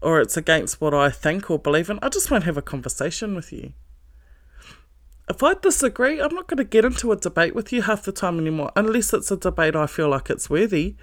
or 0.00 0.20
it's 0.20 0.36
against 0.36 0.80
what 0.80 0.94
I 0.94 1.10
think 1.10 1.50
or 1.50 1.58
believe 1.58 1.90
in, 1.90 1.98
I 2.02 2.08
just 2.08 2.30
won't 2.30 2.44
have 2.44 2.56
a 2.56 2.62
conversation 2.62 3.34
with 3.34 3.52
you. 3.52 3.72
If 5.28 5.42
I 5.42 5.54
disagree, 5.54 6.20
I'm 6.20 6.34
not 6.34 6.46
going 6.46 6.58
to 6.58 6.64
get 6.64 6.84
into 6.84 7.12
a 7.12 7.16
debate 7.16 7.54
with 7.54 7.72
you 7.72 7.82
half 7.82 8.04
the 8.04 8.12
time 8.12 8.38
anymore, 8.38 8.72
unless 8.74 9.12
it's 9.12 9.30
a 9.30 9.36
debate 9.36 9.76
I 9.76 9.86
feel 9.86 10.08
like 10.08 10.30
it's 10.30 10.48
worthy. 10.48 10.96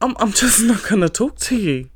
I'm, 0.00 0.16
I'm 0.18 0.32
just 0.32 0.62
not 0.64 0.88
going 0.88 1.02
to 1.02 1.08
talk 1.10 1.36
to 1.40 1.56
you. 1.56 1.90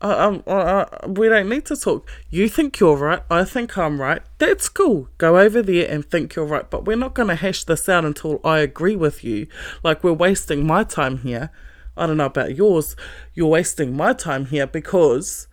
I, 0.00 0.40
I, 0.46 0.52
I, 0.52 1.06
we 1.06 1.28
don't 1.28 1.48
need 1.48 1.66
to 1.66 1.76
talk. 1.76 2.08
You 2.30 2.48
think 2.48 2.80
you're 2.80 2.96
right. 2.96 3.22
I 3.30 3.44
think 3.44 3.76
I'm 3.76 4.00
right. 4.00 4.22
That's 4.38 4.68
cool. 4.68 5.08
Go 5.18 5.38
over 5.38 5.62
there 5.62 5.88
and 5.88 6.04
think 6.04 6.34
you're 6.34 6.46
right. 6.46 6.68
But 6.68 6.86
we're 6.86 6.96
not 6.96 7.14
going 7.14 7.28
to 7.28 7.36
hash 7.36 7.64
this 7.64 7.88
out 7.88 8.04
until 8.04 8.40
I 8.44 8.60
agree 8.60 8.96
with 8.96 9.22
you. 9.22 9.46
Like 9.84 10.02
we're 10.02 10.12
wasting 10.12 10.66
my 10.66 10.84
time 10.84 11.18
here 11.18 11.50
I 11.96 12.06
don't 12.06 12.16
know 12.16 12.26
about 12.26 12.56
yours, 12.56 12.96
you're 13.34 13.48
wasting 13.48 13.96
my 13.96 14.12
time 14.12 14.46
here 14.46 14.66
because 14.66 15.46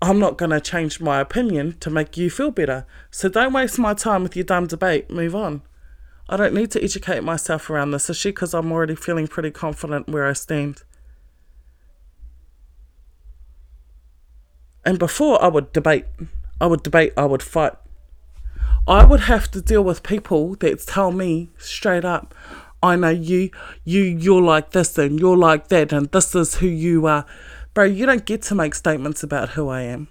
I'm 0.00 0.18
not 0.18 0.38
going 0.38 0.50
to 0.50 0.60
change 0.60 1.00
my 1.00 1.20
opinion 1.20 1.76
to 1.80 1.90
make 1.90 2.16
you 2.16 2.30
feel 2.30 2.50
better. 2.50 2.86
So 3.10 3.28
don't 3.28 3.52
waste 3.52 3.78
my 3.78 3.94
time 3.94 4.22
with 4.22 4.36
your 4.36 4.44
dumb 4.44 4.66
debate. 4.66 5.10
Move 5.10 5.34
on. 5.34 5.62
I 6.28 6.36
don't 6.36 6.54
need 6.54 6.70
to 6.72 6.82
educate 6.82 7.24
myself 7.24 7.68
around 7.68 7.90
this 7.90 8.08
issue 8.08 8.30
because 8.30 8.54
I'm 8.54 8.70
already 8.70 8.94
feeling 8.94 9.26
pretty 9.26 9.50
confident 9.50 10.08
where 10.08 10.26
I 10.26 10.34
stand. 10.34 10.82
And 14.84 14.98
before 14.98 15.42
I 15.42 15.48
would 15.48 15.72
debate, 15.72 16.04
I 16.60 16.66
would 16.66 16.82
debate, 16.82 17.12
I 17.16 17.24
would 17.24 17.42
fight. 17.42 17.72
I 18.86 19.04
would 19.04 19.20
have 19.20 19.50
to 19.50 19.60
deal 19.60 19.82
with 19.82 20.02
people 20.02 20.54
that 20.56 20.80
tell 20.86 21.12
me 21.12 21.50
straight 21.58 22.04
up, 22.04 22.34
I 22.82 22.96
know 22.96 23.10
you, 23.10 23.50
you, 23.84 24.02
you're 24.02 24.42
like 24.42 24.70
this 24.70 24.98
and 24.98 25.18
you're 25.18 25.36
like 25.36 25.68
that 25.68 25.92
and 25.92 26.10
this 26.10 26.34
is 26.34 26.56
who 26.56 26.66
you 26.66 27.06
are. 27.06 27.26
Bro, 27.74 27.84
you 27.84 28.06
don't 28.06 28.24
get 28.24 28.42
to 28.42 28.54
make 28.54 28.74
statements 28.74 29.22
about 29.22 29.50
who 29.50 29.68
I 29.68 29.82
am. 29.82 30.08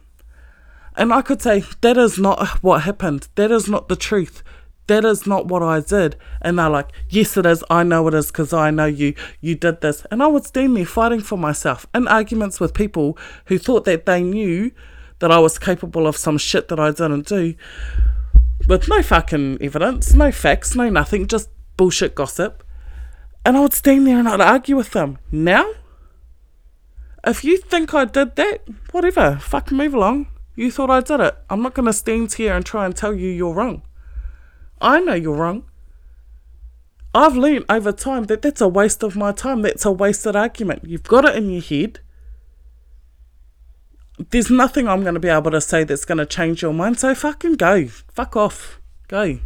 And 0.96 1.14
I 1.14 1.22
could 1.22 1.42
say, 1.42 1.64
that 1.82 1.98
is 1.98 2.18
not 2.18 2.48
what 2.64 2.84
happened. 2.84 3.28
That 3.36 3.52
is 3.52 3.70
not 3.70 3.88
the 3.88 3.96
truth. 3.96 4.44
That 4.88 5.06
is 5.06 5.28
not 5.28 5.48
what 5.48 5.62
I 5.62 5.82
did. 5.82 6.16
And 6.42 6.58
they're 6.58 6.70
like, 6.70 6.90
yes, 7.10 7.38
it 7.38 7.46
is. 7.46 7.64
I 7.70 7.84
know 7.84 8.08
it 8.08 8.14
is 8.14 8.28
because 8.28 8.54
I 8.54 8.72
know 8.72 8.86
you. 8.86 9.14
You 9.42 9.56
did 9.56 9.82
this. 9.82 10.06
And 10.12 10.24
I 10.24 10.28
would 10.28 10.46
stand 10.46 10.76
there 10.76 10.86
fighting 10.86 11.20
for 11.20 11.38
myself 11.38 11.86
in 11.94 12.08
arguments 12.08 12.60
with 12.60 12.74
people 12.74 13.18
who 13.46 13.58
thought 13.58 13.86
that 13.86 14.06
they 14.06 14.24
knew 14.24 14.72
that 15.20 15.32
I 15.32 15.40
was 15.40 15.60
capable 15.60 16.08
of 16.08 16.18
some 16.18 16.38
shit 16.38 16.68
that 16.70 16.80
I 16.80 16.92
didn't 16.92 17.28
do 17.28 17.56
with 18.68 18.88
no 18.88 19.02
fucking 19.02 19.60
evidence, 19.62 20.14
no 20.14 20.32
facts, 20.32 20.76
no 20.76 20.90
nothing, 20.90 21.28
just 21.28 21.50
bullshit 21.78 22.16
gossip. 22.16 22.64
And 23.46 23.56
I 23.56 23.62
would 23.62 23.74
stand 23.74 24.06
there 24.06 24.20
and 24.20 24.28
I'd 24.28 24.42
argue 24.42 24.76
with 24.76 24.92
them. 24.92 25.20
Now, 25.32 25.66
If 27.26 27.44
you 27.44 27.58
think 27.58 27.94
I 27.94 28.06
did 28.06 28.36
that, 28.38 28.62
whatever, 28.92 29.38
fuck, 29.42 29.72
move 29.72 29.94
along. 29.94 30.28
You 30.56 30.72
thought 30.72 30.90
I 30.90 31.02
did 31.02 31.20
it. 31.20 31.38
I'm 31.50 31.62
not 31.62 31.74
going 31.74 31.86
to 31.86 31.94
stand 31.94 32.34
here 32.34 32.56
and 32.56 32.66
try 32.66 32.86
and 32.86 32.96
tell 32.96 33.14
you 33.14 33.30
you're 33.30 33.54
wrong. 33.54 33.82
I 34.80 35.00
know 35.02 35.14
you're 35.14 35.36
wrong. 35.36 35.66
I've 37.14 37.36
learned 37.36 37.66
over 37.68 37.92
time 37.92 38.26
that 38.26 38.42
that's 38.42 38.62
a 38.62 38.68
waste 38.68 39.04
of 39.04 39.16
my 39.16 39.34
time. 39.34 39.62
That's 39.62 39.86
a 39.86 39.92
wasted 39.92 40.36
argument. 40.36 40.84
You've 40.86 41.04
got 41.04 41.26
it 41.26 41.36
in 41.36 41.50
your 41.50 41.62
head. 41.62 42.00
There's 44.30 44.50
nothing 44.50 44.88
I'm 44.88 45.02
going 45.02 45.14
to 45.14 45.20
be 45.20 45.28
able 45.28 45.52
to 45.52 45.62
say 45.62 45.84
that's 45.84 46.06
going 46.06 46.20
to 46.20 46.26
change 46.26 46.62
your 46.62 46.74
mind. 46.74 47.00
So 47.00 47.14
fucking 47.14 47.56
go. 47.56 47.88
Fuck 47.88 48.36
off. 48.36 48.80
Go. 49.08 49.40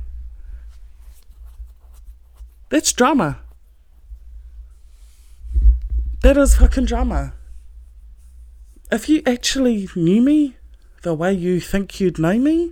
That's 2.72 2.93
drama. 2.93 3.41
That 6.22 6.38
is 6.38 6.55
fucking 6.55 6.86
drama. 6.86 7.34
If 8.89 9.09
you 9.09 9.22
actually 9.26 9.89
knew 9.93 10.22
me 10.22 10.55
the 11.01 11.13
way 11.13 11.34
you 11.34 11.59
think 11.59 11.99
you'd 11.99 12.17
know 12.17 12.39
me, 12.39 12.72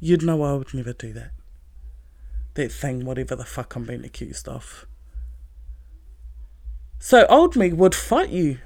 you'd 0.00 0.24
know 0.24 0.42
I 0.42 0.54
would 0.54 0.74
never 0.74 0.92
do 0.92 1.12
that. 1.12 1.30
That 2.54 2.72
thing, 2.72 3.04
whatever 3.04 3.36
the 3.36 3.44
fuck 3.44 3.76
I'm 3.76 3.84
being 3.84 4.04
accused 4.04 4.48
of. 4.48 4.84
So 6.98 7.24
old 7.26 7.54
me 7.54 7.72
would 7.72 7.94
fight 7.94 8.30
you 8.30 8.58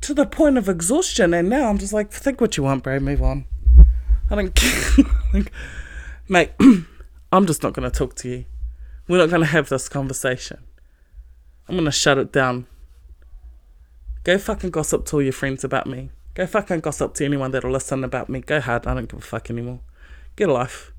to 0.00 0.12
the 0.12 0.26
point 0.26 0.58
of 0.58 0.68
exhaustion, 0.68 1.32
and 1.32 1.48
now 1.48 1.68
I'm 1.68 1.78
just 1.78 1.92
like, 1.92 2.10
think 2.10 2.40
what 2.40 2.56
you 2.56 2.64
want, 2.64 2.82
bro, 2.82 2.98
move 2.98 3.22
on. 3.22 3.44
I 4.28 4.34
don't 4.34 4.54
care. 4.56 5.04
like, 5.32 5.52
mate, 6.28 6.50
I'm 7.34 7.46
just 7.46 7.64
not 7.64 7.72
going 7.72 7.90
to 7.90 7.96
talk 7.96 8.14
to 8.16 8.28
you. 8.28 8.44
We're 9.08 9.18
not 9.18 9.28
going 9.28 9.42
to 9.42 9.48
have 9.48 9.68
this 9.68 9.88
conversation. 9.88 10.62
I'm 11.68 11.74
going 11.74 11.84
to 11.84 11.90
shut 11.90 12.16
it 12.16 12.30
down. 12.30 12.68
Go 14.22 14.38
fucking 14.38 14.70
gossip 14.70 15.04
to 15.06 15.16
all 15.16 15.22
your 15.22 15.32
friends 15.32 15.64
about 15.64 15.88
me. 15.88 16.10
Go 16.34 16.46
fucking 16.46 16.78
gossip 16.78 17.14
to 17.14 17.24
anyone 17.24 17.50
that'll 17.50 17.72
listen 17.72 18.04
about 18.04 18.28
me. 18.28 18.40
Go 18.40 18.60
hard. 18.60 18.86
I 18.86 18.94
don't 18.94 19.08
give 19.08 19.18
a 19.18 19.22
fuck 19.22 19.50
anymore. 19.50 19.80
Get 20.36 20.48
a 20.48 20.52
life. 20.52 20.92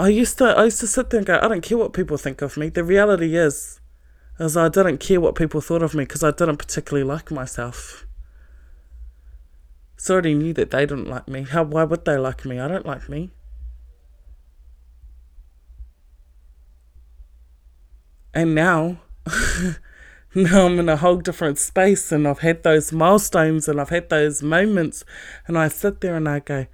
I 0.00 0.08
used 0.08 0.38
to 0.38 0.46
I 0.46 0.64
used 0.64 0.80
to 0.80 0.88
sit 0.88 1.10
there 1.10 1.18
and 1.18 1.26
go, 1.26 1.38
I 1.40 1.46
don't 1.46 1.62
care 1.62 1.78
what 1.78 1.92
people 1.92 2.16
think 2.16 2.42
of 2.42 2.56
me. 2.56 2.68
The 2.68 2.82
reality 2.82 3.36
is, 3.36 3.80
is 4.40 4.56
I 4.56 4.68
didn't 4.68 4.98
care 4.98 5.20
what 5.20 5.36
people 5.36 5.60
thought 5.60 5.82
of 5.82 5.94
me 5.94 6.02
because 6.02 6.24
I 6.24 6.32
didn't 6.32 6.56
particularly 6.56 7.06
like 7.06 7.30
myself. 7.30 8.06
I 10.10 10.12
already 10.14 10.34
knew 10.34 10.52
that 10.54 10.70
they 10.70 10.86
didn't 10.86 11.08
like 11.08 11.28
me. 11.28 11.42
How 11.42 11.62
why 11.62 11.84
would 11.84 12.04
they 12.04 12.16
like 12.16 12.44
me? 12.44 12.58
I 12.58 12.68
don't 12.68 12.86
like 12.86 13.08
me. 13.08 13.30
And 18.34 18.54
now, 18.54 18.98
now 20.34 20.66
I'm 20.66 20.78
in 20.78 20.88
a 20.88 20.96
whole 20.96 21.16
different 21.16 21.58
space 21.58 22.10
and 22.10 22.26
I've 22.26 22.38
had 22.38 22.62
those 22.62 22.90
milestones 22.90 23.68
and 23.68 23.80
I've 23.80 23.90
had 23.90 24.08
those 24.08 24.42
moments 24.42 25.04
and 25.46 25.58
I 25.58 25.68
sit 25.68 26.00
there 26.00 26.16
and 26.16 26.28
I 26.28 26.38
go, 26.40 26.66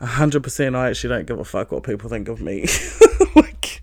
100% 0.00 0.76
I 0.76 0.90
actually 0.90 1.14
don't 1.14 1.26
give 1.26 1.40
a 1.40 1.44
fuck 1.44 1.72
what 1.72 1.82
people 1.82 2.10
think 2.10 2.28
of 2.28 2.40
me. 2.40 2.66
like, 3.34 3.82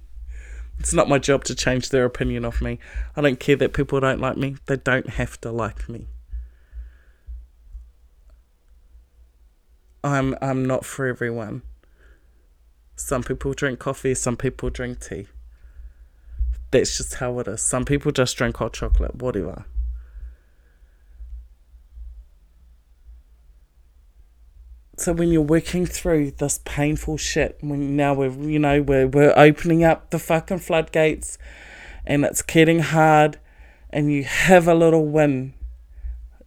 it's 0.79 0.93
not 0.93 1.09
my 1.09 1.17
job 1.17 1.43
to 1.45 1.55
change 1.55 1.89
their 1.89 2.05
opinion 2.05 2.45
of 2.45 2.61
me. 2.61 2.79
I 3.15 3.21
don't 3.21 3.39
care 3.39 3.55
that 3.57 3.73
people 3.73 3.99
don't 3.99 4.21
like 4.21 4.37
me. 4.37 4.57
They 4.67 4.77
don't 4.77 5.09
have 5.09 5.41
to 5.41 5.51
like 5.51 5.89
me. 5.89 6.07
I'm 10.05 10.35
I'm 10.41 10.63
not 10.63 10.85
for 10.85 11.07
everyone. 11.07 11.63
Some 12.95 13.23
people 13.23 13.53
drink 13.53 13.79
coffee, 13.79 14.13
some 14.13 14.37
people 14.37 14.69
drink 14.69 15.01
tea 15.01 15.27
that's 16.75 16.97
just 16.97 17.15
how 17.15 17.39
it 17.39 17.47
is. 17.47 17.61
Some 17.61 17.85
people 17.85 18.11
just 18.11 18.35
drink 18.35 18.57
hot 18.57 18.73
chocolate, 18.73 19.15
whatever. 19.15 19.65
So 24.97 25.13
when 25.13 25.29
you're 25.29 25.41
working 25.41 25.85
through 25.85 26.31
this 26.31 26.59
painful 26.63 27.17
shit, 27.17 27.57
when 27.61 27.95
now 27.95 28.13
we're 28.13 28.31
you 28.31 28.59
know 28.59 28.81
we're 28.81 29.07
we're 29.07 29.33
opening 29.35 29.83
up 29.83 30.09
the 30.09 30.19
fucking 30.19 30.59
floodgates, 30.59 31.37
and 32.05 32.23
it's 32.25 32.41
getting 32.41 32.79
hard, 32.79 33.39
and 33.89 34.11
you 34.11 34.23
have 34.23 34.67
a 34.67 34.75
little 34.75 35.05
win. 35.05 35.53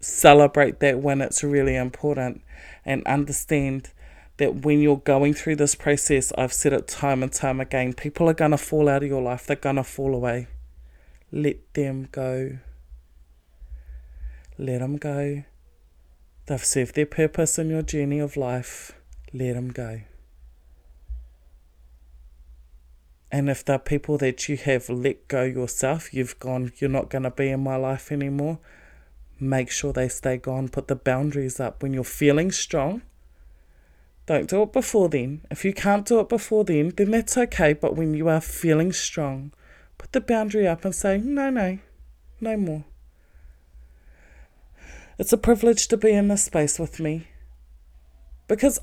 Celebrate 0.00 0.80
that 0.80 1.00
win. 1.00 1.20
It's 1.20 1.42
really 1.42 1.76
important, 1.76 2.42
and 2.88 3.06
understand 3.06 3.90
that 4.38 4.64
when 4.64 4.80
you're 4.80 4.96
going 4.96 5.34
through 5.34 5.56
this 5.56 5.74
process, 5.74 6.32
I've 6.38 6.54
said 6.54 6.72
it 6.72 6.88
time 6.88 7.22
and 7.22 7.30
time 7.30 7.60
again, 7.60 7.92
people 7.92 8.30
are 8.30 8.34
going 8.34 8.52
to 8.52 8.56
fall 8.56 8.88
out 8.88 9.02
of 9.02 9.08
your 9.10 9.20
life, 9.20 9.46
they're 9.46 9.56
going 9.56 9.76
to 9.76 9.84
fall 9.84 10.14
away. 10.14 10.48
Let 11.30 11.74
them 11.74 12.08
go. 12.10 12.58
Let 14.56 14.78
them 14.78 14.96
go. 14.96 15.44
They've 16.46 16.64
served 16.64 16.94
their 16.94 17.04
purpose 17.04 17.58
in 17.58 17.68
your 17.68 17.82
journey 17.82 18.20
of 18.20 18.38
life. 18.38 18.92
Let 19.34 19.52
them 19.52 19.68
go. 19.68 20.00
And 23.30 23.50
if 23.50 23.62
they're 23.62 23.78
people 23.78 24.16
that 24.18 24.48
you 24.48 24.56
have 24.56 24.88
let 24.88 25.28
go 25.28 25.42
yourself, 25.42 26.14
you've 26.14 26.38
gone, 26.38 26.72
you're 26.78 26.88
not 26.88 27.10
going 27.10 27.24
to 27.24 27.30
be 27.30 27.50
in 27.50 27.62
my 27.62 27.76
life 27.76 28.10
anymore, 28.10 28.60
make 29.40 29.70
sure 29.70 29.92
they 29.92 30.08
stay 30.08 30.36
gone. 30.36 30.68
Put 30.68 30.88
the 30.88 30.96
boundaries 30.96 31.60
up. 31.60 31.82
When 31.82 31.92
you're 31.92 32.04
feeling 32.04 32.50
strong, 32.52 33.02
don't 34.26 34.48
do 34.48 34.62
it 34.62 34.72
before 34.72 35.08
then. 35.08 35.42
If 35.50 35.64
you 35.64 35.72
can't 35.72 36.06
do 36.06 36.20
it 36.20 36.28
before 36.28 36.64
then, 36.64 36.92
then 36.96 37.10
that's 37.10 37.38
okay. 37.38 37.72
But 37.72 37.96
when 37.96 38.14
you 38.14 38.28
are 38.28 38.40
feeling 38.40 38.92
strong, 38.92 39.52
put 39.96 40.12
the 40.12 40.20
boundary 40.20 40.66
up 40.66 40.84
and 40.84 40.94
say, 40.94 41.18
no, 41.18 41.50
no, 41.50 41.78
no 42.40 42.56
more. 42.56 42.84
It's 45.18 45.32
a 45.32 45.38
privilege 45.38 45.88
to 45.88 45.96
be 45.96 46.12
in 46.12 46.28
this 46.28 46.44
space 46.44 46.78
with 46.78 47.00
me. 47.00 47.28
Because 48.46 48.78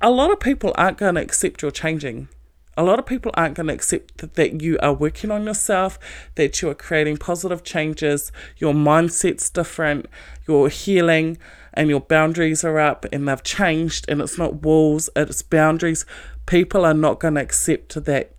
a 0.00 0.10
lot 0.10 0.30
of 0.30 0.40
people 0.40 0.72
aren't 0.76 0.98
going 0.98 1.16
to 1.16 1.20
accept 1.20 1.62
your 1.62 1.70
changing. 1.70 2.28
A 2.76 2.82
lot 2.82 2.98
of 2.98 3.06
people 3.06 3.32
aren't 3.34 3.56
going 3.56 3.66
to 3.66 3.74
accept 3.74 4.34
that, 4.34 4.62
you 4.62 4.78
are 4.80 4.94
working 4.94 5.30
on 5.30 5.44
yourself, 5.44 5.98
that 6.36 6.62
you 6.62 6.70
are 6.70 6.74
creating 6.74 7.16
positive 7.18 7.62
changes, 7.64 8.32
your 8.56 8.72
mindset's 8.72 9.50
different, 9.50 10.06
you're 10.46 10.68
healing, 10.68 11.36
and 11.74 11.88
your 11.88 12.00
boundaries 12.00 12.64
are 12.64 12.78
up 12.78 13.06
and 13.12 13.28
they've 13.28 13.42
changed 13.42 14.06
and 14.08 14.20
it's 14.20 14.38
not 14.38 14.62
walls, 14.62 15.10
it's 15.14 15.42
boundaries, 15.42 16.06
people 16.46 16.84
are 16.84 16.94
not 16.94 17.20
going 17.20 17.34
to 17.34 17.40
accept 17.40 18.04
that. 18.04 18.34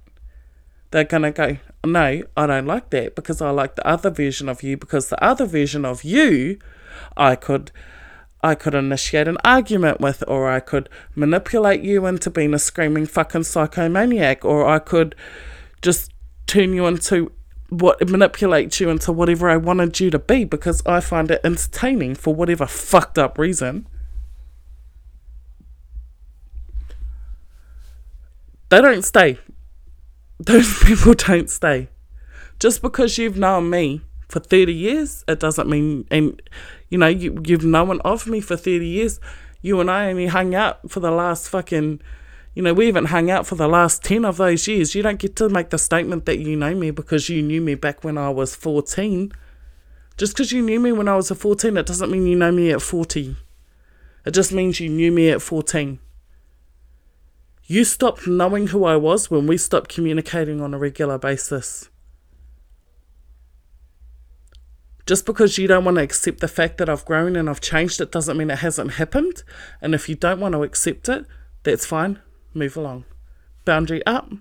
They're 0.92 1.04
going 1.06 1.24
to 1.24 1.32
go, 1.32 1.58
no, 1.86 2.24
I 2.36 2.48
don't 2.48 2.66
like 2.66 2.90
that 2.90 3.16
because 3.16 3.42
I 3.42 3.50
like 3.50 3.76
the 3.76 3.88
other 3.88 4.10
version 4.10 4.50
of 4.50 4.62
you 4.64 4.76
because 4.76 5.10
the 5.10 5.24
other 5.24 5.46
version 5.46 5.86
of 5.86 6.04
you, 6.04 6.60
I 7.16 7.36
could. 7.36 7.72
I 8.44 8.56
could 8.56 8.74
initiate 8.74 9.28
an 9.28 9.38
argument 9.44 10.02
with, 10.02 10.24
or 10.28 10.50
I 10.50 10.60
could 10.60 10.90
manipulate 11.16 11.82
you 11.82 12.06
into 12.06 12.30
being 12.30 12.54
a 12.54 12.60
screaming 12.60 13.06
fucking 13.06 13.42
psychomaniac, 13.42 14.44
or 14.44 14.68
I 14.68 14.80
could 14.80 15.16
just 15.82 16.12
turn 16.48 16.74
you 16.74 16.86
into 16.88 17.32
what 17.70 18.08
manipulate 18.10 18.78
you 18.82 18.90
into 18.90 19.14
whatever 19.14 19.50
I 19.50 19.56
wanted 19.56 19.98
you 20.02 20.10
to 20.10 20.20
be 20.20 20.44
because 20.44 20.86
I 20.86 21.00
find 21.00 21.32
it 21.32 21.40
entertaining 21.42 22.16
for 22.16 22.36
whatever 22.36 22.66
fucked 22.66 23.18
up 23.18 23.38
reason. 23.38 23.88
They 28.68 28.82
don't 28.82 29.04
stay. 29.04 29.40
Those 30.40 30.80
people 30.84 31.14
don't 31.14 31.50
stay. 31.50 31.90
Just 32.60 32.82
because 32.82 33.18
you've 33.18 33.38
known 33.38 33.70
me 33.70 34.02
for 34.28 34.40
30 34.40 34.74
years, 34.74 35.24
it 35.28 35.40
doesn't 35.40 35.70
mean, 35.70 36.06
and 36.12 36.42
you 36.92 37.00
know, 37.00 37.08
you, 37.08 37.42
you've 37.44 37.66
known 37.66 38.00
of 38.02 38.28
me 38.28 38.40
for 38.42 38.56
30 38.56 38.86
years. 38.86 39.20
You 39.64 39.80
and 39.80 39.90
I 39.90 40.10
only 40.10 40.28
hung 40.28 40.54
out 40.54 40.92
for 40.92 41.00
the 41.00 41.10
last 41.10 41.50
fucking 41.50 42.02
you 42.54 42.62
know, 42.62 42.74
we 42.74 42.88
haven't 42.88 43.06
hung 43.06 43.32
out 43.32 43.48
for 43.48 43.56
the 43.56 43.68
last 43.68 44.04
10 44.04 44.26
of 44.26 44.38
those 44.38 44.68
years. 44.68 44.94
You 44.94 45.02
don't 45.02 45.20
get 45.20 45.38
to 45.38 45.48
make 45.48 45.70
the 45.70 45.78
statement 45.78 46.26
that 46.26 46.40
you 46.40 46.58
know 46.58 46.76
me 46.76 46.92
because 46.92 47.30
you 47.30 47.42
knew 47.42 47.62
me 47.62 47.76
back 47.76 48.04
when 48.04 48.18
I 48.18 48.30
was 48.30 48.56
14. 48.56 49.32
Just 50.18 50.34
because 50.34 50.52
you 50.52 50.62
knew 50.62 50.80
me 50.80 50.92
when 50.92 51.08
I 51.08 51.16
was 51.16 51.32
a 51.32 51.36
14, 51.36 51.78
it 51.78 51.86
doesn't 51.86 52.12
mean 52.12 52.28
you 52.28 52.36
know 52.36 52.52
me 52.52 52.72
at 52.72 52.82
40. 52.82 53.38
It 54.26 54.32
just 54.32 54.52
means 54.52 54.82
you 54.82 54.90
knew 54.90 55.14
me 55.14 55.30
at 55.30 55.42
14. 55.42 56.00
You 57.68 57.86
stopped 57.86 58.28
knowing 58.28 58.68
who 58.68 58.84
I 58.84 58.98
was 58.98 59.32
when 59.32 59.48
we 59.48 59.58
stopped 59.58 59.90
communicating 59.90 60.60
on 60.60 60.74
a 60.74 60.78
regular 60.78 61.18
basis. 61.18 61.90
Just 65.06 65.26
because 65.26 65.58
you 65.58 65.68
don't 65.68 65.86
want 65.86 65.98
to 65.98 66.04
accept 66.04 66.40
the 66.40 66.48
fact 66.48 66.78
that 66.78 66.90
I've 66.90 67.06
grown 67.06 67.36
and 67.36 67.50
I've 67.50 67.62
changed, 67.62 68.00
it 68.02 68.12
doesn't 68.12 68.38
mean 68.38 68.52
it 68.52 68.60
hasn't 68.60 68.94
happened. 68.94 69.44
And 69.82 69.94
if 69.96 70.08
you 70.08 70.16
don't 70.16 70.40
want 70.40 70.54
to 70.54 70.64
accept 70.64 71.10
it, 71.10 71.26
that's 71.64 71.86
fine 71.86 72.20
move 72.54 72.78
along. 72.78 73.06
Boundary 73.66 74.06
up, 74.06 74.32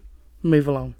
move 0.42 0.66
along. 0.66 0.94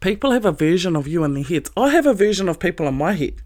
People 0.00 0.32
have 0.32 0.44
a 0.44 0.52
version 0.52 0.96
of 0.96 1.08
you 1.08 1.24
in 1.24 1.34
their 1.34 1.44
heads. 1.44 1.70
I 1.76 1.88
have 1.90 2.06
a 2.06 2.14
version 2.14 2.48
of 2.48 2.60
people 2.60 2.86
in 2.86 2.94
my 2.94 3.12
head. 3.12 3.42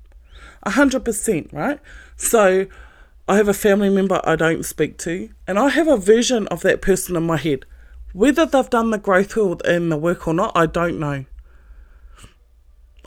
A 0.64 0.70
hundred 0.70 1.04
percent, 1.04 1.50
right? 1.52 1.78
So 2.16 2.66
I 3.28 3.36
have 3.36 3.48
a 3.48 3.54
family 3.54 3.90
member 3.90 4.20
I 4.24 4.34
don't 4.34 4.64
speak 4.64 4.98
to, 4.98 5.28
and 5.46 5.58
I 5.58 5.68
have 5.68 5.86
a 5.86 5.96
version 5.96 6.48
of 6.48 6.62
that 6.62 6.82
person 6.82 7.14
in 7.14 7.22
my 7.24 7.36
head. 7.36 7.64
Whether 8.12 8.44
they've 8.44 8.68
done 8.68 8.90
the 8.90 8.98
growth 8.98 9.36
and 9.64 9.92
the 9.92 9.96
work 9.96 10.26
or 10.26 10.34
not, 10.34 10.52
I 10.56 10.66
don't 10.66 10.98
know. 10.98 11.26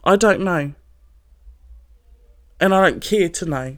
I 0.03 0.15
don't 0.15 0.41
know. 0.41 0.73
And 2.59 2.73
I 2.73 2.89
don't 2.89 3.01
care 3.01 3.29
to 3.29 3.45
know. 3.45 3.77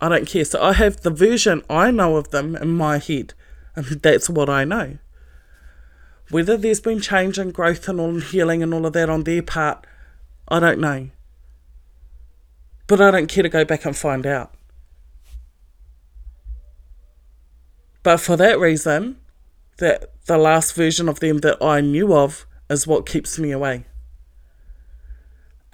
I 0.00 0.08
don't 0.08 0.26
care. 0.26 0.44
So 0.44 0.62
I 0.62 0.72
have 0.74 1.00
the 1.00 1.10
version 1.10 1.62
I 1.70 1.90
know 1.90 2.16
of 2.16 2.30
them 2.30 2.56
in 2.56 2.70
my 2.70 2.98
head, 2.98 3.34
and 3.74 3.86
that's 3.86 4.28
what 4.28 4.48
I 4.48 4.64
know. 4.64 4.98
Whether 6.30 6.56
there's 6.56 6.80
been 6.80 7.00
change 7.00 7.38
and 7.38 7.54
growth 7.54 7.88
and 7.88 8.00
all 8.00 8.10
and 8.10 8.22
healing 8.22 8.62
and 8.62 8.74
all 8.74 8.86
of 8.86 8.92
that 8.94 9.10
on 9.10 9.24
their 9.24 9.42
part, 9.42 9.86
I 10.48 10.60
don't 10.60 10.80
know. 10.80 11.10
But 12.86 13.00
I 13.00 13.10
don't 13.10 13.28
care 13.28 13.42
to 13.42 13.48
go 13.48 13.64
back 13.64 13.84
and 13.84 13.96
find 13.96 14.26
out. 14.26 14.52
But 18.02 18.18
for 18.18 18.36
that 18.36 18.58
reason, 18.58 19.16
that 19.78 20.12
the 20.26 20.36
last 20.36 20.74
version 20.74 21.08
of 21.08 21.20
them 21.20 21.38
that 21.38 21.62
I 21.62 21.80
knew 21.80 22.14
of 22.14 22.46
is 22.68 22.86
what 22.86 23.06
keeps 23.06 23.38
me 23.38 23.50
away. 23.50 23.86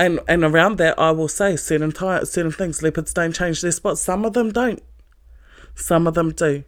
And 0.01 0.19
and 0.27 0.43
around 0.43 0.79
that, 0.79 0.99
I 0.99 1.11
will 1.11 1.29
say 1.29 1.57
certain 1.57 1.93
ty- 1.93 2.25
certain 2.25 2.53
things. 2.53 2.83
Leopards 2.83 3.13
don't 3.13 3.35
change 3.35 3.61
their 3.61 3.71
spots. 3.71 4.01
Some 4.01 4.25
of 4.25 4.33
them 4.33 4.51
don't. 4.51 4.83
Some 5.75 6.07
of 6.07 6.15
them 6.15 6.33
do. 6.33 6.65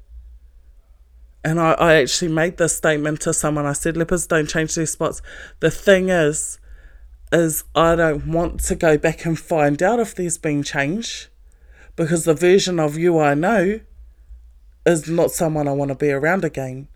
And 1.43 1.59
I, 1.59 1.73
I 1.73 1.95
actually 1.95 2.31
made 2.31 2.59
this 2.59 2.77
statement 2.77 3.23
to 3.23 3.33
someone. 3.33 3.65
I 3.65 3.73
said 3.73 3.97
leopards 3.97 4.27
don't 4.27 4.49
change 4.49 4.75
their 4.75 4.87
spots. 4.87 5.23
The 5.61 5.71
thing 5.71 6.11
is, 6.11 6.61
is 7.33 7.65
I 7.75 7.97
don't 7.97 8.27
want 8.27 8.61
to 8.65 8.75
go 8.75 8.99
back 8.99 9.25
and 9.25 9.39
find 9.39 9.83
out 9.83 9.99
if 9.99 10.15
there's 10.15 10.37
been 10.37 10.63
change, 10.63 11.31
because 11.97 12.27
the 12.27 12.35
version 12.35 12.79
of 12.79 12.99
you 12.99 13.19
I 13.19 13.33
know 13.33 13.81
is 14.85 15.09
not 15.09 15.31
someone 15.31 15.67
I 15.67 15.73
want 15.73 15.89
to 15.89 15.95
be 15.95 16.11
around 16.11 16.45
again. 16.45 16.89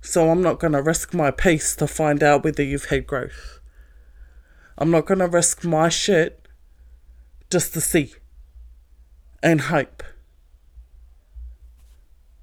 So 0.00 0.28
I'm 0.28 0.42
not 0.42 0.58
going 0.58 0.72
to 0.72 0.82
risk 0.82 1.14
my 1.14 1.30
peace 1.30 1.76
to 1.76 1.86
find 1.86 2.20
out 2.22 2.42
whether 2.42 2.64
you've 2.64 2.86
had 2.86 3.06
growth. 3.06 3.57
I'm 4.78 4.92
not 4.92 5.06
going 5.06 5.18
to 5.18 5.26
risk 5.26 5.64
my 5.64 5.88
shit 5.88 6.46
just 7.50 7.72
to 7.74 7.80
see 7.80 8.14
and 9.42 9.60
hope. 9.62 10.04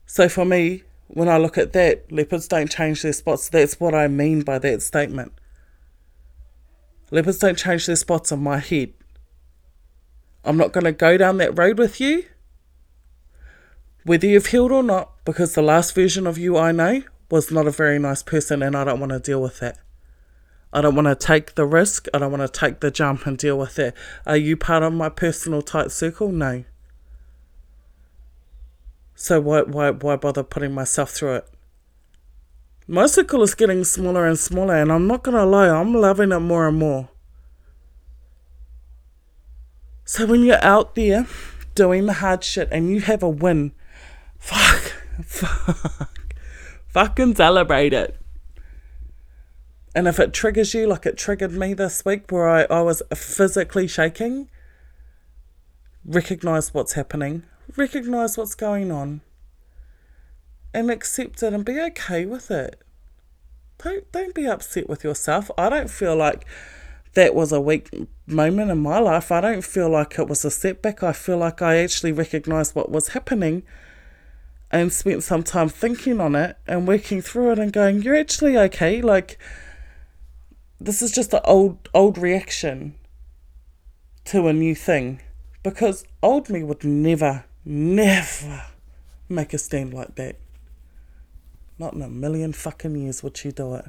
So 0.06 0.28
for 0.28 0.44
me, 0.44 0.84
when 1.08 1.30
I 1.30 1.38
look 1.38 1.58
at 1.58 1.72
that, 1.74 2.12
leopards 2.12 2.50
don't 2.50 2.70
change 2.70 3.04
their 3.04 3.14
spots. 3.14 3.48
That's 3.48 3.80
what 3.80 3.96
I 3.96 4.10
mean 4.10 4.42
by 4.42 4.60
that 4.60 4.82
statement. 4.82 5.32
Leopards 7.10 7.40
don't 7.40 7.58
change 7.58 7.86
their 7.86 7.96
spots 7.96 8.34
on 8.34 8.44
my 8.44 8.58
head. 8.58 8.94
I'm 10.44 10.58
not 10.58 10.74
going 10.74 10.84
to 10.84 10.92
go 10.92 11.18
down 11.18 11.38
that 11.38 11.58
road 11.58 11.80
with 11.80 12.02
you, 12.02 12.26
whether 14.04 14.28
you've 14.28 14.48
healed 14.48 14.72
or 14.72 14.84
not, 14.84 15.24
because 15.24 15.54
the 15.54 15.62
last 15.62 15.96
version 15.96 16.28
of 16.28 16.38
you 16.38 16.58
I 16.58 16.74
know 16.74 17.04
was 17.32 17.50
not 17.50 17.66
a 17.66 17.72
very 17.72 17.98
nice 17.98 18.24
person 18.24 18.62
and 18.62 18.76
I 18.76 18.84
don't 18.84 19.00
want 19.00 19.12
to 19.14 19.20
deal 19.20 19.42
with 19.42 19.60
that. 19.60 19.80
I 20.74 20.82
don't 20.82 20.96
want 20.96 21.08
to 21.08 21.16
take 21.16 21.56
the 21.56 21.66
risk. 21.66 22.08
I 22.14 22.18
don't 22.18 22.32
want 22.32 22.42
to 22.42 22.60
take 22.60 22.82
the 22.82 22.92
jump 22.92 23.26
and 23.26 23.38
deal 23.38 23.58
with 23.58 23.80
it. 23.80 23.94
Are 24.26 24.38
you 24.38 24.58
part 24.58 24.84
of 24.84 24.94
my 24.94 25.10
personal 25.10 25.62
tight 25.62 25.92
circle? 25.92 26.32
No. 26.32 26.66
So 29.16 29.40
why 29.40 29.62
why 29.62 29.92
why 29.92 30.18
bother 30.18 30.44
putting 30.44 30.74
myself 30.74 31.12
through 31.12 31.36
it? 31.36 31.48
My 32.88 33.08
circle 33.08 33.42
is 33.42 33.56
getting 33.56 33.84
smaller 33.84 34.28
and 34.28 34.38
smaller, 34.38 34.76
and 34.76 34.92
I'm 34.92 35.08
not 35.08 35.24
gonna 35.24 35.46
lie, 35.46 35.70
I'm 35.70 35.94
loving 35.94 36.32
it 36.32 36.40
more 36.40 36.68
and 36.68 36.78
more. 36.78 37.10
So 40.04 40.28
when 40.28 40.44
you're 40.44 40.64
out 40.64 40.94
there 40.94 41.26
doing 41.74 42.06
the 42.06 42.14
hard 42.14 42.44
shit 42.44 42.70
and 42.72 42.90
you 42.90 43.02
have 43.02 43.24
a 43.24 43.30
win, 43.30 43.72
fuck, 44.38 44.94
fuck, 45.26 46.20
fucking 46.90 47.36
celebrate 47.36 47.94
it. 47.94 48.20
And 49.96 50.10
if 50.10 50.20
it 50.20 50.34
triggers 50.34 50.74
you 50.74 50.88
like 50.88 51.06
it 51.06 51.18
triggered 51.18 51.54
me 51.54 51.74
this 51.74 52.04
week, 52.04 52.30
where 52.30 52.50
I, 52.50 52.64
I 52.64 52.82
was 52.82 53.02
physically 53.16 53.88
shaking, 53.88 54.50
recognize 56.04 56.74
what's 56.74 56.94
happening, 56.94 57.44
recognize 57.78 58.38
what's 58.38 58.56
going 58.56 58.92
on, 58.92 59.22
and 60.74 60.92
accept 60.92 61.42
it 61.42 61.54
and 61.54 61.64
be 61.64 61.80
okay 61.80 62.26
with 62.26 62.52
it. 62.52 62.82
Don't 63.82 64.12
don't 64.12 64.36
be 64.36 64.46
upset 64.46 64.90
with 64.90 65.06
yourself. 65.06 65.50
I 65.58 65.70
don't 65.70 65.90
feel 65.90 66.18
like 66.18 66.46
that 67.14 67.34
was 67.34 67.54
a 67.54 67.62
weak 67.62 67.90
moment 68.28 68.72
in 68.72 68.80
my 68.80 69.00
life. 69.00 69.32
I 69.32 69.40
don't 69.40 69.64
feel 69.64 69.90
like 69.90 70.20
it 70.20 70.28
was 70.28 70.44
a 70.44 70.52
setback. 70.52 71.04
I 71.04 71.14
feel 71.14 71.38
like 71.38 71.62
I 71.62 71.78
actually 71.78 72.12
recognized 72.12 72.76
what 72.76 72.92
was 72.92 73.10
happening 73.10 73.64
and 74.70 74.92
spent 74.92 75.24
some 75.24 75.44
time 75.44 75.70
thinking 75.70 76.20
on 76.20 76.36
it 76.36 76.58
and 76.68 76.86
working 76.86 77.22
through 77.22 77.54
it 77.54 77.60
and 77.60 77.72
going, 77.72 78.02
You're 78.02 78.18
actually 78.18 78.58
okay. 78.58 79.02
Like 79.02 79.40
this 80.80 81.02
is 81.02 81.12
just 81.12 81.34
an 81.34 81.42
old 81.46 81.90
old 81.94 82.18
reaction 82.18 82.96
to 84.26 84.48
a 84.48 84.54
new 84.54 84.76
thing. 84.76 85.22
Because 85.64 86.06
old 86.22 86.50
me 86.50 86.64
would 86.64 86.84
never, 86.84 87.46
never 87.64 88.66
make 89.28 89.54
a 89.54 89.58
stand 89.58 89.94
like 89.94 90.16
that. 90.16 90.38
Not 91.80 91.94
in 91.94 92.02
a 92.02 92.10
million 92.10 92.54
fucking 92.54 92.96
years 92.96 93.24
would 93.24 93.38
she 93.38 93.52
do 93.52 93.76
it. 93.76 93.86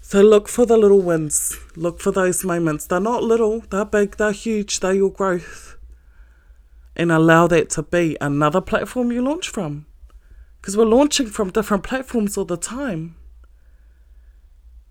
So 0.00 0.20
look 0.20 0.48
for 0.48 0.66
the 0.66 0.76
little 0.76 1.00
wins. 1.00 1.56
Look 1.76 2.00
for 2.00 2.10
those 2.10 2.44
moments. 2.44 2.86
They're 2.86 3.00
not 3.00 3.22
little, 3.22 3.60
they're 3.70 3.86
big, 3.86 4.16
they're 4.16 4.32
huge, 4.32 4.80
they're 4.80 4.92
your 4.92 5.10
growth. 5.10 5.78
And 6.94 7.10
allow 7.10 7.46
that 7.46 7.70
to 7.70 7.82
be 7.82 8.16
another 8.20 8.60
platform 8.60 9.10
you 9.10 9.22
launch 9.22 9.48
from. 9.48 9.86
Because 10.60 10.76
we're 10.76 10.84
launching 10.84 11.28
from 11.28 11.50
different 11.50 11.84
platforms 11.84 12.36
all 12.36 12.44
the 12.44 12.56
time. 12.56 13.16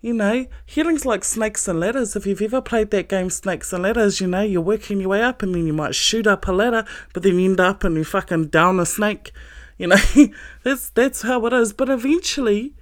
You 0.03 0.13
know, 0.13 0.47
healing's 0.65 1.05
like 1.05 1.23
snakes 1.23 1.65
and 1.65 1.79
ladders. 1.79 2.17
If 2.17 2.25
you've 2.25 2.41
ever 2.41 2.61
played 2.61 2.91
that 2.91 3.07
game, 3.07 3.29
Snakes 3.29 3.71
and 3.71 3.83
Ladders, 3.83 4.19
you 4.19 4.27
know, 4.27 4.41
you're 4.41 4.59
working 4.59 4.99
your 4.99 5.07
way 5.07 5.21
up 5.21 5.41
and 5.41 5.55
then 5.55 5.65
you 5.65 5.71
might 5.71 5.95
shoot 5.95 6.27
up 6.27 6.45
a 6.45 6.51
ladder, 6.51 6.83
but 7.13 7.23
then 7.23 7.39
you 7.39 7.49
end 7.49 7.61
up 7.61 7.85
and 7.85 7.95
you 7.95 8.03
fucking 8.03 8.47
down 8.47 8.81
a 8.81 8.85
snake. 8.85 9.31
You 9.77 9.87
know, 9.87 9.95
that's 10.63 10.89
that's 10.89 11.21
how 11.21 11.45
it 11.45 11.53
is. 11.53 11.71
But 11.71 11.89
eventually, 11.89 12.75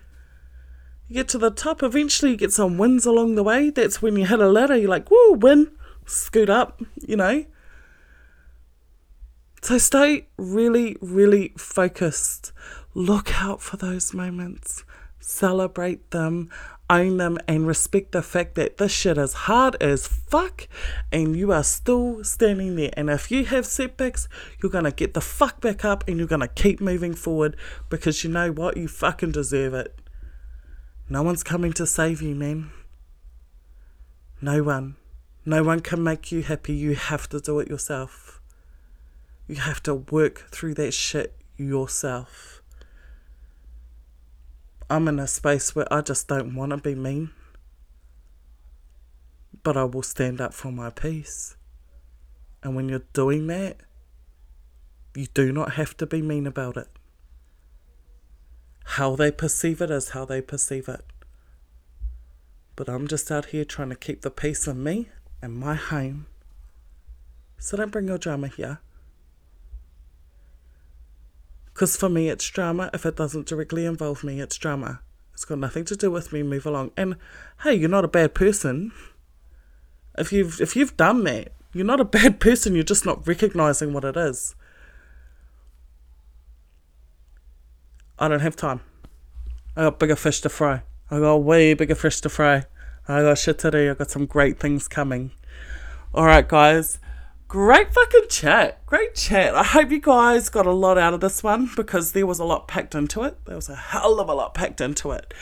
you 1.08 1.14
get 1.14 1.28
to 1.30 1.38
the 1.38 1.52
top. 1.52 1.84
Eventually, 1.84 2.32
you 2.32 2.38
get 2.38 2.54
some 2.54 2.80
wins 2.80 3.06
along 3.06 3.36
the 3.36 3.44
way. 3.44 3.70
That's 3.70 4.02
when 4.02 4.18
you 4.18 4.26
hit 4.26 4.40
a 4.40 4.50
ladder. 4.50 4.76
You're 4.76 4.90
like, 4.90 5.10
whoa, 5.12 5.34
win, 5.34 5.70
scoot 6.08 6.50
up. 6.50 6.82
You 6.96 7.18
know. 7.18 7.46
So 9.62 9.78
stay 9.78 10.26
really, 10.38 10.98
really 11.02 11.54
focused. 11.56 12.52
Look 12.96 13.40
out 13.44 13.62
for 13.62 13.78
those 13.78 14.12
moments. 14.12 14.84
Celebrate 15.20 16.10
them 16.10 16.50
own 16.92 17.18
them 17.18 17.38
and 17.48 17.66
respect 17.66 18.12
the 18.12 18.22
fact 18.22 18.56
that 18.56 18.78
this 18.78 18.92
shit 18.92 19.18
is 19.18 19.34
hard 19.34 19.82
as 19.82 20.06
fuck 20.06 20.68
and 21.12 21.36
you 21.36 21.52
are 21.52 21.64
still 21.64 22.24
standing 22.24 22.76
there. 22.76 22.92
And 22.98 23.10
if 23.10 23.32
you 23.32 23.46
have 23.46 23.66
setbacks, 23.66 24.28
you're 24.62 24.72
gonna 24.72 24.92
get 24.92 25.14
the 25.14 25.22
fuck 25.22 25.62
back 25.62 25.86
up 25.86 26.04
and 26.08 26.18
you're 26.18 26.28
gonna 26.28 26.48
keep 26.48 26.82
moving 26.82 27.14
forward 27.14 27.56
because 27.90 28.24
you 28.24 28.30
know 28.30 28.52
what? 28.52 28.76
You 28.76 28.88
fucking 28.88 29.32
deserve 29.32 29.74
it. 29.74 29.98
No 31.10 31.24
one's 31.24 31.44
coming 31.44 31.74
to 31.74 31.88
save 31.88 32.22
you, 32.22 32.36
man. 32.36 32.72
No 34.42 34.62
one. 34.62 34.98
No 35.46 35.64
one 35.64 35.80
can 35.80 36.04
make 36.04 36.32
you 36.32 36.44
happy. 36.44 36.74
You 36.74 36.96
have 36.96 37.30
to 37.30 37.40
do 37.40 37.60
it 37.60 37.70
yourself. 37.70 38.42
You 39.48 39.56
have 39.56 39.82
to 39.84 39.96
work 39.96 40.50
through 40.52 40.76
that 40.76 40.94
shit 40.94 41.36
yourself. 41.58 42.61
I'm 44.92 45.08
in 45.08 45.20
a 45.20 45.28
space 45.28 45.74
where 45.74 45.92
I 45.92 46.02
just 46.02 46.28
don't 46.28 46.54
want 46.54 46.72
to 46.72 46.78
be 46.78 46.96
mean. 46.96 47.30
But 49.64 49.78
I 49.78 49.86
will 49.86 50.04
stand 50.04 50.42
up 50.42 50.54
for 50.54 50.70
my 50.70 50.90
peace. 50.90 51.56
And 52.62 52.76
when 52.76 52.90
you're 52.90 53.08
doing 53.14 53.48
that, 53.48 53.78
you 55.16 55.28
do 55.28 55.54
not 55.54 55.76
have 55.76 55.96
to 55.96 56.06
be 56.06 56.22
mean 56.22 56.46
about 56.46 56.76
it. 56.76 56.90
How 58.84 59.16
they 59.16 59.32
perceive 59.32 59.82
it 59.82 59.90
is 59.90 60.10
how 60.10 60.26
they 60.26 60.42
perceive 60.42 60.90
it. 60.90 61.06
But 62.76 62.90
I'm 62.90 63.08
just 63.08 63.32
out 63.32 63.46
here 63.46 63.64
trying 63.64 63.90
to 63.90 63.96
keep 63.96 64.24
the 64.24 64.30
peace 64.30 64.68
in 64.68 64.84
me 64.84 65.08
and 65.42 65.56
my 65.56 65.76
home. 65.76 66.26
So 67.58 67.78
don't 67.78 67.94
bring 67.94 68.10
your 68.10 68.18
drama 68.18 68.50
here. 68.50 68.80
Because 71.82 71.98
for 71.98 72.10
me, 72.10 72.30
it's 72.30 72.48
drama. 72.48 72.92
If 72.94 73.08
it 73.08 73.16
doesn't 73.16 73.48
directly 73.48 73.88
involve 73.88 74.24
me, 74.24 74.40
it's 74.40 74.56
drama. 74.56 75.00
It's 75.34 75.46
got 75.46 75.58
nothing 75.58 75.84
to 75.86 75.96
do 75.96 76.12
with 76.12 76.32
me. 76.32 76.44
Move 76.44 76.68
along. 76.68 76.92
And 76.96 77.16
hey, 77.64 77.74
you're 77.74 77.90
not 77.90 78.06
a 78.06 78.08
bad 78.08 78.36
person. 78.36 78.92
If 80.16 80.32
you've 80.32 80.62
if 80.62 80.76
you've 80.76 80.96
done 80.96 81.24
that, 81.24 81.54
you're 81.74 81.84
not 81.84 82.00
a 82.00 82.06
bad 82.20 82.40
person. 82.40 82.76
You're 82.76 82.84
just 82.84 83.04
not 83.04 83.28
recognizing 83.28 83.94
what 83.94 84.04
it 84.04 84.16
is. 84.16 84.54
I 88.20 88.28
don't 88.28 88.42
have 88.42 88.56
time. 88.56 88.82
I 89.76 89.86
got 89.86 89.98
bigger 89.98 90.16
fish 90.16 90.40
to 90.42 90.50
fry. 90.50 90.84
I 91.10 91.18
got 91.18 91.38
way 91.38 91.74
bigger 91.74 91.96
fish 91.96 92.22
to 92.22 92.30
fry. 92.30 92.66
I 93.08 93.24
got 93.24 93.40
shit 93.40 93.58
to 93.58 93.72
do. 93.72 93.90
I 93.90 93.96
got 93.96 94.12
some 94.12 94.28
great 94.28 94.60
things 94.60 94.88
coming. 94.88 95.32
All 96.14 96.28
right, 96.28 96.48
guys 96.48 97.00
Great 97.52 97.94
fucking 97.94 98.30
chat. 98.30 98.86
Great 98.86 99.14
chat. 99.14 99.54
I 99.56 99.64
hope 99.64 99.92
you 99.92 100.00
guys 100.00 100.48
got 100.48 100.66
a 100.66 100.72
lot 100.72 100.98
out 100.98 101.14
of 101.14 101.20
this 101.20 101.44
one 101.44 101.70
because 101.76 102.14
there 102.14 102.26
was 102.26 102.40
a 102.40 102.46
lot 102.46 102.70
packed 102.70 102.96
into 102.96 103.24
it. 103.24 103.44
There 103.44 103.58
was 103.58 103.68
a 103.68 103.76
hell 103.76 104.22
of 104.22 104.30
a 104.30 104.34
lot 104.34 104.54
packed 104.54 104.80
into 104.80 105.12
it. 105.12 105.34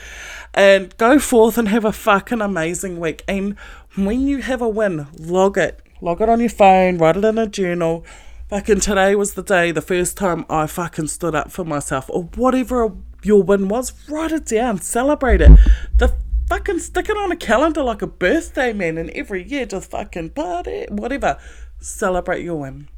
And 0.51 0.97
go 0.97 1.19
forth 1.19 1.59
and 1.59 1.67
have 1.67 1.85
a 1.85 1.91
fucking 1.91 2.41
amazing 2.41 2.99
week. 2.99 3.23
And 3.27 3.55
when 3.95 4.25
you 4.25 4.39
have 4.39 4.59
a 4.59 4.67
win, 4.67 5.05
log 5.19 5.59
it. 5.59 5.83
Log 6.01 6.19
it 6.19 6.29
on 6.29 6.39
your 6.39 6.49
phone, 6.49 6.97
write 6.97 7.15
it 7.15 7.23
in 7.23 7.37
a 7.37 7.45
journal. 7.45 8.03
Fucking 8.49 8.79
today 8.79 9.13
was 9.13 9.35
the 9.35 9.43
day, 9.43 9.71
the 9.71 9.79
first 9.79 10.17
time 10.17 10.47
I 10.49 10.65
fucking 10.65 11.09
stood 11.09 11.35
up 11.35 11.51
for 11.51 11.63
myself 11.63 12.09
or 12.09 12.23
whatever 12.33 12.91
your 13.21 13.43
win 13.43 13.67
was, 13.67 13.93
write 14.09 14.31
it 14.31 14.47
down, 14.47 14.81
celebrate 14.81 15.41
it. 15.41 15.51
The 15.97 16.15
fucking 16.47 16.79
stick 16.79 17.07
it 17.07 17.17
on 17.17 17.31
a 17.31 17.35
calendar 17.35 17.83
like 17.83 18.01
a 18.01 18.07
birthday, 18.07 18.73
man, 18.73 18.97
and 18.97 19.11
every 19.11 19.47
year 19.47 19.67
just 19.67 19.91
fucking 19.91 20.31
party, 20.31 20.87
whatever 20.89 21.37
celebrate 21.79 22.43
your 22.43 22.55
win. 22.55 22.89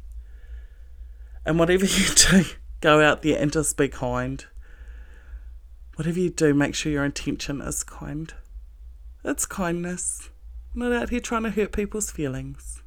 And 1.44 1.58
whatever 1.58 1.84
you 1.84 2.06
do, 2.14 2.44
go 2.80 3.00
out 3.00 3.22
there 3.22 3.40
and 3.40 3.52
just 3.52 3.76
be 3.76 3.88
kind. 3.88 4.44
Whatever 5.96 6.20
you 6.20 6.30
do, 6.30 6.54
make 6.54 6.74
sure 6.74 6.90
your 6.90 7.04
intention 7.04 7.60
is 7.60 7.82
kind. 7.82 8.32
It's 9.24 9.46
kindness. 9.46 10.30
I'm 10.74 10.80
not 10.80 10.92
out 10.92 11.10
here 11.10 11.20
trying 11.20 11.42
to 11.44 11.50
hurt 11.50 11.72
people's 11.72 12.10
feelings. 12.10 12.82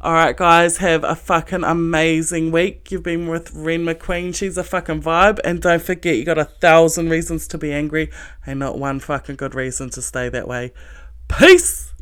Alright, 0.00 0.36
guys, 0.36 0.76
have 0.76 1.02
a 1.02 1.16
fucking 1.16 1.64
amazing 1.64 2.52
week. 2.52 2.92
You've 2.92 3.02
been 3.02 3.26
with 3.26 3.52
Ren 3.52 3.84
McQueen. 3.84 4.32
She's 4.32 4.56
a 4.56 4.62
fucking 4.62 5.02
vibe. 5.02 5.40
And 5.42 5.60
don't 5.60 5.82
forget, 5.82 6.16
you 6.16 6.24
got 6.24 6.38
a 6.38 6.44
thousand 6.44 7.08
reasons 7.08 7.48
to 7.48 7.58
be 7.58 7.72
angry 7.72 8.08
and 8.46 8.60
not 8.60 8.78
one 8.78 9.00
fucking 9.00 9.34
good 9.34 9.56
reason 9.56 9.90
to 9.90 10.00
stay 10.00 10.28
that 10.28 10.46
way. 10.46 10.72
Peace! 11.26 11.92